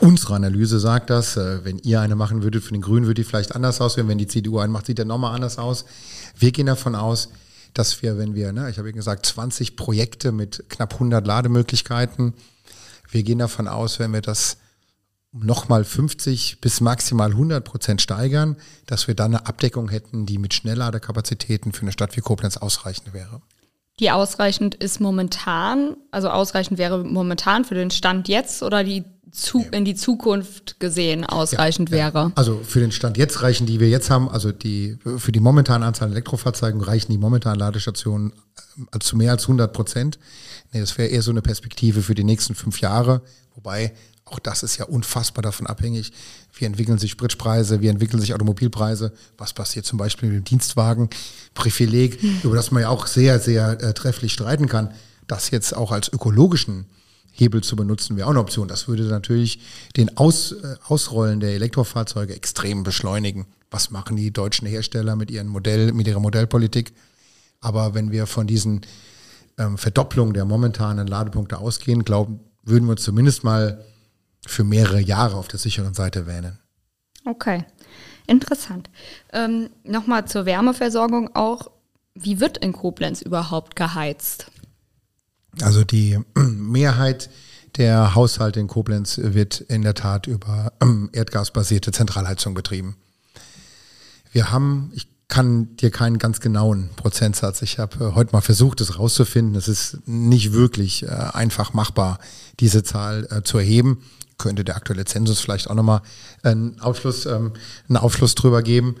unsere 0.00 0.34
Analyse 0.34 0.78
sagt 0.78 1.10
das. 1.10 1.36
Äh, 1.36 1.64
wenn 1.64 1.78
ihr 1.78 2.00
eine 2.00 2.16
machen 2.16 2.42
würdet 2.42 2.64
für 2.64 2.72
den 2.72 2.82
Grünen, 2.82 3.06
würde 3.06 3.22
die 3.22 3.24
vielleicht 3.24 3.54
anders 3.54 3.80
aussehen. 3.80 4.08
Wenn 4.08 4.18
die 4.18 4.26
CDU 4.26 4.58
eine 4.58 4.72
macht, 4.72 4.86
sieht 4.86 4.98
der 4.98 5.04
nochmal 5.04 5.34
anders 5.34 5.58
aus. 5.58 5.84
Wir 6.36 6.52
gehen 6.52 6.66
davon 6.66 6.94
aus, 6.94 7.28
dass 7.74 8.02
wir, 8.02 8.18
wenn 8.18 8.34
wir, 8.34 8.52
ne, 8.52 8.70
ich 8.70 8.78
habe 8.78 8.88
eben 8.88 8.96
gesagt, 8.96 9.26
20 9.26 9.76
Projekte 9.76 10.32
mit 10.32 10.64
knapp 10.68 10.94
100 10.94 11.26
Lademöglichkeiten, 11.26 12.34
wir 13.10 13.22
gehen 13.22 13.38
davon 13.38 13.68
aus, 13.68 13.98
wenn 13.98 14.12
wir 14.12 14.22
das 14.22 14.58
nochmal 15.32 15.84
50 15.84 16.60
bis 16.60 16.80
maximal 16.80 17.30
100 17.30 17.64
Prozent 17.64 18.02
steigern, 18.02 18.56
dass 18.86 19.06
wir 19.08 19.14
dann 19.14 19.34
eine 19.34 19.46
Abdeckung 19.46 19.88
hätten, 19.88 20.26
die 20.26 20.38
mit 20.38 20.52
Schnellladekapazitäten 20.52 21.72
für 21.72 21.82
eine 21.82 21.92
Stadt 21.92 22.16
wie 22.16 22.20
Koblenz 22.20 22.58
ausreichend 22.58 23.14
wäre. 23.14 23.40
Die 23.98 24.10
ausreichend 24.10 24.74
ist 24.74 25.00
momentan, 25.00 25.96
also 26.10 26.28
ausreichend 26.28 26.78
wäre 26.78 27.04
momentan 27.04 27.64
für 27.64 27.74
den 27.74 27.90
Stand 27.90 28.28
jetzt 28.28 28.62
oder 28.62 28.84
die 28.84 29.04
zu, 29.32 29.64
in 29.72 29.84
die 29.84 29.94
Zukunft 29.94 30.78
gesehen 30.78 31.24
ausreichend 31.24 31.88
ja, 31.90 31.96
wäre? 31.96 32.18
Ja. 32.18 32.32
Also 32.34 32.60
für 32.62 32.80
den 32.80 32.92
Stand 32.92 33.16
jetzt 33.16 33.42
reichen 33.42 33.66
die 33.66 33.80
wir 33.80 33.88
jetzt 33.88 34.10
haben, 34.10 34.28
also 34.28 34.52
die 34.52 34.98
für 35.16 35.32
die 35.32 35.40
momentane 35.40 35.84
Anzahl 35.84 36.06
an 36.06 36.12
Elektrofahrzeugen 36.12 36.80
reichen 36.82 37.10
die 37.10 37.18
momentanen 37.18 37.58
Ladestationen 37.58 38.32
äh, 38.92 38.98
zu 38.98 39.16
mehr 39.16 39.32
als 39.32 39.44
100 39.44 39.72
Prozent. 39.72 40.18
Nee, 40.72 40.80
das 40.80 40.96
wäre 40.98 41.08
eher 41.08 41.22
so 41.22 41.30
eine 41.30 41.42
Perspektive 41.42 42.02
für 42.02 42.14
die 42.14 42.24
nächsten 42.24 42.54
fünf 42.54 42.80
Jahre, 42.80 43.22
wobei 43.54 43.92
auch 44.24 44.38
das 44.38 44.62
ist 44.62 44.78
ja 44.78 44.84
unfassbar 44.84 45.42
davon 45.42 45.66
abhängig. 45.66 46.12
Wie 46.54 46.64
entwickeln 46.64 46.98
sich 46.98 47.10
Spritpreise, 47.10 47.80
wie 47.80 47.88
entwickeln 47.88 48.20
sich 48.20 48.34
Automobilpreise, 48.34 49.12
was 49.36 49.52
passiert 49.52 49.84
zum 49.84 49.98
Beispiel 49.98 50.28
mit 50.28 50.36
dem 50.36 50.44
Dienstwagenprivileg, 50.44 52.22
mhm. 52.22 52.40
über 52.44 52.56
das 52.56 52.70
man 52.70 52.82
ja 52.82 52.88
auch 52.88 53.06
sehr, 53.06 53.40
sehr 53.40 53.82
äh, 53.82 53.94
trefflich 53.94 54.32
streiten 54.32 54.68
kann. 54.68 54.92
Das 55.26 55.50
jetzt 55.50 55.76
auch 55.76 55.92
als 55.92 56.08
ökologischen 56.08 56.86
Hebel 57.32 57.62
zu 57.62 57.76
benutzen, 57.76 58.16
wäre 58.16 58.26
auch 58.26 58.30
eine 58.30 58.40
Option. 58.40 58.68
Das 58.68 58.88
würde 58.88 59.04
natürlich 59.04 59.60
den 59.96 60.16
Aus, 60.16 60.52
äh, 60.52 60.76
Ausrollen 60.86 61.40
der 61.40 61.54
Elektrofahrzeuge 61.54 62.34
extrem 62.34 62.84
beschleunigen. 62.84 63.46
Was 63.70 63.90
machen 63.90 64.16
die 64.16 64.30
deutschen 64.32 64.68
Hersteller 64.68 65.16
mit 65.16 65.30
ihren 65.30 65.48
Modell, 65.48 65.92
mit 65.92 66.06
ihrer 66.06 66.20
Modellpolitik? 66.20 66.92
Aber 67.60 67.94
wenn 67.94 68.12
wir 68.12 68.26
von 68.26 68.46
diesen 68.46 68.82
ähm, 69.58 69.78
Verdopplungen 69.78 70.34
der 70.34 70.44
momentanen 70.44 71.06
Ladepunkte 71.06 71.58
ausgehen, 71.58 72.04
glauben, 72.04 72.40
würden 72.62 72.86
wir 72.88 72.96
zumindest 72.96 73.44
mal 73.44 73.84
für 74.46 74.64
mehrere 74.64 75.00
Jahre 75.00 75.36
auf 75.36 75.48
der 75.48 75.58
sicheren 75.58 75.94
Seite 75.94 76.26
wähnen. 76.26 76.58
Okay, 77.24 77.64
interessant. 78.26 78.90
Ähm, 79.32 79.70
Nochmal 79.84 80.26
zur 80.26 80.44
Wärmeversorgung 80.44 81.34
auch. 81.34 81.70
Wie 82.14 82.40
wird 82.40 82.58
in 82.58 82.72
Koblenz 82.72 83.22
überhaupt 83.22 83.74
geheizt? 83.76 84.50
Also 85.60 85.84
die 85.84 86.18
Mehrheit 86.36 87.30
der 87.76 88.14
Haushalte 88.14 88.60
in 88.60 88.68
Koblenz 88.68 89.18
wird 89.22 89.60
in 89.60 89.82
der 89.82 89.94
Tat 89.94 90.26
über 90.26 90.72
erdgasbasierte 91.12 91.92
Zentralheizung 91.92 92.54
betrieben. 92.54 92.96
Wir 94.32 94.50
haben, 94.50 94.90
ich 94.94 95.08
kann 95.28 95.76
dir 95.76 95.90
keinen 95.90 96.18
ganz 96.18 96.40
genauen 96.40 96.90
Prozentsatz. 96.96 97.62
Ich 97.62 97.78
habe 97.78 98.04
äh, 98.04 98.14
heute 98.14 98.32
mal 98.32 98.42
versucht, 98.42 98.82
es 98.82 98.98
rauszufinden. 98.98 99.54
Es 99.54 99.66
ist 99.66 100.06
nicht 100.06 100.52
wirklich 100.52 101.04
äh, 101.04 101.06
einfach 101.08 101.72
machbar, 101.72 102.18
diese 102.60 102.82
Zahl 102.82 103.26
äh, 103.30 103.42
zu 103.42 103.58
erheben 103.58 104.02
könnte 104.38 104.64
der 104.64 104.74
aktuelle 104.74 105.04
Zensus 105.04 105.38
vielleicht 105.38 105.70
auch 105.70 105.74
nochmal 105.74 106.02
einen 106.42 106.80
Aufschluss, 106.80 107.26
ähm, 107.26 107.52
einen 107.88 107.96
Aufschluss 107.96 108.34
drüber 108.34 108.62
geben. 108.62 108.96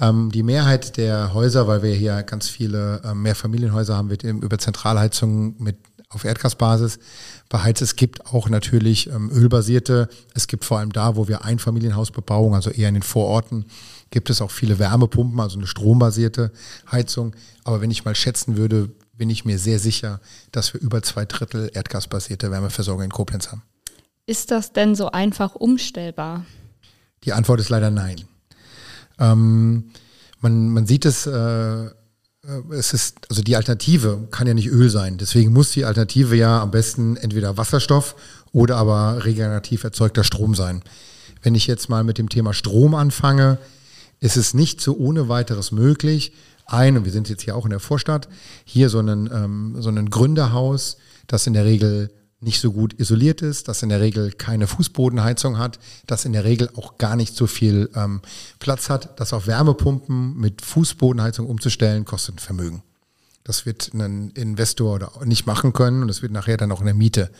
Ähm, 0.00 0.30
die 0.32 0.42
Mehrheit 0.42 0.96
der 0.96 1.34
Häuser, 1.34 1.68
weil 1.68 1.82
wir 1.82 1.94
hier 1.94 2.22
ganz 2.22 2.48
viele 2.48 3.02
Mehrfamilienhäuser 3.14 3.96
haben, 3.96 4.08
wird 4.08 4.24
eben 4.24 4.40
über 4.40 4.58
Zentralheizung 4.58 5.62
mit 5.62 5.76
auf 6.10 6.24
Erdgasbasis 6.24 6.98
beheizt. 7.48 7.82
Es 7.82 7.96
gibt 7.96 8.26
auch 8.26 8.48
natürlich 8.48 9.08
ähm, 9.08 9.30
ölbasierte. 9.30 10.08
Es 10.34 10.46
gibt 10.46 10.64
vor 10.64 10.78
allem 10.78 10.92
da, 10.92 11.16
wo 11.16 11.28
wir 11.28 11.44
Einfamilienhausbebauung, 11.44 12.54
also 12.54 12.70
eher 12.70 12.88
in 12.88 12.94
den 12.94 13.02
Vororten, 13.02 13.66
gibt 14.10 14.30
es 14.30 14.40
auch 14.40 14.50
viele 14.50 14.78
Wärmepumpen, 14.78 15.38
also 15.38 15.58
eine 15.58 15.66
strombasierte 15.66 16.50
Heizung. 16.90 17.36
Aber 17.64 17.80
wenn 17.80 17.90
ich 17.90 18.04
mal 18.04 18.14
schätzen 18.14 18.56
würde, 18.56 18.90
bin 19.18 19.28
ich 19.28 19.44
mir 19.44 19.58
sehr 19.58 19.78
sicher, 19.78 20.20
dass 20.52 20.72
wir 20.72 20.80
über 20.80 21.02
zwei 21.02 21.26
Drittel 21.26 21.70
erdgasbasierte 21.74 22.50
Wärmeversorgung 22.50 23.04
in 23.04 23.10
Koblenz 23.10 23.50
haben. 23.50 23.62
Ist 24.24 24.50
das 24.50 24.72
denn 24.72 24.94
so 24.94 25.10
einfach 25.10 25.54
umstellbar? 25.54 26.46
Die 27.24 27.32
Antwort 27.32 27.60
ist 27.60 27.68
leider 27.68 27.90
nein. 27.90 28.22
Ähm, 29.18 29.90
man, 30.40 30.68
man 30.68 30.86
sieht 30.86 31.04
es, 31.04 31.26
äh, 31.26 31.90
es 32.70 32.92
ist, 32.92 33.16
also 33.28 33.42
die 33.42 33.56
Alternative 33.56 34.26
kann 34.30 34.46
ja 34.46 34.54
nicht 34.54 34.68
Öl 34.68 34.90
sein. 34.90 35.18
Deswegen 35.18 35.52
muss 35.52 35.70
die 35.70 35.84
Alternative 35.84 36.34
ja 36.34 36.62
am 36.62 36.70
besten 36.70 37.16
entweder 37.16 37.56
Wasserstoff 37.56 38.14
oder 38.52 38.76
aber 38.76 39.24
regenerativ 39.24 39.84
erzeugter 39.84 40.24
Strom 40.24 40.54
sein. 40.54 40.82
Wenn 41.42 41.54
ich 41.54 41.66
jetzt 41.66 41.88
mal 41.88 42.04
mit 42.04 42.18
dem 42.18 42.28
Thema 42.28 42.54
Strom 42.54 42.94
anfange, 42.94 43.58
ist 44.20 44.36
es 44.36 44.54
nicht 44.54 44.80
so 44.80 44.96
ohne 44.96 45.28
weiteres 45.28 45.72
möglich, 45.72 46.32
ein, 46.66 46.98
und 46.98 47.04
wir 47.04 47.12
sind 47.12 47.28
jetzt 47.30 47.42
hier 47.42 47.56
auch 47.56 47.64
in 47.64 47.70
der 47.70 47.80
Vorstadt, 47.80 48.28
hier 48.64 48.90
so 48.90 48.98
einen, 48.98 49.30
ähm, 49.32 49.76
so 49.78 49.88
einen 49.88 50.10
Gründerhaus, 50.10 50.98
das 51.26 51.46
in 51.46 51.54
der 51.54 51.64
Regel 51.64 52.10
nicht 52.40 52.60
so 52.60 52.72
gut 52.72 52.98
isoliert 52.98 53.42
ist, 53.42 53.66
das 53.66 53.82
in 53.82 53.88
der 53.88 54.00
Regel 54.00 54.30
keine 54.32 54.66
Fußbodenheizung 54.66 55.58
hat, 55.58 55.78
das 56.06 56.24
in 56.24 56.32
der 56.32 56.44
Regel 56.44 56.70
auch 56.76 56.96
gar 56.98 57.16
nicht 57.16 57.34
so 57.34 57.46
viel 57.46 57.90
ähm, 57.96 58.20
Platz 58.60 58.90
hat, 58.90 59.18
das 59.18 59.32
auf 59.32 59.46
Wärmepumpen 59.46 60.36
mit 60.36 60.62
Fußbodenheizung 60.62 61.46
umzustellen, 61.46 62.04
kostet 62.04 62.36
ein 62.36 62.38
Vermögen. 62.38 62.82
Das 63.42 63.66
wird 63.66 63.92
ein 63.94 64.30
Investor 64.32 65.10
nicht 65.24 65.46
machen 65.46 65.72
können 65.72 66.02
und 66.02 66.10
es 66.10 66.22
wird 66.22 66.32
nachher 66.32 66.58
dann 66.58 66.70
auch 66.70 66.80
in 66.80 66.86
der 66.86 66.94
Miete 66.94 67.30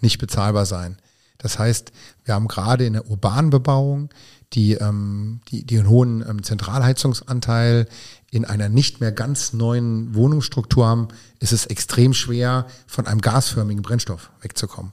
nicht 0.00 0.18
bezahlbar 0.18 0.64
sein. 0.64 0.96
Das 1.38 1.58
heißt, 1.58 1.92
wir 2.24 2.34
haben 2.34 2.48
gerade 2.48 2.86
in 2.86 2.94
der 2.94 3.10
urbanen 3.10 3.50
Bebauung 3.50 4.08
die, 4.52 4.74
ähm, 4.74 5.40
die, 5.48 5.64
die 5.64 5.78
einen 5.78 5.88
hohen 5.88 6.24
ähm, 6.26 6.42
Zentralheizungsanteil 6.42 7.88
in 8.30 8.44
einer 8.44 8.68
nicht 8.68 9.00
mehr 9.00 9.12
ganz 9.12 9.52
neuen 9.52 10.14
Wohnungsstruktur 10.14 10.86
haben, 10.86 11.08
ist 11.38 11.52
es 11.52 11.66
extrem 11.66 12.12
schwer, 12.12 12.66
von 12.86 13.06
einem 13.06 13.20
gasförmigen 13.20 13.82
Brennstoff 13.82 14.30
wegzukommen. 14.40 14.92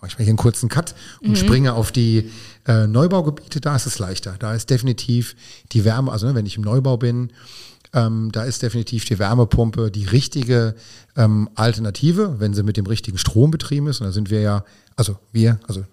Mache 0.00 0.12
ich 0.12 0.18
mal 0.18 0.24
hier 0.24 0.30
einen 0.30 0.38
kurzen 0.38 0.68
Cut 0.68 0.94
und 1.20 1.30
mhm. 1.30 1.36
springe 1.36 1.74
auf 1.74 1.92
die 1.92 2.30
äh, 2.66 2.86
Neubaugebiete, 2.86 3.60
da 3.60 3.76
ist 3.76 3.86
es 3.86 3.98
leichter. 3.98 4.36
Da 4.38 4.54
ist 4.54 4.70
definitiv 4.70 5.36
die 5.72 5.84
Wärme, 5.84 6.10
also 6.10 6.26
ne, 6.26 6.34
wenn 6.34 6.46
ich 6.46 6.56
im 6.56 6.62
Neubau 6.62 6.96
bin, 6.96 7.32
ähm, 7.92 8.30
da 8.32 8.44
ist 8.44 8.62
definitiv 8.62 9.04
die 9.04 9.18
Wärmepumpe 9.18 9.90
die 9.90 10.06
richtige 10.06 10.74
ähm, 11.16 11.50
Alternative, 11.54 12.36
wenn 12.38 12.54
sie 12.54 12.62
mit 12.62 12.76
dem 12.76 12.86
richtigen 12.86 13.18
Strom 13.18 13.50
betrieben 13.50 13.88
ist. 13.88 14.00
Und 14.00 14.06
da 14.06 14.12
sind 14.12 14.30
wir 14.30 14.40
ja, 14.40 14.64
also 14.96 15.18
wir, 15.32 15.58
also 15.66 15.84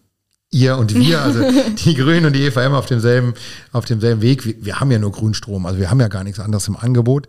ihr 0.51 0.77
und 0.77 0.93
wir, 0.93 1.21
also 1.21 1.41
die 1.85 1.95
Grünen 1.95 2.25
und 2.25 2.33
die 2.33 2.45
EVM 2.45 2.73
auf 2.73 2.85
demselben, 2.85 3.33
auf 3.71 3.85
demselben 3.85 4.21
Weg. 4.21 4.45
Wir, 4.45 4.55
wir, 4.63 4.79
haben 4.79 4.91
ja 4.91 4.99
nur 4.99 5.11
Grünstrom, 5.11 5.65
also 5.65 5.79
wir 5.79 5.89
haben 5.89 5.99
ja 5.99 6.07
gar 6.07 6.23
nichts 6.23 6.39
anderes 6.39 6.67
im 6.67 6.75
Angebot. 6.75 7.27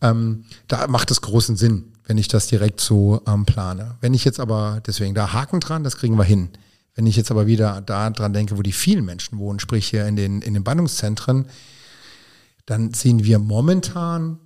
Ähm, 0.00 0.44
da 0.68 0.86
macht 0.86 1.10
es 1.10 1.20
großen 1.20 1.56
Sinn, 1.56 1.92
wenn 2.06 2.18
ich 2.18 2.28
das 2.28 2.46
direkt 2.46 2.80
so 2.80 3.22
ähm, 3.26 3.44
plane. 3.44 3.96
Wenn 4.00 4.14
ich 4.14 4.24
jetzt 4.24 4.40
aber, 4.40 4.82
deswegen 4.86 5.14
da 5.14 5.32
Haken 5.32 5.60
dran, 5.60 5.84
das 5.84 5.96
kriegen 5.96 6.16
wir 6.16 6.24
hin. 6.24 6.50
Wenn 6.94 7.06
ich 7.06 7.16
jetzt 7.16 7.30
aber 7.30 7.46
wieder 7.46 7.80
da 7.80 8.08
dran 8.10 8.32
denke, 8.32 8.56
wo 8.56 8.62
die 8.62 8.72
vielen 8.72 9.04
Menschen 9.04 9.38
wohnen, 9.38 9.58
sprich 9.58 9.88
hier 9.88 10.06
in 10.06 10.16
den, 10.16 10.42
in 10.42 10.54
den 10.54 10.64
Bannungszentren, 10.64 11.46
dann 12.66 12.94
sehen 12.94 13.24
wir 13.24 13.38
momentan 13.38 14.38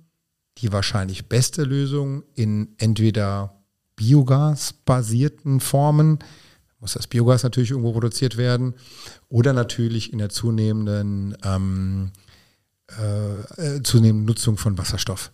die 0.57 0.73
wahrscheinlich 0.73 1.29
beste 1.29 1.63
Lösung 1.63 2.23
in 2.33 2.69
entweder 2.77 3.63
biogasbasierten 3.95 5.59
Formen, 5.59 6.19
muss 6.79 6.93
das 6.93 7.07
Biogas 7.07 7.43
natürlich 7.43 7.71
irgendwo 7.71 7.91
produziert 7.91 8.37
werden 8.37 8.73
oder 9.27 9.53
natürlich 9.53 10.13
in 10.13 10.19
der 10.19 10.29
zunehmenden, 10.29 11.35
ähm, 11.43 12.11
äh, 12.97 13.75
äh, 13.77 13.83
zunehmenden 13.83 14.25
Nutzung 14.25 14.57
von 14.57 14.77
Wasserstoff. 14.77 15.31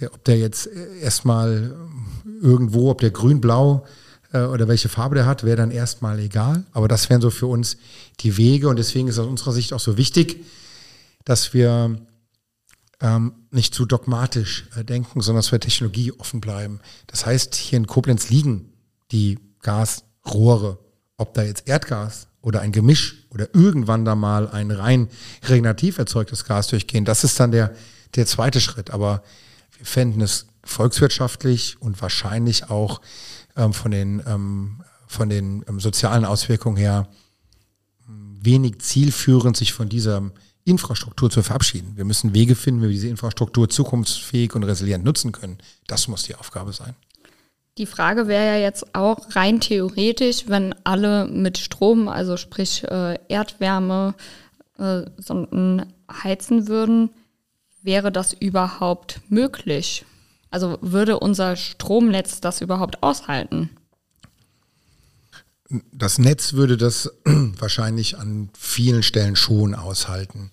Der, 0.00 0.14
ob 0.14 0.24
der 0.24 0.38
jetzt 0.38 0.66
erstmal 0.66 1.74
irgendwo, 2.40 2.90
ob 2.90 3.00
der 3.00 3.10
grün-blau 3.10 3.84
äh, 4.32 4.42
oder 4.42 4.68
welche 4.68 4.88
Farbe 4.88 5.16
der 5.16 5.26
hat, 5.26 5.42
wäre 5.42 5.56
dann 5.56 5.72
erstmal 5.72 6.20
egal. 6.20 6.64
Aber 6.72 6.86
das 6.86 7.10
wären 7.10 7.20
so 7.20 7.30
für 7.30 7.46
uns 7.46 7.76
die 8.20 8.36
Wege 8.36 8.68
und 8.68 8.76
deswegen 8.76 9.08
ist 9.08 9.18
aus 9.18 9.26
unserer 9.26 9.52
Sicht 9.52 9.72
auch 9.72 9.80
so 9.80 9.96
wichtig, 9.96 10.44
dass 11.24 11.52
wir 11.52 11.98
ähm, 13.00 13.32
nicht 13.50 13.74
zu 13.74 13.84
dogmatisch 13.84 14.68
äh, 14.76 14.84
denken, 14.84 15.20
sondern 15.20 15.40
dass 15.40 15.52
wir 15.52 15.60
technologieoffen 15.60 16.40
bleiben. 16.40 16.80
Das 17.08 17.26
heißt, 17.26 17.56
hier 17.56 17.78
in 17.78 17.86
Koblenz 17.86 18.30
liegen 18.30 18.72
die 19.10 19.38
Gas- 19.60 20.04
Rohre. 20.32 20.78
Ob 21.16 21.34
da 21.34 21.42
jetzt 21.42 21.68
Erdgas 21.68 22.28
oder 22.40 22.60
ein 22.60 22.72
Gemisch 22.72 23.26
oder 23.30 23.52
irgendwann 23.54 24.04
da 24.04 24.14
mal 24.14 24.48
ein 24.48 24.70
rein 24.70 25.08
regenerativ 25.44 25.98
erzeugtes 25.98 26.44
Gas 26.44 26.68
durchgehen. 26.68 27.04
Das 27.04 27.24
ist 27.24 27.38
dann 27.40 27.50
der, 27.50 27.74
der 28.14 28.26
zweite 28.26 28.60
Schritt. 28.60 28.90
Aber 28.90 29.22
wir 29.76 29.86
fänden 29.86 30.20
es 30.20 30.46
volkswirtschaftlich 30.64 31.80
und 31.80 32.00
wahrscheinlich 32.00 32.70
auch 32.70 33.00
ähm, 33.56 33.72
von 33.72 33.90
den, 33.90 34.22
ähm, 34.26 34.82
von 35.06 35.28
den 35.28 35.64
ähm, 35.68 35.80
sozialen 35.80 36.24
Auswirkungen 36.24 36.76
her 36.76 37.08
wenig 38.40 38.80
zielführend, 38.80 39.56
sich 39.56 39.72
von 39.72 39.88
dieser 39.88 40.30
Infrastruktur 40.64 41.30
zu 41.30 41.42
verabschieden. 41.42 41.96
Wir 41.96 42.04
müssen 42.04 42.34
Wege 42.34 42.54
finden, 42.54 42.82
wie 42.82 42.86
wir 42.86 42.92
diese 42.92 43.08
Infrastruktur 43.08 43.68
zukunftsfähig 43.68 44.54
und 44.54 44.64
resilient 44.64 45.04
nutzen 45.04 45.32
können. 45.32 45.58
Das 45.86 46.08
muss 46.08 46.24
die 46.24 46.34
Aufgabe 46.34 46.72
sein. 46.72 46.94
Die 47.78 47.86
Frage 47.86 48.26
wäre 48.26 48.44
ja 48.44 48.56
jetzt 48.60 48.96
auch 48.96 49.36
rein 49.36 49.60
theoretisch, 49.60 50.48
wenn 50.48 50.74
alle 50.82 51.26
mit 51.26 51.58
Strom, 51.58 52.08
also 52.08 52.36
sprich 52.36 52.82
äh, 52.84 53.18
Erdwärme, 53.28 54.14
äh, 54.78 55.02
Sonden 55.16 55.86
heizen 56.10 56.66
würden, 56.66 57.10
wäre 57.82 58.10
das 58.10 58.32
überhaupt 58.32 59.20
möglich? 59.28 60.04
Also 60.50 60.78
würde 60.80 61.20
unser 61.20 61.54
Stromnetz 61.54 62.40
das 62.40 62.60
überhaupt 62.60 63.02
aushalten? 63.04 63.70
Das 65.92 66.18
Netz 66.18 66.54
würde 66.54 66.76
das 66.76 67.12
wahrscheinlich 67.24 68.18
an 68.18 68.50
vielen 68.58 69.04
Stellen 69.04 69.36
schon 69.36 69.76
aushalten. 69.76 70.50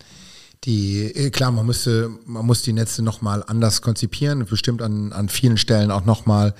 Die, 0.65 1.05
äh, 1.05 1.31
klar, 1.31 1.51
man 1.51 1.65
müsste, 1.65 2.11
man 2.25 2.45
muss 2.45 2.61
die 2.61 2.73
Netze 2.73 3.01
nochmal 3.01 3.43
anders 3.47 3.81
konzipieren, 3.81 4.45
bestimmt 4.45 4.83
an, 4.83 5.11
an 5.11 5.29
vielen 5.29 5.57
Stellen 5.57 5.89
auch 5.89 6.05
nochmal 6.05 6.53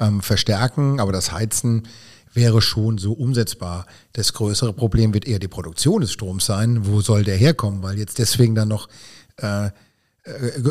ähm, 0.00 0.20
verstärken, 0.20 0.98
aber 0.98 1.12
das 1.12 1.32
Heizen 1.32 1.84
wäre 2.32 2.62
schon 2.62 2.98
so 2.98 3.12
umsetzbar. 3.12 3.86
Das 4.12 4.32
größere 4.32 4.72
Problem 4.72 5.14
wird 5.14 5.26
eher 5.26 5.38
die 5.38 5.48
Produktion 5.48 6.00
des 6.00 6.12
Stroms 6.12 6.46
sein. 6.46 6.86
Wo 6.86 7.00
soll 7.00 7.24
der 7.24 7.36
herkommen? 7.36 7.82
Weil 7.82 7.98
jetzt 7.98 8.18
deswegen 8.18 8.54
dann 8.54 8.68
noch 8.68 8.88
äh, 9.36 9.66
äh, 9.66 9.70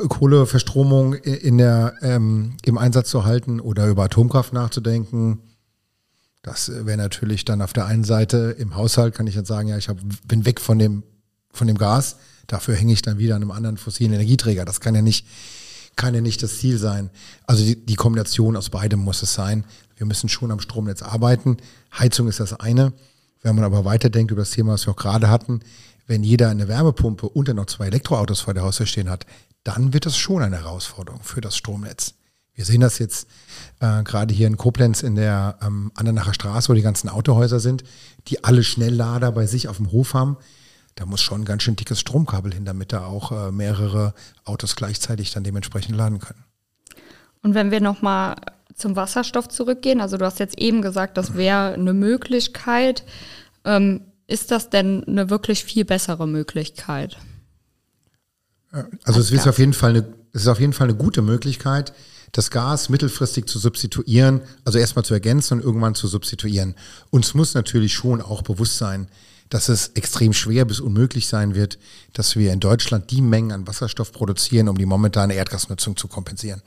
Kohleverstromung 0.07 1.13
in 1.13 1.57
der, 1.57 1.95
ähm, 2.01 2.55
im 2.63 2.77
Einsatz 2.77 3.09
zu 3.09 3.25
halten 3.25 3.59
oder 3.59 3.87
über 3.87 4.03
Atomkraft 4.03 4.53
nachzudenken. 4.53 5.39
Das 6.41 6.71
wäre 6.85 6.97
natürlich 6.97 7.45
dann 7.45 7.61
auf 7.61 7.73
der 7.73 7.85
einen 7.85 8.05
Seite 8.05 8.55
im 8.57 8.75
Haushalt, 8.75 9.13
kann 9.13 9.27
ich 9.27 9.35
jetzt 9.35 9.47
sagen, 9.47 9.67
ja, 9.67 9.77
ich 9.77 9.89
hab, 9.89 9.97
bin 10.25 10.45
weg 10.45 10.61
von 10.61 10.79
dem, 10.79 11.03
von 11.51 11.67
dem 11.67 11.77
Gas. 11.77 12.17
Dafür 12.47 12.75
hänge 12.75 12.93
ich 12.93 13.01
dann 13.01 13.17
wieder 13.17 13.35
an 13.35 13.41
einem 13.41 13.51
anderen 13.51 13.77
fossilen 13.77 14.13
Energieträger. 14.13 14.65
Das 14.65 14.79
kann 14.79 14.95
ja 14.95 15.01
nicht, 15.01 15.27
kann 15.99 16.15
ja 16.15 16.21
nicht 16.21 16.41
das 16.41 16.57
Ziel 16.57 16.79
sein. 16.79 17.11
Also 17.45 17.63
die, 17.63 17.85
die 17.85 17.95
Kombination 17.95 18.55
aus 18.55 18.69
beidem 18.69 19.01
muss 19.01 19.21
es 19.21 19.33
sein. 19.33 19.65
Wir 19.97 20.07
müssen 20.07 20.29
schon 20.29 20.49
am 20.49 20.61
Stromnetz 20.61 21.03
arbeiten. 21.03 21.57
Heizung 21.97 22.27
ist 22.29 22.39
das 22.39 22.53
eine. 22.53 22.93
Wenn 23.41 23.55
man 23.55 23.65
aber 23.65 23.85
weiterdenkt 23.85 24.31
über 24.31 24.41
das 24.41 24.51
Thema, 24.51 24.73
was 24.73 24.87
wir 24.87 24.93
auch 24.93 24.97
gerade 24.97 25.29
hatten, 25.29 25.59
wenn 26.07 26.23
jeder 26.23 26.49
eine 26.49 26.67
Wärmepumpe 26.67 27.27
und 27.27 27.49
dann 27.49 27.57
noch 27.57 27.67
zwei 27.67 27.87
Elektroautos 27.87 28.41
vor 28.41 28.53
der 28.53 28.63
Haustür 28.63 28.85
stehen 28.85 29.09
hat, 29.09 29.25
dann 29.63 29.93
wird 29.93 30.05
das 30.05 30.17
schon 30.17 30.41
eine 30.41 30.57
Herausforderung 30.57 31.21
für 31.21 31.41
das 31.41 31.57
Stromnetz. 31.57 32.13
Wir 32.55 32.65
sehen 32.65 32.81
das 32.81 32.97
jetzt 32.97 33.27
äh, 33.79 34.03
gerade 34.03 34.33
hier 34.33 34.47
in 34.47 34.57
Koblenz 34.57 35.03
in 35.03 35.15
der 35.15 35.57
ähm, 35.61 35.91
Andernacher 35.95 36.33
Straße, 36.33 36.69
wo 36.69 36.73
die 36.73 36.81
ganzen 36.81 37.09
Autohäuser 37.09 37.59
sind, 37.59 37.83
die 38.27 38.43
alle 38.43 38.63
Schnelllader 38.63 39.33
bei 39.33 39.45
sich 39.45 39.67
auf 39.67 39.77
dem 39.77 39.91
Hof 39.91 40.13
haben. 40.13 40.37
Da 40.99 41.05
muss 41.05 41.21
schon 41.21 41.41
ein 41.41 41.45
ganz 41.45 41.63
schön 41.63 41.77
dickes 41.77 42.01
Stromkabel 42.01 42.53
hin, 42.53 42.65
damit 42.65 42.91
da 42.91 43.05
auch 43.05 43.31
äh, 43.31 43.53
mehrere 43.53 44.13
Autos 44.43 44.75
gleichzeitig 44.75 45.31
dann 45.31 45.45
dementsprechend 45.45 45.95
laden 45.95 46.19
können. 46.19 46.43
Und 47.41 47.53
wenn 47.53 47.71
wir 47.71 47.79
nochmal 47.79 48.35
zum 48.75 48.97
Wasserstoff 48.97 49.47
zurückgehen, 49.47 50.01
also 50.01 50.17
du 50.17 50.25
hast 50.25 50.39
jetzt 50.39 50.59
eben 50.59 50.81
gesagt, 50.81 51.15
das 51.15 51.35
wäre 51.35 51.73
eine 51.73 51.93
Möglichkeit. 51.93 53.05
Ähm, 53.63 54.01
ist 54.27 54.51
das 54.51 54.69
denn 54.69 55.05
eine 55.05 55.29
wirklich 55.29 55.63
viel 55.63 55.85
bessere 55.85 56.27
Möglichkeit? 56.27 57.17
Also 59.03 59.21
es 59.21 59.31
ist 59.31 59.47
auf 59.47 59.57
jeden 59.57 59.73
Fall 59.73 59.91
eine, 59.91 60.13
es 60.33 60.41
ist 60.41 60.47
auf 60.49 60.59
jeden 60.59 60.73
Fall 60.73 60.89
eine 60.89 60.97
gute 60.97 61.21
Möglichkeit, 61.21 61.93
das 62.33 62.51
Gas 62.51 62.89
mittelfristig 62.89 63.47
zu 63.47 63.57
substituieren, 63.57 64.41
also 64.65 64.77
erstmal 64.77 65.05
zu 65.05 65.13
ergänzen 65.13 65.59
und 65.59 65.63
irgendwann 65.63 65.95
zu 65.95 66.09
substituieren. 66.09 66.75
Uns 67.09 67.33
muss 67.35 67.53
natürlich 67.53 67.93
schon 67.93 68.21
auch 68.21 68.41
bewusst 68.41 68.77
sein, 68.77 69.07
dass 69.49 69.67
es 69.67 69.89
extrem 69.89 70.33
schwer 70.33 70.65
bis 70.65 70.79
unmöglich 70.79 71.27
sein 71.27 71.55
wird, 71.55 71.79
dass 72.13 72.35
wir 72.35 72.53
in 72.53 72.59
Deutschland 72.59 73.11
die 73.11 73.21
Mengen 73.21 73.51
an 73.51 73.67
Wasserstoff 73.67 74.11
produzieren, 74.11 74.69
um 74.69 74.77
die 74.77 74.85
momentane 74.85 75.33
Erdgasnutzung 75.33 75.97
zu 75.97 76.07
kompensieren. 76.07 76.61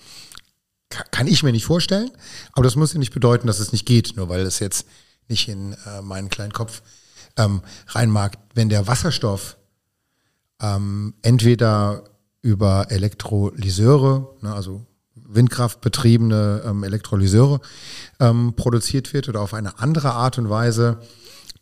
Kann 1.10 1.26
ich 1.26 1.42
mir 1.42 1.52
nicht 1.52 1.64
vorstellen, 1.64 2.10
aber 2.52 2.64
das 2.64 2.76
muss 2.76 2.92
ja 2.92 2.98
nicht 2.98 3.14
bedeuten, 3.14 3.46
dass 3.46 3.60
es 3.60 3.72
nicht 3.72 3.86
geht, 3.86 4.16
nur 4.16 4.28
weil 4.28 4.40
es 4.40 4.58
jetzt 4.58 4.86
nicht 5.28 5.48
in 5.48 5.72
äh, 5.86 6.02
meinen 6.02 6.28
kleinen 6.28 6.52
Kopf 6.52 6.82
ähm, 7.36 7.62
rein 7.88 8.10
mag. 8.10 8.36
Wenn 8.54 8.68
der 8.68 8.86
Wasserstoff 8.86 9.56
ähm, 10.60 11.14
entweder 11.22 12.04
über 12.42 12.90
Elektrolyseure, 12.90 14.36
ne, 14.42 14.52
also 14.52 14.84
windkraftbetriebene 15.14 16.62
ähm, 16.66 16.84
Elektrolyseure 16.84 17.60
ähm, 18.20 18.54
produziert 18.54 19.14
wird 19.14 19.28
oder 19.28 19.40
auf 19.40 19.54
eine 19.54 19.78
andere 19.78 20.12
Art 20.12 20.36
und 20.36 20.50
Weise, 20.50 21.00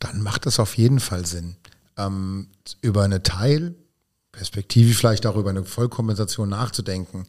dann 0.01 0.23
macht 0.23 0.47
das 0.47 0.59
auf 0.59 0.77
jeden 0.77 0.99
Fall 0.99 1.25
Sinn. 1.25 1.57
Ähm, 1.97 2.49
über 2.83 3.03
eine 3.05 3.23
Teil, 3.23 3.75
Perspektive 4.33 4.95
vielleicht 4.95 5.27
auch 5.27 5.37
über 5.37 5.51
eine 5.51 5.65
Vollkompensation 5.65 6.49
nachzudenken. 6.49 7.25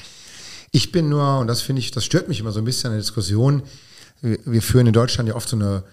Ich 0.71 0.91
bin 0.91 1.09
nur, 1.09 1.39
und 1.39 1.47
das 1.47 1.61
finde 1.61 1.81
ich, 1.81 1.91
das 1.91 2.05
stört 2.05 2.27
mich 2.27 2.39
immer 2.39 2.51
so 2.51 2.59
ein 2.59 2.65
bisschen 2.65 2.87
an 2.87 2.93
der 2.93 3.01
Diskussion, 3.01 3.63
wir, 4.21 4.39
wir 4.45 4.61
führen 4.61 4.87
in 4.87 4.93
Deutschland 4.93 5.29
ja 5.29 5.35
oft 5.35 5.49
so 5.49 5.55
eine 5.55 5.83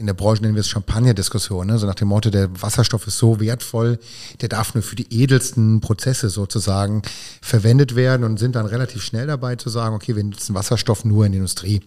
in 0.00 0.06
der 0.06 0.14
Branche 0.14 0.40
nennen 0.40 0.54
wir 0.54 0.60
es 0.60 0.68
Champagner-Diskussion, 0.70 1.66
ne? 1.66 1.78
so 1.78 1.86
nach 1.86 1.94
dem 1.94 2.08
Motto, 2.08 2.30
der 2.30 2.48
Wasserstoff 2.62 3.06
ist 3.06 3.18
so 3.18 3.38
wertvoll, 3.38 3.98
der 4.40 4.48
darf 4.48 4.74
nur 4.74 4.82
für 4.82 4.96
die 4.96 5.12
edelsten 5.12 5.82
Prozesse 5.82 6.30
sozusagen 6.30 7.02
verwendet 7.42 7.94
werden 7.96 8.24
und 8.24 8.38
sind 8.38 8.56
dann 8.56 8.64
relativ 8.64 9.02
schnell 9.02 9.26
dabei 9.26 9.56
zu 9.56 9.68
sagen, 9.68 9.94
okay, 9.94 10.16
wir 10.16 10.24
nutzen 10.24 10.54
Wasserstoff 10.54 11.04
nur 11.04 11.26
in 11.26 11.32
der 11.32 11.40
Industrie. 11.40 11.82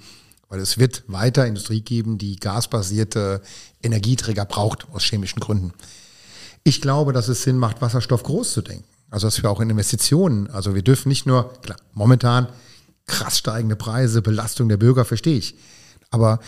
Weil 0.49 0.59
es 0.59 0.77
wird 0.77 1.03
weiter 1.07 1.47
Industrie 1.47 1.81
geben, 1.81 2.17
die 2.17 2.35
gasbasierte 2.35 3.41
Energieträger 3.81 4.45
braucht, 4.45 4.87
aus 4.91 5.03
chemischen 5.03 5.39
Gründen. 5.39 5.73
Ich 6.63 6.81
glaube, 6.81 7.11
dass 7.13 7.27
es 7.27 7.43
Sinn 7.43 7.57
macht, 7.57 7.81
Wasserstoff 7.81 8.23
groß 8.23 8.53
zu 8.53 8.61
denken. 8.61 8.85
Also 9.09 9.27
dass 9.27 9.41
wir 9.43 9.49
auch 9.49 9.61
in 9.61 9.69
Investitionen, 9.69 10.49
also 10.49 10.73
wir 10.73 10.81
dürfen 10.81 11.09
nicht 11.09 11.25
nur, 11.25 11.53
klar, 11.61 11.77
momentan 11.93 12.47
krass 13.05 13.37
steigende 13.37 13.75
Preise, 13.75 14.21
Belastung 14.21 14.69
der 14.69 14.77
Bürger, 14.77 15.05
verstehe 15.05 15.37
ich. 15.37 15.55
Aber 16.09 16.39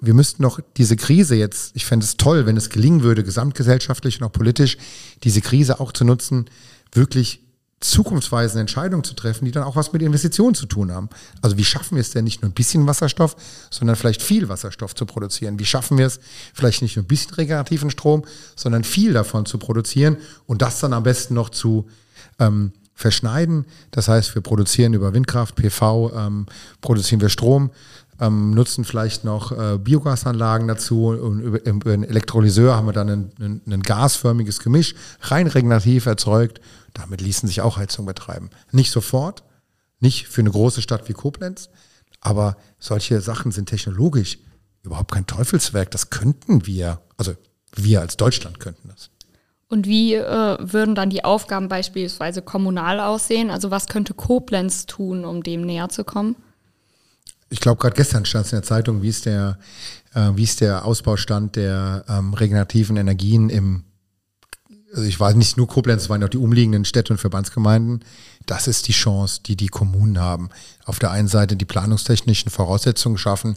wir 0.00 0.14
müssten 0.14 0.42
noch 0.42 0.60
diese 0.76 0.96
Krise 0.96 1.34
jetzt, 1.34 1.74
ich 1.74 1.84
fände 1.86 2.04
es 2.04 2.16
toll, 2.16 2.46
wenn 2.46 2.56
es 2.56 2.70
gelingen 2.70 3.02
würde, 3.02 3.24
gesamtgesellschaftlich 3.24 4.20
und 4.20 4.26
auch 4.26 4.32
politisch, 4.32 4.76
diese 5.24 5.40
Krise 5.40 5.80
auch 5.80 5.92
zu 5.92 6.04
nutzen, 6.04 6.46
wirklich 6.92 7.40
zukunftsweisende 7.80 8.60
Entscheidungen 8.60 9.04
zu 9.04 9.14
treffen, 9.14 9.46
die 9.46 9.52
dann 9.52 9.62
auch 9.62 9.74
was 9.74 9.92
mit 9.92 10.02
Investitionen 10.02 10.54
zu 10.54 10.66
tun 10.66 10.92
haben. 10.92 11.08
Also 11.40 11.56
wie 11.56 11.64
schaffen 11.64 11.96
wir 11.96 12.02
es 12.02 12.10
denn 12.10 12.24
nicht 12.24 12.42
nur 12.42 12.50
ein 12.50 12.54
bisschen 12.54 12.86
Wasserstoff, 12.86 13.36
sondern 13.70 13.96
vielleicht 13.96 14.22
viel 14.22 14.50
Wasserstoff 14.50 14.94
zu 14.94 15.06
produzieren? 15.06 15.58
Wie 15.58 15.64
schaffen 15.64 15.96
wir 15.96 16.06
es 16.06 16.20
vielleicht 16.52 16.82
nicht 16.82 16.96
nur 16.96 17.04
ein 17.04 17.08
bisschen 17.08 17.34
regenerativen 17.34 17.90
Strom, 17.90 18.24
sondern 18.54 18.84
viel 18.84 19.14
davon 19.14 19.46
zu 19.46 19.56
produzieren 19.56 20.18
und 20.46 20.60
das 20.60 20.80
dann 20.80 20.92
am 20.92 21.04
besten 21.04 21.32
noch 21.32 21.48
zu 21.48 21.88
ähm, 22.38 22.72
verschneiden? 22.94 23.64
Das 23.92 24.08
heißt, 24.08 24.34
wir 24.34 24.42
produzieren 24.42 24.92
über 24.92 25.14
Windkraft, 25.14 25.56
PV, 25.56 26.12
ähm, 26.14 26.46
produzieren 26.82 27.22
wir 27.22 27.30
Strom, 27.30 27.70
ähm, 28.20 28.50
nutzen 28.50 28.84
vielleicht 28.84 29.24
noch 29.24 29.50
äh, 29.52 29.78
Biogasanlagen 29.78 30.68
dazu 30.68 31.08
und 31.08 31.40
über, 31.40 31.64
über 31.64 31.92
einen 31.92 32.04
Elektrolyseur 32.04 32.76
haben 32.76 32.86
wir 32.86 32.92
dann 32.92 33.08
ein, 33.08 33.62
ein, 33.66 33.82
gasförmiges 33.82 34.60
Gemisch, 34.60 34.94
rein 35.22 35.46
regenerativ 35.46 36.06
erzeugt. 36.06 36.60
Damit 36.92 37.20
ließen 37.20 37.48
sich 37.48 37.62
auch 37.62 37.78
Heizung 37.78 38.04
betreiben. 38.04 38.50
Nicht 38.72 38.90
sofort, 38.90 39.42
nicht 40.00 40.28
für 40.28 40.42
eine 40.42 40.50
große 40.50 40.82
Stadt 40.82 41.08
wie 41.08 41.14
Koblenz, 41.14 41.70
aber 42.20 42.56
solche 42.78 43.20
Sachen 43.20 43.52
sind 43.52 43.70
technologisch 43.70 44.38
überhaupt 44.82 45.12
kein 45.12 45.26
Teufelswerk. 45.26 45.90
Das 45.90 46.10
könnten 46.10 46.66
wir, 46.66 47.00
also 47.16 47.32
wir 47.74 48.00
als 48.00 48.16
Deutschland 48.16 48.60
könnten 48.60 48.88
das. 48.88 49.10
Und 49.68 49.86
wie 49.86 50.14
äh, 50.14 50.56
würden 50.60 50.96
dann 50.96 51.10
die 51.10 51.24
Aufgaben 51.24 51.68
beispielsweise 51.68 52.42
kommunal 52.42 52.98
aussehen? 53.00 53.50
Also 53.50 53.70
was 53.70 53.86
könnte 53.86 54.14
Koblenz 54.14 54.86
tun, 54.86 55.24
um 55.24 55.42
dem 55.42 55.62
näher 55.62 55.88
zu 55.88 56.02
kommen? 56.02 56.34
Ich 57.50 57.60
glaube, 57.60 57.80
gerade 57.80 57.96
gestern 57.96 58.24
stand 58.24 58.46
es 58.46 58.52
in 58.52 58.56
der 58.56 58.62
Zeitung, 58.62 59.02
wie 59.02 59.08
ist 59.08 59.26
der, 59.26 59.58
äh, 60.14 60.30
wie 60.34 60.44
ist 60.44 60.60
der 60.60 60.84
Ausbaustand 60.84 61.56
der 61.56 62.04
ähm, 62.08 62.32
regenerativen 62.32 62.96
Energien 62.96 63.50
im, 63.50 63.84
also 64.92 65.02
ich 65.02 65.18
weiß 65.18 65.34
nicht 65.34 65.56
nur 65.56 65.66
Koblenz, 65.66 66.04
es 66.04 66.08
waren 66.08 66.22
auch 66.22 66.28
die 66.28 66.38
umliegenden 66.38 66.84
Städte 66.84 67.12
und 67.12 67.18
Verbandsgemeinden. 67.18 68.04
Das 68.46 68.68
ist 68.68 68.88
die 68.88 68.92
Chance, 68.92 69.40
die 69.44 69.56
die 69.56 69.68
Kommunen 69.68 70.18
haben. 70.18 70.48
Auf 70.84 70.98
der 70.98 71.10
einen 71.10 71.28
Seite 71.28 71.56
die 71.56 71.64
planungstechnischen 71.64 72.50
Voraussetzungen 72.50 73.18
schaffen, 73.18 73.56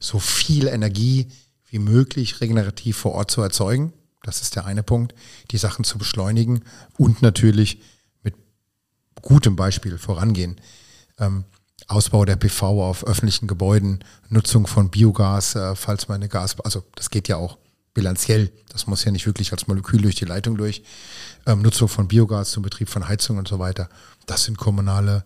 so 0.00 0.18
viel 0.18 0.66
Energie 0.66 1.28
wie 1.68 1.78
möglich 1.78 2.40
regenerativ 2.40 2.96
vor 2.96 3.12
Ort 3.12 3.30
zu 3.30 3.42
erzeugen. 3.42 3.92
Das 4.22 4.42
ist 4.42 4.56
der 4.56 4.66
eine 4.66 4.82
Punkt, 4.82 5.14
die 5.50 5.56
Sachen 5.56 5.84
zu 5.84 5.98
beschleunigen 5.98 6.62
und 6.98 7.22
natürlich 7.22 7.80
mit 8.22 8.34
gutem 9.22 9.56
Beispiel 9.56 9.98
vorangehen. 9.98 10.60
Ähm, 11.18 11.44
Ausbau 11.90 12.24
der 12.24 12.36
PV 12.36 12.84
auf 12.84 13.04
öffentlichen 13.04 13.48
Gebäuden, 13.48 14.04
Nutzung 14.28 14.66
von 14.66 14.90
Biogas, 14.90 15.56
äh, 15.56 15.74
falls 15.74 16.08
meine 16.08 16.28
Gas, 16.28 16.58
also 16.60 16.84
das 16.94 17.10
geht 17.10 17.28
ja 17.28 17.36
auch. 17.36 17.58
bilanziell, 17.92 18.52
das 18.68 18.86
muss 18.86 19.04
ja 19.04 19.10
nicht 19.10 19.26
wirklich 19.26 19.50
als 19.50 19.66
Molekül 19.66 20.00
durch 20.00 20.14
die 20.14 20.24
Leitung 20.24 20.56
durch, 20.56 20.84
ähm, 21.46 21.60
Nutzung 21.60 21.88
von 21.88 22.06
Biogas 22.06 22.52
zum 22.52 22.62
Betrieb 22.62 22.88
von 22.88 23.08
Heizung 23.08 23.36
und 23.36 23.48
so 23.48 23.58
weiter. 23.58 23.88
Das 24.26 24.44
sind 24.44 24.58
kommunale 24.58 25.24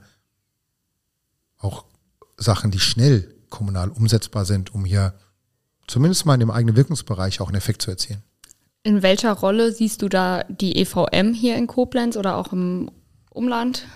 auch 1.59 1.85
Sachen, 2.39 2.71
die 2.71 2.81
schnell 2.81 3.35
kommunal 3.51 3.91
umsetzbar 3.91 4.47
sind, 4.47 4.75
um 4.75 4.87
hier 4.87 5.12
zumindest 5.87 6.25
mal 6.25 6.35
in 6.35 6.41
dem 6.41 6.51
eigenen 6.51 6.75
Wirkungsbereich 6.75 7.43
auch 7.43 7.49
einen 7.49 7.57
Effekt 7.57 7.83
zu 7.83 7.91
erzielen. 7.91 8.23
In 8.83 9.03
welcher 9.03 9.33
Rolle 9.33 9.71
siehst 9.71 10.01
du 10.01 10.09
da 10.09 10.45
die 10.45 10.77
EVM 10.77 11.35
hier 11.35 11.57
in 11.57 11.67
Koblenz 11.67 12.17
oder 12.17 12.37
auch 12.37 12.53
im 12.53 12.91
Umland? 13.29 13.87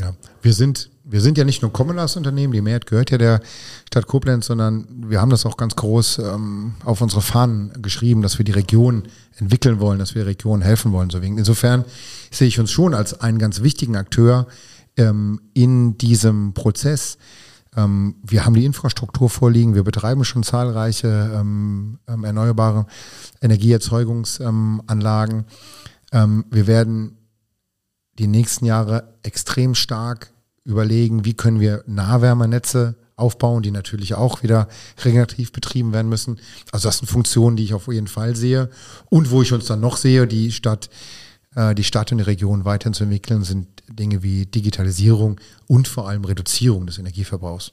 Ja, 0.00 0.14
wir 0.42 0.52
sind, 0.52 0.90
wir 1.04 1.22
sind 1.22 1.38
ja 1.38 1.44
nicht 1.44 1.62
nur 1.62 1.72
kommunales 1.72 2.16
Unternehmen, 2.16 2.52
die 2.52 2.60
Mehrheit 2.60 2.86
gehört 2.86 3.10
ja 3.10 3.16
der 3.16 3.40
Stadt 3.86 4.06
Koblenz, 4.06 4.46
sondern 4.46 4.86
wir 5.08 5.22
haben 5.22 5.30
das 5.30 5.46
auch 5.46 5.56
ganz 5.56 5.74
groß 5.74 6.18
ähm, 6.18 6.74
auf 6.84 7.00
unsere 7.00 7.22
Fahnen 7.22 7.72
geschrieben, 7.80 8.20
dass 8.20 8.36
wir 8.36 8.44
die 8.44 8.52
Region 8.52 9.04
entwickeln 9.38 9.80
wollen, 9.80 9.98
dass 9.98 10.14
wir 10.14 10.24
der 10.24 10.32
Region 10.32 10.60
helfen 10.60 10.92
wollen. 10.92 11.08
Insofern 11.10 11.86
sehe 12.30 12.48
ich 12.48 12.60
uns 12.60 12.70
schon 12.70 12.92
als 12.92 13.18
einen 13.20 13.38
ganz 13.38 13.62
wichtigen 13.62 13.96
Akteur 13.96 14.48
ähm, 14.98 15.40
in 15.54 15.96
diesem 15.96 16.52
Prozess. 16.52 17.16
Ähm, 17.74 18.16
wir 18.22 18.44
haben 18.44 18.54
die 18.54 18.66
Infrastruktur 18.66 19.30
vorliegen, 19.30 19.74
wir 19.74 19.84
betreiben 19.84 20.24
schon 20.24 20.42
zahlreiche 20.42 21.32
ähm, 21.34 22.00
ähm 22.06 22.24
erneuerbare 22.24 22.84
Energieerzeugungsanlagen. 23.40 25.46
Ähm, 26.12 26.44
wir 26.50 26.66
werden 26.66 27.16
die 28.18 28.26
nächsten 28.26 28.64
Jahre 28.64 29.14
extrem 29.22 29.74
stark 29.74 30.32
überlegen, 30.64 31.24
wie 31.24 31.34
können 31.34 31.60
wir 31.60 31.84
Nahwärmernetze 31.86 32.96
aufbauen, 33.16 33.62
die 33.62 33.70
natürlich 33.70 34.14
auch 34.14 34.42
wieder 34.42 34.68
regenerativ 35.02 35.52
betrieben 35.52 35.92
werden 35.92 36.08
müssen. 36.08 36.38
Also 36.70 36.88
das 36.88 36.98
sind 36.98 37.08
Funktionen, 37.08 37.56
die 37.56 37.64
ich 37.64 37.74
auf 37.74 37.88
jeden 37.88 38.08
Fall 38.08 38.36
sehe. 38.36 38.68
Und 39.08 39.30
wo 39.30 39.42
ich 39.42 39.52
uns 39.52 39.66
dann 39.66 39.80
noch 39.80 39.96
sehe, 39.96 40.26
die 40.26 40.52
Stadt, 40.52 40.90
äh, 41.54 41.74
die 41.74 41.84
Stadt 41.84 42.12
und 42.12 42.18
die 42.18 42.24
Region 42.24 42.64
weiterhin 42.64 42.92
zu 42.92 43.04
entwickeln, 43.04 43.42
sind 43.42 43.68
Dinge 43.88 44.22
wie 44.22 44.44
Digitalisierung 44.44 45.40
und 45.66 45.88
vor 45.88 46.08
allem 46.08 46.24
Reduzierung 46.24 46.86
des 46.86 46.98
Energieverbrauchs. 46.98 47.72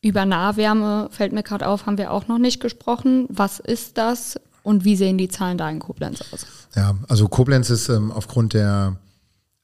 Über 0.00 0.24
Nahwärme 0.24 1.08
fällt 1.12 1.32
mir 1.32 1.44
gerade 1.44 1.68
auf, 1.68 1.86
haben 1.86 1.98
wir 1.98 2.10
auch 2.10 2.26
noch 2.26 2.38
nicht 2.38 2.60
gesprochen. 2.60 3.26
Was 3.28 3.60
ist 3.60 3.98
das 3.98 4.40
und 4.64 4.84
wie 4.84 4.96
sehen 4.96 5.16
die 5.16 5.28
Zahlen 5.28 5.58
da 5.58 5.70
in 5.70 5.78
Koblenz 5.78 6.24
aus? 6.32 6.46
Ja, 6.74 6.96
also 7.08 7.28
Koblenz 7.28 7.70
ist 7.70 7.88
ähm, 7.88 8.10
aufgrund 8.10 8.54
der 8.54 8.96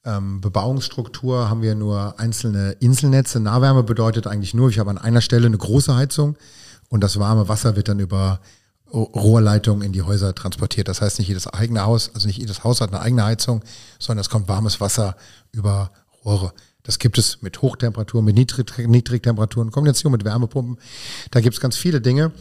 ähm, 0.05 0.41
Bebauungsstruktur 0.41 1.49
haben 1.49 1.61
wir 1.61 1.75
nur 1.75 2.19
einzelne 2.19 2.71
Inselnetze. 2.79 3.39
Nahwärme 3.39 3.83
bedeutet 3.83 4.27
eigentlich 4.27 4.53
nur, 4.53 4.69
ich 4.69 4.79
habe 4.79 4.89
an 4.89 4.97
einer 4.97 5.21
Stelle 5.21 5.47
eine 5.47 5.57
große 5.57 5.95
Heizung 5.95 6.37
und 6.89 7.03
das 7.03 7.19
warme 7.19 7.49
Wasser 7.49 7.75
wird 7.75 7.89
dann 7.89 7.99
über 7.99 8.39
Rohrleitungen 8.91 9.83
in 9.85 9.91
die 9.91 10.01
Häuser 10.01 10.33
transportiert. 10.33 10.87
Das 10.87 11.01
heißt, 11.01 11.19
nicht 11.19 11.27
jedes 11.27 11.47
eigene 11.47 11.85
Haus, 11.85 12.11
also 12.13 12.27
nicht 12.27 12.39
jedes 12.39 12.63
Haus 12.63 12.81
hat 12.81 12.89
eine 12.89 13.01
eigene 13.01 13.23
Heizung, 13.23 13.63
sondern 13.99 14.21
es 14.21 14.29
kommt 14.29 14.47
warmes 14.47 14.81
Wasser 14.81 15.15
über 15.51 15.91
Rohre. 16.25 16.53
Das 16.83 16.97
gibt 16.97 17.17
es 17.17 17.41
mit 17.41 17.61
Hochtemperaturen, 17.61 18.25
mit 18.25 18.35
Niedrig 18.35 18.87
Niedrigtemperaturen, 18.87 19.69
Kombination 19.71 20.11
mit 20.11 20.23
Wärmepumpen. 20.23 20.79
Da 21.29 21.41
gibt 21.41 21.53
es 21.53 21.61
ganz 21.61 21.77
viele 21.77 22.01
Dinge. 22.01 22.31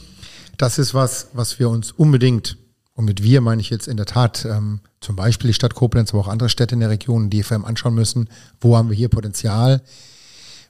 Das 0.56 0.78
ist 0.78 0.94
was, 0.94 1.28
was 1.34 1.58
wir 1.58 1.68
uns 1.68 1.92
unbedingt, 1.92 2.56
und 2.98 3.04
mit 3.04 3.22
wir 3.22 3.40
meine 3.40 3.60
ich 3.60 3.70
jetzt 3.70 3.86
in 3.86 3.96
der 3.96 4.06
Tat 4.06 4.44
ähm, 4.44 4.80
zum 5.00 5.14
Beispiel 5.14 5.50
die 5.50 5.54
Stadt 5.54 5.76
Koblenz, 5.76 6.10
aber 6.10 6.18
auch 6.18 6.26
andere 6.26 6.48
Städte 6.48 6.74
in 6.74 6.80
der 6.80 6.90
Region, 6.90 7.30
die 7.30 7.44
FM 7.44 7.64
anschauen 7.64 7.94
müssen, 7.94 8.28
wo 8.60 8.76
haben 8.76 8.88
wir 8.88 8.96
hier 8.96 9.08
Potenzial, 9.08 9.82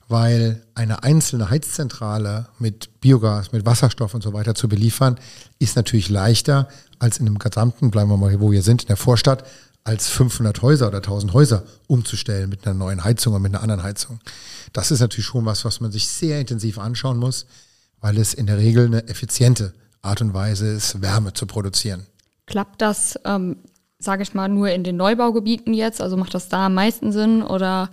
weil 0.09 0.63
eine 0.75 1.03
einzelne 1.05 1.49
Heizzentrale 1.49 2.49
mit 2.59 3.01
Biogas, 3.01 3.53
mit 3.53 3.65
Wasserstoff 3.65 4.13
und 4.13 4.23
so 4.23 4.35
weiter 4.35 4.55
zu 4.55 4.69
beliefern, 4.69 5.19
ist 5.59 5.75
natürlich 5.75 6.11
leichter 6.11 6.69
als 6.99 7.17
in 7.17 7.25
dem 7.25 7.39
gesamten, 7.39 7.91
bleiben 7.91 8.11
wir 8.11 8.19
mal 8.19 8.29
hier, 8.29 8.41
wo 8.41 8.51
wir 8.51 8.63
sind, 8.63 8.83
in 8.83 8.89
der 8.89 8.99
Vorstadt, 8.99 9.45
als 9.85 10.11
500 10.11 10.61
Häuser 10.61 10.89
oder 10.89 10.99
1000 10.99 11.33
Häuser 11.33 11.65
umzustellen 11.87 12.51
mit 12.51 12.67
einer 12.67 12.75
neuen 12.75 13.05
Heizung 13.05 13.33
oder 13.33 13.41
mit 13.41 13.55
einer 13.55 13.63
anderen 13.63 13.83
Heizung. 13.83 14.21
Das 14.75 14.91
ist 14.91 15.01
natürlich 15.01 15.25
schon 15.25 15.47
was, 15.47 15.65
was 15.65 15.81
man 15.81 15.93
sich 15.93 16.07
sehr 16.07 16.41
intensiv 16.43 16.77
anschauen 16.77 17.17
muss, 17.17 17.47
weil 18.03 18.19
es 18.19 18.35
in 18.35 18.45
der 18.45 18.59
Regel 18.59 18.85
eine 18.85 19.09
effiziente 19.09 19.73
Art 20.03 20.21
und 20.21 20.35
Weise 20.35 20.67
ist, 20.67 21.01
Wärme 21.01 21.33
zu 21.33 21.47
produzieren. 21.47 22.07
Klappt 22.49 22.81
das, 22.81 23.21
ähm, 23.27 23.57
sage 23.99 24.23
ich 24.23 24.33
mal, 24.33 24.49
nur 24.49 24.71
in 24.71 24.83
den 24.83 24.97
Neubaugebieten 24.97 25.75
jetzt? 25.75 26.01
Also 26.01 26.17
macht 26.17 26.33
das 26.33 26.49
da 26.49 26.67
am 26.67 26.75
meisten 26.75 27.13
Sinn 27.13 27.43
oder 27.43 27.91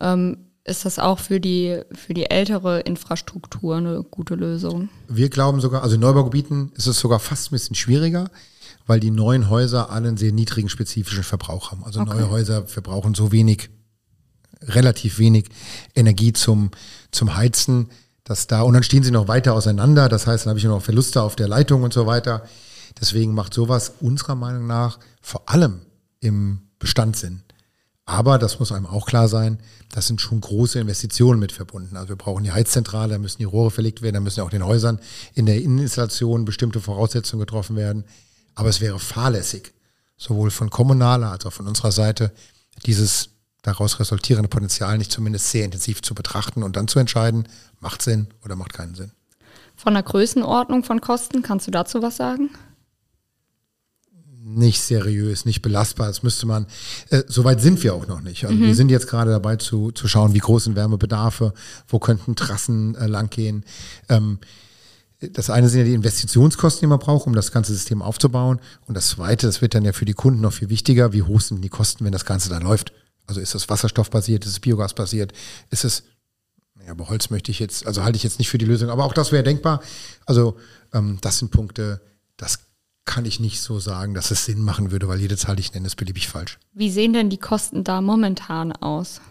ähm, 0.00 0.46
ist 0.62 0.84
das 0.84 1.00
auch 1.00 1.18
für 1.18 1.40
die, 1.40 1.80
für 1.90 2.14
die 2.14 2.30
ältere 2.30 2.80
Infrastruktur 2.80 3.76
eine 3.76 4.04
gute 4.04 4.36
Lösung? 4.36 4.90
Wir 5.08 5.28
glauben 5.28 5.60
sogar, 5.60 5.82
also 5.82 5.96
in 5.96 6.02
Neubaugebieten 6.02 6.70
ist 6.76 6.86
es 6.86 7.00
sogar 7.00 7.18
fast 7.18 7.50
ein 7.50 7.56
bisschen 7.56 7.74
schwieriger, 7.74 8.30
weil 8.86 9.00
die 9.00 9.10
neuen 9.10 9.50
Häuser 9.50 9.90
alle 9.90 10.06
einen 10.06 10.16
sehr 10.16 10.30
niedrigen 10.30 10.68
spezifischen 10.68 11.24
Verbrauch 11.24 11.72
haben. 11.72 11.82
Also 11.82 11.98
okay. 12.00 12.14
neue 12.14 12.30
Häuser 12.30 12.64
verbrauchen 12.68 13.14
so 13.14 13.32
wenig, 13.32 13.70
relativ 14.62 15.18
wenig 15.18 15.46
Energie 15.96 16.32
zum, 16.32 16.70
zum 17.10 17.34
Heizen, 17.34 17.90
dass 18.22 18.46
da, 18.46 18.62
und 18.62 18.74
dann 18.74 18.84
stehen 18.84 19.02
sie 19.02 19.10
noch 19.10 19.26
weiter 19.26 19.54
auseinander, 19.54 20.08
das 20.08 20.28
heißt, 20.28 20.46
dann 20.46 20.50
habe 20.50 20.60
ich 20.60 20.64
noch 20.64 20.80
Verluste 20.80 21.22
auf 21.22 21.34
der 21.34 21.48
Leitung 21.48 21.82
und 21.82 21.92
so 21.92 22.06
weiter. 22.06 22.44
Deswegen 23.00 23.34
macht 23.34 23.54
sowas 23.54 23.92
unserer 24.00 24.34
Meinung 24.34 24.66
nach 24.66 24.98
vor 25.20 25.48
allem 25.48 25.82
im 26.20 26.60
Bestand 26.78 27.16
Sinn. 27.16 27.42
Aber 28.04 28.38
das 28.38 28.60
muss 28.60 28.70
einem 28.70 28.86
auch 28.86 29.06
klar 29.06 29.26
sein, 29.26 29.58
das 29.90 30.06
sind 30.06 30.20
schon 30.20 30.40
große 30.40 30.78
Investitionen 30.78 31.40
mit 31.40 31.50
verbunden. 31.50 31.96
Also 31.96 32.10
wir 32.10 32.16
brauchen 32.16 32.44
die 32.44 32.52
Heizzentrale, 32.52 33.14
da 33.14 33.18
müssen 33.18 33.38
die 33.38 33.44
Rohre 33.44 33.72
verlegt 33.72 34.00
werden, 34.00 34.14
da 34.14 34.20
müssen 34.20 34.40
auch 34.42 34.50
den 34.50 34.64
Häusern 34.64 35.00
in 35.34 35.44
der 35.44 35.60
Inneninstallation 35.60 36.44
bestimmte 36.44 36.80
Voraussetzungen 36.80 37.40
getroffen 37.40 37.74
werden. 37.74 38.04
Aber 38.54 38.68
es 38.68 38.80
wäre 38.80 39.00
fahrlässig, 39.00 39.74
sowohl 40.16 40.52
von 40.52 40.70
kommunaler 40.70 41.32
als 41.32 41.44
auch 41.46 41.52
von 41.52 41.66
unserer 41.66 41.90
Seite, 41.90 42.32
dieses 42.86 43.30
daraus 43.62 43.98
resultierende 43.98 44.48
Potenzial 44.48 44.96
nicht 44.96 45.10
zumindest 45.10 45.50
sehr 45.50 45.64
intensiv 45.64 46.00
zu 46.00 46.14
betrachten 46.14 46.62
und 46.62 46.76
dann 46.76 46.86
zu 46.86 47.00
entscheiden, 47.00 47.48
macht 47.80 48.02
Sinn 48.02 48.28
oder 48.44 48.54
macht 48.54 48.72
keinen 48.72 48.94
Sinn. 48.94 49.10
Von 49.74 49.94
der 49.94 50.04
Größenordnung 50.04 50.84
von 50.84 51.00
Kosten, 51.00 51.42
kannst 51.42 51.66
du 51.66 51.72
dazu 51.72 52.00
was 52.00 52.16
sagen? 52.16 52.50
Nicht 54.46 54.80
seriös, 54.80 55.44
nicht 55.44 55.60
belastbar. 55.60 56.06
Das 56.06 56.22
müsste 56.22 56.46
man, 56.46 56.66
äh, 57.10 57.24
soweit 57.26 57.60
sind 57.60 57.82
wir 57.82 57.94
auch 57.94 58.06
noch 58.06 58.20
nicht. 58.20 58.44
Also 58.44 58.56
mhm. 58.56 58.66
wir 58.66 58.74
sind 58.76 58.90
jetzt 58.90 59.08
gerade 59.08 59.32
dabei 59.32 59.56
zu, 59.56 59.90
zu 59.90 60.06
schauen, 60.06 60.34
wie 60.34 60.38
groß 60.38 60.64
sind 60.64 60.76
Wärmebedarfe, 60.76 61.52
wo 61.88 61.98
könnten 61.98 62.36
Trassen 62.36 62.94
äh, 62.94 63.08
langgehen. 63.08 63.64
Ähm, 64.08 64.38
das 65.32 65.50
eine 65.50 65.68
sind 65.68 65.80
ja 65.80 65.84
die 65.86 65.94
Investitionskosten, 65.94 66.80
die 66.80 66.86
man 66.86 67.00
braucht, 67.00 67.26
um 67.26 67.34
das 67.34 67.50
ganze 67.50 67.72
System 67.72 68.02
aufzubauen. 68.02 68.60
Und 68.86 68.96
das 68.96 69.08
zweite, 69.08 69.46
das 69.46 69.62
wird 69.62 69.74
dann 69.74 69.84
ja 69.84 69.92
für 69.92 70.04
die 70.04 70.12
Kunden 70.12 70.42
noch 70.42 70.52
viel 70.52 70.68
wichtiger, 70.68 71.12
wie 71.12 71.22
hoch 71.22 71.40
sind 71.40 71.62
die 71.62 71.68
Kosten, 71.68 72.04
wenn 72.04 72.12
das 72.12 72.24
Ganze 72.24 72.48
dann 72.48 72.62
läuft. 72.62 72.92
Also 73.26 73.40
ist 73.40 73.54
das 73.54 73.68
wasserstoffbasiert, 73.68 74.44
ist 74.44 74.52
es 74.52 74.60
biogasbasiert, 74.60 75.32
ist 75.70 75.84
es, 75.84 76.04
ja, 76.84 76.92
aber 76.92 77.08
Holz 77.08 77.30
möchte 77.30 77.50
ich 77.50 77.58
jetzt, 77.58 77.84
also 77.84 78.04
halte 78.04 78.16
ich 78.16 78.22
jetzt 78.22 78.38
nicht 78.38 78.50
für 78.50 78.58
die 78.58 78.66
Lösung, 78.66 78.90
aber 78.90 79.04
auch 79.04 79.14
das 79.14 79.32
wäre 79.32 79.42
denkbar. 79.42 79.82
Also 80.24 80.56
ähm, 80.92 81.18
das 81.20 81.38
sind 81.38 81.50
Punkte, 81.50 82.00
das 82.36 82.65
kann 83.06 83.24
ich 83.24 83.40
nicht 83.40 83.60
so 83.62 83.78
sagen, 83.78 84.12
dass 84.12 84.30
es 84.30 84.44
Sinn 84.44 84.62
machen 84.62 84.90
würde, 84.90 85.08
weil 85.08 85.20
jede 85.20 85.36
Zahl, 85.36 85.56
die 85.56 85.62
ich 85.62 85.72
nenne, 85.72 85.86
ist 85.86 85.96
beliebig 85.96 86.28
falsch. 86.28 86.58
Wie 86.74 86.90
sehen 86.90 87.14
denn 87.14 87.30
die 87.30 87.38
Kosten 87.38 87.84
da 87.84 88.00
momentan 88.00 88.72
aus? 88.72 89.22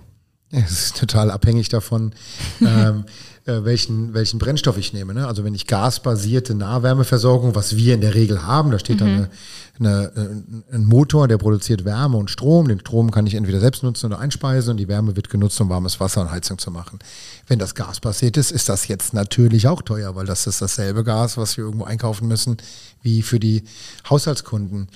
Ja, 0.52 0.60
es 0.60 0.72
ist 0.72 0.98
total 0.98 1.30
abhängig 1.30 1.70
davon, 1.70 2.16
ähm, 2.62 3.06
äh, 3.46 3.64
welchen, 3.64 4.16
welchen 4.16 4.40
Brennstoff 4.40 4.78
ich 4.78 4.92
nehme. 4.92 5.14
Ne? 5.14 5.28
Also 5.28 5.44
wenn 5.44 5.54
ich 5.54 5.68
gasbasierte 5.68 6.56
Nahwärmeversorgung, 6.56 7.54
was 7.54 7.76
wir 7.76 7.94
in 7.94 8.02
der 8.02 8.16
Regel 8.16 8.42
haben, 8.44 8.72
da 8.72 8.80
steht 8.80 9.00
mhm. 9.02 9.06
dann 9.06 9.30
eine, 9.78 10.12
eine, 10.16 10.64
ein 10.72 10.86
Motor, 10.86 11.28
der 11.28 11.38
produziert 11.38 11.86
Wärme 11.86 12.18
und 12.18 12.32
Strom. 12.32 12.68
Den 12.68 12.80
Strom 12.80 13.12
kann 13.12 13.28
ich 13.28 13.36
entweder 13.36 13.60
selbst 13.60 13.84
nutzen 13.84 14.08
oder 14.08 14.18
einspeisen 14.18 14.72
und 14.72 14.78
die 14.78 14.88
Wärme 14.88 15.16
wird 15.16 15.30
genutzt, 15.30 15.62
um 15.62 15.70
warmes 15.70 16.00
Wasser 16.00 16.22
und 16.22 16.32
Heizung 16.32 16.58
zu 16.58 16.72
machen. 16.72 16.98
Wenn 17.46 17.60
das 17.60 17.76
gasbasiert 17.76 18.36
ist, 18.38 18.52
ist 18.52 18.68
das 18.68 18.88
jetzt 18.88 19.14
natürlich 19.14 19.68
auch 19.68 19.84
teuer, 19.84 20.16
weil 20.16 20.26
das 20.26 20.48
ist 20.48 20.62
dasselbe 20.62 21.04
Gas, 21.04 21.38
was 21.38 21.56
wir 21.56 21.66
irgendwo 21.66 21.86
einkaufen 21.86 22.28
müssen, 22.28 22.58
wie 23.04 23.22
für 23.22 23.40
die 23.40 23.64
Haushaltskunden. 24.10 24.88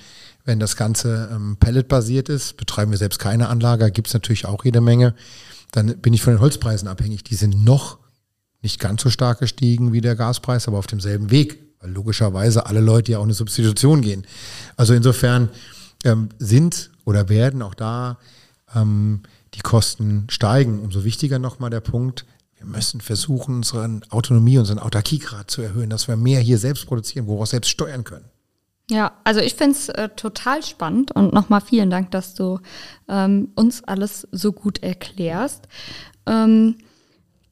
Wenn 0.44 0.58
das 0.58 0.74
Ganze 0.74 1.28
ähm, 1.32 1.56
pelletbasiert 1.60 2.28
ist, 2.28 2.56
betreiben 2.56 2.90
wir 2.90 2.98
selbst 2.98 3.20
keine 3.20 3.48
Anlage, 3.48 3.92
gibt 3.92 4.08
es 4.08 4.14
natürlich 4.14 4.46
auch 4.46 4.64
jede 4.64 4.80
Menge. 4.80 5.14
Dann 5.70 5.98
bin 5.98 6.14
ich 6.14 6.22
von 6.22 6.32
den 6.32 6.40
Holzpreisen 6.40 6.88
abhängig. 6.88 7.22
Die 7.22 7.36
sind 7.36 7.64
noch 7.64 7.98
nicht 8.62 8.78
ganz 8.78 9.02
so 9.02 9.10
stark 9.10 9.40
gestiegen 9.40 9.92
wie 9.92 10.00
der 10.00 10.16
Gaspreis, 10.16 10.68
aber 10.68 10.78
auf 10.78 10.86
demselben 10.86 11.30
Weg, 11.30 11.58
weil 11.80 11.90
logischerweise 11.90 12.66
alle 12.66 12.80
Leute 12.80 13.12
ja 13.12 13.18
auch 13.18 13.24
eine 13.24 13.34
Substitution 13.34 14.02
gehen. 14.02 14.26
Also 14.76 14.94
insofern 14.94 15.48
ähm, 16.04 16.28
sind 16.38 16.90
oder 17.04 17.28
werden 17.28 17.62
auch 17.62 17.74
da 17.74 18.18
ähm, 18.74 19.22
die 19.54 19.60
Kosten 19.60 20.26
steigen. 20.30 20.80
Umso 20.80 21.04
wichtiger 21.04 21.38
nochmal 21.38 21.70
der 21.70 21.80
Punkt, 21.80 22.26
wir 22.56 22.66
müssen 22.66 23.00
versuchen, 23.00 23.56
unsere 23.56 24.00
Autonomie, 24.10 24.58
unseren 24.58 24.78
Autarkiegrad 24.78 25.50
zu 25.50 25.62
erhöhen, 25.62 25.88
dass 25.88 26.08
wir 26.08 26.16
mehr 26.16 26.40
hier 26.40 26.58
selbst 26.58 26.86
produzieren, 26.86 27.26
wo 27.26 27.38
wir 27.38 27.42
auch 27.42 27.46
selbst 27.46 27.70
steuern 27.70 28.04
können. 28.04 28.26
Ja, 28.90 29.12
also 29.24 29.40
ich 29.40 29.54
finde 29.54 29.76
es 29.76 29.88
äh, 29.88 30.08
total 30.10 30.62
spannend 30.62 31.12
und 31.12 31.32
nochmal 31.32 31.60
vielen 31.60 31.90
Dank, 31.90 32.10
dass 32.10 32.34
du 32.34 32.58
ähm, 33.08 33.48
uns 33.54 33.84
alles 33.84 34.26
so 34.32 34.52
gut 34.52 34.82
erklärst. 34.82 35.68
Ähm, 36.26 36.76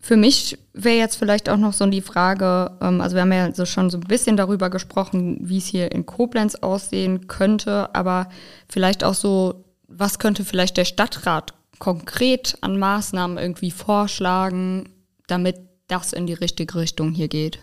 für 0.09 0.17
mich 0.17 0.59
wäre 0.73 0.97
jetzt 0.97 1.17
vielleicht 1.17 1.51
auch 1.51 1.59
noch 1.59 1.75
so 1.75 1.85
die 1.85 2.01
Frage, 2.01 2.71
ähm, 2.81 3.03
also 3.03 3.15
wir 3.15 3.21
haben 3.21 3.33
ja 3.33 3.55
so 3.55 3.67
schon 3.67 3.91
so 3.91 3.99
ein 3.99 4.09
bisschen 4.09 4.39
darüber 4.39 4.71
gesprochen, 4.71 5.37
wie 5.43 5.59
es 5.59 5.67
hier 5.67 5.93
in 5.93 6.07
Koblenz 6.07 6.55
aussehen 6.55 7.27
könnte, 7.29 7.95
aber 7.95 8.31
vielleicht 8.71 9.05
auch 9.05 9.13
so, 9.13 9.67
was 9.87 10.19
könnte 10.19 10.47
vielleicht 10.47 10.79
der 10.79 10.87
Stadtrat 10.87 11.53
konkret 11.79 12.57
an 12.63 12.79
Maßnahmen 12.79 13.37
irgendwie 13.37 13.71
vorschlagen, 13.71 14.89
damit 15.27 15.57
das 15.89 16.15
in 16.15 16.27
die 16.27 16.33
richtige 16.33 16.77
Richtung 16.77 17.13
hier 17.13 17.29
geht? 17.29 17.59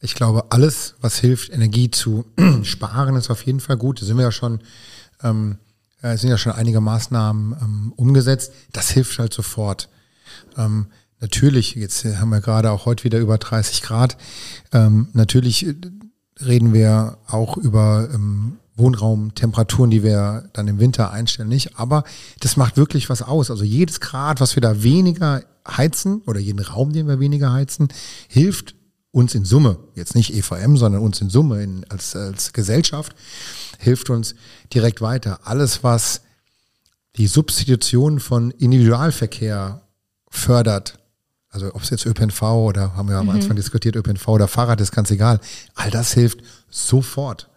Ich 0.00 0.14
glaube, 0.14 0.46
alles, 0.48 0.94
was 1.02 1.18
hilft, 1.18 1.52
Energie 1.52 1.90
zu 1.90 2.24
sparen, 2.62 3.16
ist 3.16 3.28
auf 3.28 3.44
jeden 3.44 3.60
Fall 3.60 3.76
gut. 3.76 4.00
Da 4.00 4.06
sind 4.06 4.16
wir 4.16 4.24
ja 4.24 4.32
schon, 4.32 4.60
ähm, 5.22 5.58
es 6.00 6.22
sind 6.22 6.30
ja 6.30 6.38
schon 6.38 6.52
einige 6.52 6.80
Maßnahmen 6.80 7.54
ähm, 7.60 7.92
umgesetzt. 7.96 8.54
Das 8.72 8.88
hilft 8.88 9.18
halt 9.18 9.34
sofort. 9.34 9.90
Ähm, 10.56 10.86
natürlich, 11.24 11.74
jetzt 11.74 12.04
haben 12.04 12.28
wir 12.28 12.42
gerade 12.42 12.70
auch 12.70 12.84
heute 12.84 13.04
wieder 13.04 13.18
über 13.18 13.38
30 13.38 13.80
Grad. 13.80 14.18
Ähm, 14.72 15.08
natürlich 15.14 15.66
äh, 15.66 15.74
reden 16.40 16.74
wir 16.74 17.16
auch 17.26 17.56
über 17.56 18.10
ähm, 18.12 18.58
Wohnraumtemperaturen, 18.76 19.90
die 19.90 20.02
wir 20.02 20.50
dann 20.52 20.68
im 20.68 20.78
Winter 20.78 21.12
einstellen, 21.12 21.48
nicht. 21.48 21.78
Aber 21.78 22.04
das 22.40 22.58
macht 22.58 22.76
wirklich 22.76 23.08
was 23.08 23.22
aus. 23.22 23.50
Also 23.50 23.64
jedes 23.64 24.00
Grad, 24.00 24.40
was 24.42 24.54
wir 24.54 24.60
da 24.60 24.82
weniger 24.82 25.42
heizen 25.66 26.20
oder 26.26 26.40
jeden 26.40 26.60
Raum, 26.60 26.92
den 26.92 27.08
wir 27.08 27.20
weniger 27.20 27.52
heizen, 27.52 27.88
hilft 28.28 28.74
uns 29.10 29.34
in 29.34 29.46
Summe, 29.46 29.78
jetzt 29.94 30.14
nicht 30.14 30.34
EVM, 30.34 30.76
sondern 30.76 31.00
uns 31.00 31.22
in 31.22 31.30
Summe 31.30 31.62
in, 31.62 31.86
als, 31.88 32.14
als 32.16 32.52
Gesellschaft, 32.52 33.14
hilft 33.78 34.10
uns 34.10 34.34
direkt 34.74 35.00
weiter. 35.00 35.40
Alles, 35.44 35.82
was 35.82 36.20
die 37.16 37.28
Substitution 37.28 38.20
von 38.20 38.50
Individualverkehr 38.50 39.80
fördert, 40.28 40.98
also 41.54 41.72
ob 41.72 41.82
es 41.82 41.90
jetzt 41.90 42.04
ÖPNV 42.04 42.42
oder 42.42 42.96
haben 42.96 43.08
wir 43.08 43.16
am 43.16 43.26
mhm. 43.26 43.32
Anfang 43.32 43.54
diskutiert, 43.56 43.94
ÖPNV 43.94 44.26
oder 44.28 44.48
Fahrrad, 44.48 44.80
ist 44.80 44.90
ganz 44.90 45.10
egal. 45.12 45.38
All 45.74 45.90
das 45.90 46.12
hilft 46.12 46.40
sofort. 46.68 47.48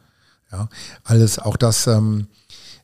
Ja, 0.51 0.69
alles, 1.03 1.39
auch 1.39 1.57
das, 1.57 1.87
ähm, 1.87 2.27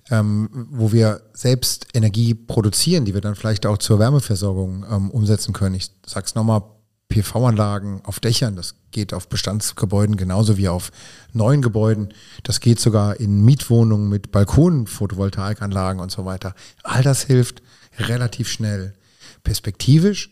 ähm, 0.10 0.50
wo 0.72 0.92
wir 0.92 1.22
selbst 1.34 1.88
Energie 1.94 2.34
produzieren, 2.34 3.06
die 3.06 3.14
wir 3.14 3.22
dann 3.22 3.36
vielleicht 3.36 3.66
auch 3.66 3.78
zur 3.78 4.00
Wärmeversorgung 4.00 4.86
ähm, 4.90 5.12
umsetzen 5.12 5.54
können. 5.54 5.76
Ich 5.76 5.92
sag's 6.06 6.36
nochmal, 6.36 6.64
PV-Anlagen 7.10 8.02
auf 8.06 8.20
Dächern, 8.20 8.56
das 8.56 8.74
geht 8.90 9.14
auf 9.14 9.30
Bestandsgebäuden 9.30 10.18
genauso 10.18 10.58
wie 10.58 10.68
auf 10.68 10.92
neuen 11.32 11.62
Gebäuden. 11.62 12.12
Das 12.42 12.60
geht 12.60 12.80
sogar 12.80 13.20
in 13.20 13.46
Mietwohnungen 13.46 14.10
mit 14.10 14.32
Balkonen, 14.32 14.88
Photovoltaikanlagen 14.88 16.02
und 16.02 16.12
so 16.12 16.26
weiter. 16.26 16.56
All 16.82 17.04
das 17.04 17.22
hilft 17.22 17.62
relativ 18.00 18.50
schnell. 18.50 18.96
Perspektivisch 19.44 20.32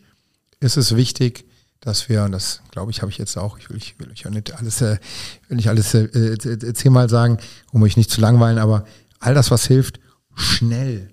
ist 0.62 0.76
es 0.76 0.96
wichtig, 0.96 1.44
dass 1.80 2.08
wir, 2.08 2.22
und 2.24 2.32
das 2.32 2.62
glaube 2.70 2.92
ich, 2.92 3.02
habe 3.02 3.10
ich 3.10 3.18
jetzt 3.18 3.36
auch, 3.36 3.58
ich 3.58 3.68
will, 3.68 3.76
ich 3.76 3.98
will 3.98 4.10
euch 4.10 4.26
auch 4.26 4.30
nicht 4.30 4.56
alles, 4.56 4.80
äh, 4.80 4.98
will 5.48 5.56
nicht 5.56 5.68
alles 5.68 5.92
äh, 5.94 6.04
äh, 6.04 6.74
zehnmal 6.74 7.08
sagen, 7.08 7.38
um 7.72 7.82
euch 7.82 7.96
nicht 7.96 8.10
zu 8.10 8.20
langweilen, 8.20 8.58
aber 8.58 8.86
all 9.18 9.34
das, 9.34 9.50
was 9.50 9.66
hilft, 9.66 9.98
schnell 10.34 11.10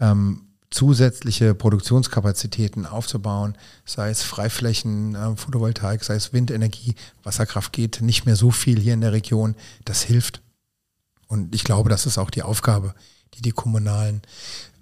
ähm, 0.00 0.46
zusätzliche 0.70 1.54
Produktionskapazitäten 1.54 2.86
aufzubauen, 2.86 3.56
sei 3.84 4.10
es 4.10 4.22
Freiflächen, 4.22 5.14
äh, 5.14 5.36
Photovoltaik, 5.36 6.02
sei 6.02 6.14
es 6.14 6.32
Windenergie, 6.32 6.94
Wasserkraft 7.22 7.72
geht 7.72 8.00
nicht 8.00 8.24
mehr 8.24 8.36
so 8.36 8.50
viel 8.50 8.80
hier 8.80 8.94
in 8.94 9.02
der 9.02 9.12
Region, 9.12 9.54
das 9.84 10.02
hilft. 10.02 10.40
Und 11.28 11.54
ich 11.54 11.64
glaube, 11.64 11.90
das 11.90 12.06
ist 12.06 12.18
auch 12.18 12.30
die 12.30 12.42
Aufgabe, 12.42 12.94
die 13.34 13.42
die 13.42 13.52
kommunalen 13.52 14.22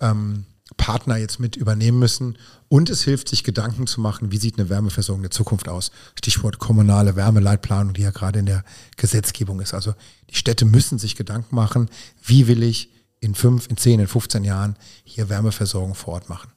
ähm, 0.00 0.46
Partner 0.76 1.16
jetzt 1.16 1.40
mit 1.40 1.56
übernehmen 1.56 1.98
müssen. 1.98 2.38
Und 2.68 2.90
es 2.90 3.02
hilft, 3.02 3.28
sich 3.28 3.44
Gedanken 3.44 3.86
zu 3.86 4.00
machen, 4.00 4.32
wie 4.32 4.38
sieht 4.38 4.58
eine 4.58 4.68
Wärmeversorgung 4.68 5.22
der 5.22 5.30
Zukunft 5.30 5.68
aus. 5.68 5.90
Stichwort 6.18 6.58
kommunale 6.58 7.16
Wärmeleitplanung, 7.16 7.94
die 7.94 8.02
ja 8.02 8.10
gerade 8.10 8.38
in 8.38 8.46
der 8.46 8.64
Gesetzgebung 8.96 9.60
ist. 9.60 9.74
Also 9.74 9.94
die 10.30 10.36
Städte 10.36 10.64
müssen 10.64 10.98
sich 10.98 11.16
Gedanken 11.16 11.54
machen, 11.54 11.88
wie 12.22 12.46
will 12.46 12.62
ich 12.62 12.90
in 13.20 13.34
fünf, 13.34 13.68
in 13.68 13.76
zehn, 13.76 14.00
in 14.00 14.08
15 14.08 14.44
Jahren 14.44 14.76
hier 15.04 15.28
Wärmeversorgung 15.28 15.94
vor 15.94 16.14
Ort 16.14 16.28
machen. 16.28 16.53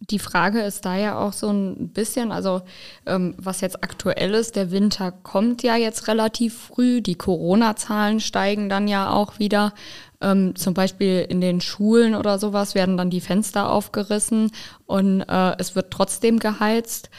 Die 0.00 0.20
Frage 0.20 0.60
ist 0.60 0.84
da 0.84 0.96
ja 0.96 1.18
auch 1.18 1.32
so 1.32 1.50
ein 1.50 1.88
bisschen, 1.88 2.30
also 2.30 2.62
ähm, 3.04 3.34
was 3.36 3.60
jetzt 3.60 3.82
aktuell 3.82 4.32
ist, 4.34 4.54
der 4.54 4.70
Winter 4.70 5.10
kommt 5.10 5.64
ja 5.64 5.76
jetzt 5.76 6.06
relativ 6.06 6.56
früh, 6.56 7.02
die 7.02 7.16
Corona-Zahlen 7.16 8.20
steigen 8.20 8.68
dann 8.68 8.86
ja 8.86 9.10
auch 9.10 9.40
wieder. 9.40 9.74
Ähm, 10.20 10.54
zum 10.56 10.74
Beispiel 10.74 11.26
in 11.28 11.40
den 11.40 11.60
Schulen 11.60 12.14
oder 12.14 12.38
sowas 12.38 12.74
werden 12.74 12.96
dann 12.96 13.10
die 13.10 13.20
Fenster 13.20 13.70
aufgerissen 13.70 14.52
und 14.86 15.22
äh, 15.22 15.56
es 15.58 15.74
wird 15.74 15.90
trotzdem 15.90 16.38
geheizt. 16.38 17.10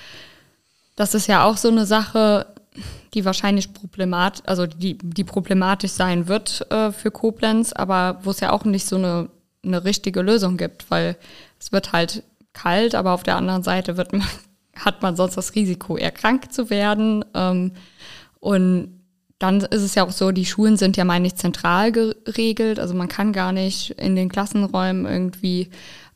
Das 0.96 1.14
ist 1.14 1.28
ja 1.28 1.44
auch 1.46 1.58
so 1.58 1.70
eine 1.70 1.86
Sache, 1.86 2.48
die 3.14 3.26
wahrscheinlich 3.26 3.74
problematisch, 3.74 4.42
also 4.46 4.66
die, 4.68 4.98
die 4.98 5.24
problematisch 5.24 5.92
sein 5.92 6.28
wird 6.28 6.70
äh, 6.72 6.92
für 6.92 7.12
Koblenz, 7.12 7.74
aber 7.74 8.20
wo 8.24 8.32
es 8.32 8.40
ja 8.40 8.52
auch 8.52 8.66
nicht 8.66 8.86
so 8.86 8.98
eine, 8.98 9.30
eine 9.64 9.84
richtige 9.84 10.22
Lösung 10.22 10.58
gibt, 10.58 10.90
weil 10.92 11.18
es 11.60 11.72
wird 11.72 11.94
halt 11.94 12.24
kalt, 12.62 12.96
aber 12.96 13.14
auf 13.14 13.24
der 13.24 13.36
anderen 13.36 13.64
Seite 13.64 13.98
wird 13.98 14.12
man, 14.14 14.24
hat 14.76 15.02
man 15.02 15.16
sonst 15.16 15.36
das 15.36 15.56
Risiko, 15.56 15.98
erkrankt 15.98 16.54
zu 16.54 16.70
werden. 16.70 17.24
Ähm, 17.34 17.72
und 18.40 19.00
dann 19.40 19.62
ist 19.62 19.84
es 19.84 19.96
ja 19.96 20.06
auch 20.06 20.12
so, 20.12 20.32
die 20.32 20.46
Schulen 20.46 20.76
sind 20.76 20.98
ja, 20.98 21.06
meine 21.06 21.28
ich, 21.28 21.36
zentral 21.36 21.92
geregelt. 21.92 22.80
Also 22.80 22.94
man 22.94 23.08
kann 23.08 23.32
gar 23.32 23.52
nicht 23.54 23.92
in 23.92 24.16
den 24.16 24.30
Klassenräumen 24.30 25.06
irgendwie 25.06 25.70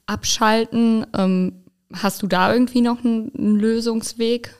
abschalten. 0.06 1.06
Ähm, 1.16 1.64
hast 1.94 2.22
du 2.22 2.28
da 2.28 2.54
irgendwie 2.54 2.82
noch 2.82 3.04
einen, 3.04 3.32
einen 3.36 3.56
Lösungsweg? 3.56 4.56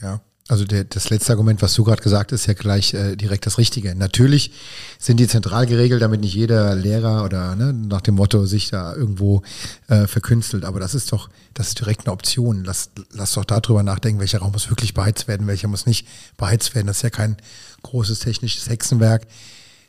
Ja, 0.00 0.20
also 0.52 0.66
der, 0.66 0.84
das 0.84 1.08
letzte 1.08 1.32
Argument, 1.32 1.62
was 1.62 1.72
du 1.72 1.82
gerade 1.82 2.02
gesagt 2.02 2.30
hast, 2.30 2.40
ist 2.40 2.46
ja 2.46 2.52
gleich 2.52 2.92
äh, 2.92 3.16
direkt 3.16 3.46
das 3.46 3.56
Richtige. 3.56 3.94
Natürlich 3.94 4.52
sind 4.98 5.16
die 5.16 5.26
zentral 5.26 5.64
geregelt, 5.64 6.02
damit 6.02 6.20
nicht 6.20 6.34
jeder 6.34 6.74
Lehrer 6.74 7.24
oder 7.24 7.56
ne, 7.56 7.72
nach 7.72 8.02
dem 8.02 8.16
Motto 8.16 8.44
sich 8.44 8.68
da 8.68 8.94
irgendwo 8.94 9.40
äh, 9.88 10.06
verkünstelt. 10.06 10.66
Aber 10.66 10.78
das 10.78 10.94
ist 10.94 11.10
doch, 11.10 11.30
das 11.54 11.68
ist 11.68 11.80
direkt 11.80 12.06
eine 12.06 12.12
Option. 12.12 12.64
Lass, 12.64 12.90
lass 13.12 13.32
doch 13.32 13.46
darüber 13.46 13.82
nachdenken, 13.82 14.20
welcher 14.20 14.40
Raum 14.40 14.52
muss 14.52 14.68
wirklich 14.68 14.92
beheizt 14.92 15.26
werden, 15.26 15.46
welcher 15.46 15.68
muss 15.68 15.86
nicht 15.86 16.06
beheizt 16.36 16.74
werden. 16.74 16.86
Das 16.86 16.98
ist 16.98 17.02
ja 17.02 17.08
kein 17.10 17.38
großes 17.82 18.18
technisches 18.18 18.68
Hexenwerk. 18.68 19.26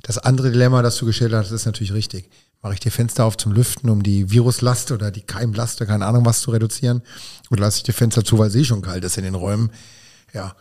Das 0.01 0.18
andere 0.18 0.49
Dilemma, 0.49 0.82
das 0.82 0.95
du 0.95 1.05
gestellt 1.05 1.34
hast, 1.34 1.51
ist 1.51 1.66
natürlich 1.66 1.93
richtig. 1.93 2.30
Mache 2.61 2.76
ich 2.76 2.80
die 2.80 2.89
Fenster 2.89 3.26
auf 3.26 3.36
zum 3.36 3.51
Lüften, 3.51 3.89
um 3.89 4.01
die 4.01 4.32
Viruslast 4.32 4.93
oder 4.93 5.11
die 5.11 5.24
Keimlast 5.24 5.82
oder 5.82 5.91
keine 5.91 6.05
Ahnung 6.05 6.26
was 6.26 6.39
zu 6.39 6.51
reduzieren? 6.51 7.01
Oder 7.51 7.64
lasse 7.64 7.80
ich 7.80 7.84
die 7.84 7.91
Fenster 7.91 8.24
zu, 8.24 8.39
weil 8.39 8.47
es 8.47 8.55
eh 8.55 8.64
schon 8.64 8.82
kalt 8.82 9.03
ist 9.03 9.18
in 9.18 9.26
den 9.26 9.36
Räumen? 9.36 9.70
Ja, 10.34 10.56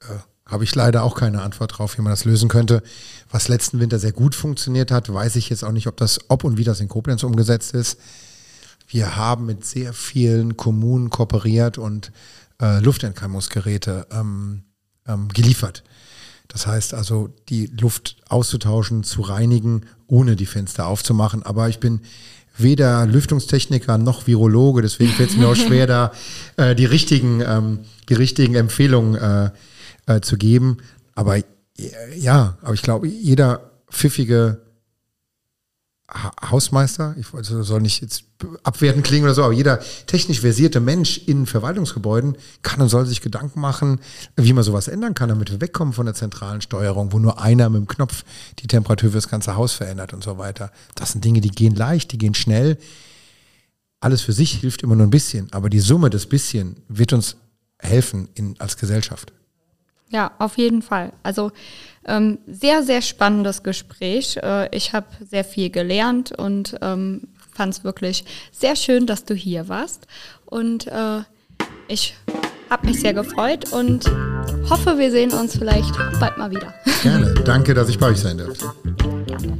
äh, 0.00 0.18
habe 0.46 0.64
ich 0.64 0.74
leider 0.74 1.02
auch 1.02 1.14
keine 1.14 1.42
Antwort 1.42 1.78
drauf, 1.78 1.98
wie 1.98 2.02
man 2.02 2.10
das 2.10 2.24
lösen 2.24 2.48
könnte. 2.48 2.82
Was 3.30 3.48
letzten 3.48 3.80
Winter 3.80 3.98
sehr 3.98 4.12
gut 4.12 4.34
funktioniert 4.34 4.90
hat, 4.90 5.12
weiß 5.12 5.36
ich 5.36 5.50
jetzt 5.50 5.62
auch 5.62 5.72
nicht, 5.72 5.86
ob 5.86 5.96
das, 5.98 6.18
ob 6.28 6.42
und 6.44 6.56
wie 6.56 6.64
das 6.64 6.80
in 6.80 6.88
Koblenz 6.88 7.22
umgesetzt 7.22 7.74
ist. 7.74 7.98
Wir 8.86 9.16
haben 9.16 9.44
mit 9.44 9.66
sehr 9.66 9.92
vielen 9.92 10.56
Kommunen 10.56 11.10
kooperiert 11.10 11.76
und 11.76 12.10
äh, 12.62 12.80
Luftentkeimungsgeräte 12.80 14.06
ähm, 14.10 14.62
ähm, 15.06 15.28
geliefert. 15.28 15.84
Das 16.48 16.66
heißt 16.66 16.94
also, 16.94 17.28
die 17.50 17.66
Luft 17.66 18.16
auszutauschen, 18.28 19.04
zu 19.04 19.20
reinigen, 19.20 19.84
ohne 20.06 20.34
die 20.34 20.46
Fenster 20.46 20.86
aufzumachen. 20.86 21.42
Aber 21.42 21.68
ich 21.68 21.78
bin 21.78 22.00
weder 22.58 23.06
Lüftungstechniker 23.06 23.98
noch 23.98 24.26
Virologe, 24.26 24.82
deswegen 24.82 25.12
fällt 25.12 25.30
es 25.30 25.36
mir 25.36 25.48
auch 25.48 25.56
schwer, 25.66 25.86
da 25.86 26.12
äh, 26.56 26.74
die 26.74 26.84
richtigen, 26.86 27.40
ähm, 27.40 27.80
die 28.08 28.14
richtigen 28.14 28.54
Empfehlungen 28.54 29.14
äh, 29.14 29.50
äh, 30.06 30.20
zu 30.20 30.36
geben. 30.36 30.78
Aber 31.14 31.38
ja, 32.16 32.58
aber 32.62 32.74
ich 32.74 32.82
glaube, 32.82 33.06
jeder 33.06 33.70
pfiffige 33.90 34.60
Hausmeister, 36.10 37.14
ich 37.18 37.26
soll 37.42 37.82
nicht 37.82 38.00
jetzt 38.00 38.24
abwerten 38.62 39.02
klingen 39.02 39.24
oder 39.24 39.34
so, 39.34 39.44
aber 39.44 39.52
jeder 39.52 39.78
technisch 40.06 40.40
versierte 40.40 40.80
Mensch 40.80 41.18
in 41.26 41.44
Verwaltungsgebäuden 41.44 42.36
kann 42.62 42.80
und 42.80 42.88
soll 42.88 43.04
sich 43.04 43.20
Gedanken 43.20 43.60
machen, 43.60 44.00
wie 44.34 44.54
man 44.54 44.64
sowas 44.64 44.88
ändern 44.88 45.12
kann, 45.12 45.28
damit 45.28 45.50
wir 45.50 45.60
wegkommen 45.60 45.92
von 45.92 46.06
der 46.06 46.14
zentralen 46.14 46.62
Steuerung, 46.62 47.12
wo 47.12 47.18
nur 47.18 47.40
einer 47.42 47.68
mit 47.68 47.80
dem 47.80 47.88
Knopf 47.88 48.24
die 48.60 48.66
Temperatur 48.66 49.10
für 49.10 49.18
das 49.18 49.28
ganze 49.28 49.56
Haus 49.56 49.74
verändert 49.74 50.14
und 50.14 50.24
so 50.24 50.38
weiter. 50.38 50.72
Das 50.94 51.12
sind 51.12 51.24
Dinge, 51.24 51.42
die 51.42 51.50
gehen 51.50 51.74
leicht, 51.74 52.10
die 52.12 52.18
gehen 52.18 52.34
schnell. 52.34 52.78
Alles 54.00 54.22
für 54.22 54.32
sich 54.32 54.52
hilft 54.52 54.82
immer 54.82 54.96
nur 54.96 55.06
ein 55.06 55.10
bisschen, 55.10 55.52
aber 55.52 55.68
die 55.68 55.80
Summe 55.80 56.08
des 56.08 56.26
bisschen 56.26 56.76
wird 56.88 57.12
uns 57.12 57.36
helfen 57.78 58.28
in, 58.34 58.58
als 58.58 58.78
Gesellschaft. 58.78 59.32
Ja, 60.10 60.30
auf 60.38 60.56
jeden 60.56 60.80
Fall. 60.80 61.12
Also 61.22 61.52
ähm, 62.08 62.38
sehr, 62.46 62.82
sehr 62.82 63.02
spannendes 63.02 63.62
Gespräch. 63.62 64.36
Äh, 64.42 64.74
ich 64.74 64.92
habe 64.92 65.06
sehr 65.30 65.44
viel 65.44 65.70
gelernt 65.70 66.32
und 66.32 66.76
ähm, 66.80 67.28
fand 67.52 67.74
es 67.74 67.84
wirklich 67.84 68.24
sehr 68.52 68.76
schön, 68.76 69.06
dass 69.06 69.24
du 69.24 69.34
hier 69.34 69.68
warst. 69.68 70.06
Und 70.46 70.86
äh, 70.86 71.20
ich 71.88 72.14
habe 72.70 72.86
mich 72.86 73.00
sehr 73.00 73.14
gefreut 73.14 73.72
und 73.72 74.06
hoffe, 74.68 74.98
wir 74.98 75.10
sehen 75.10 75.32
uns 75.32 75.56
vielleicht 75.56 75.94
bald 76.20 76.36
mal 76.38 76.50
wieder. 76.50 76.74
Gerne. 77.02 77.34
Danke, 77.44 77.74
dass 77.74 77.88
ich 77.88 77.98
bei 77.98 78.08
euch 78.08 78.18
sein 78.18 78.38
durfte. 78.38 78.72
Gerne. 79.26 79.58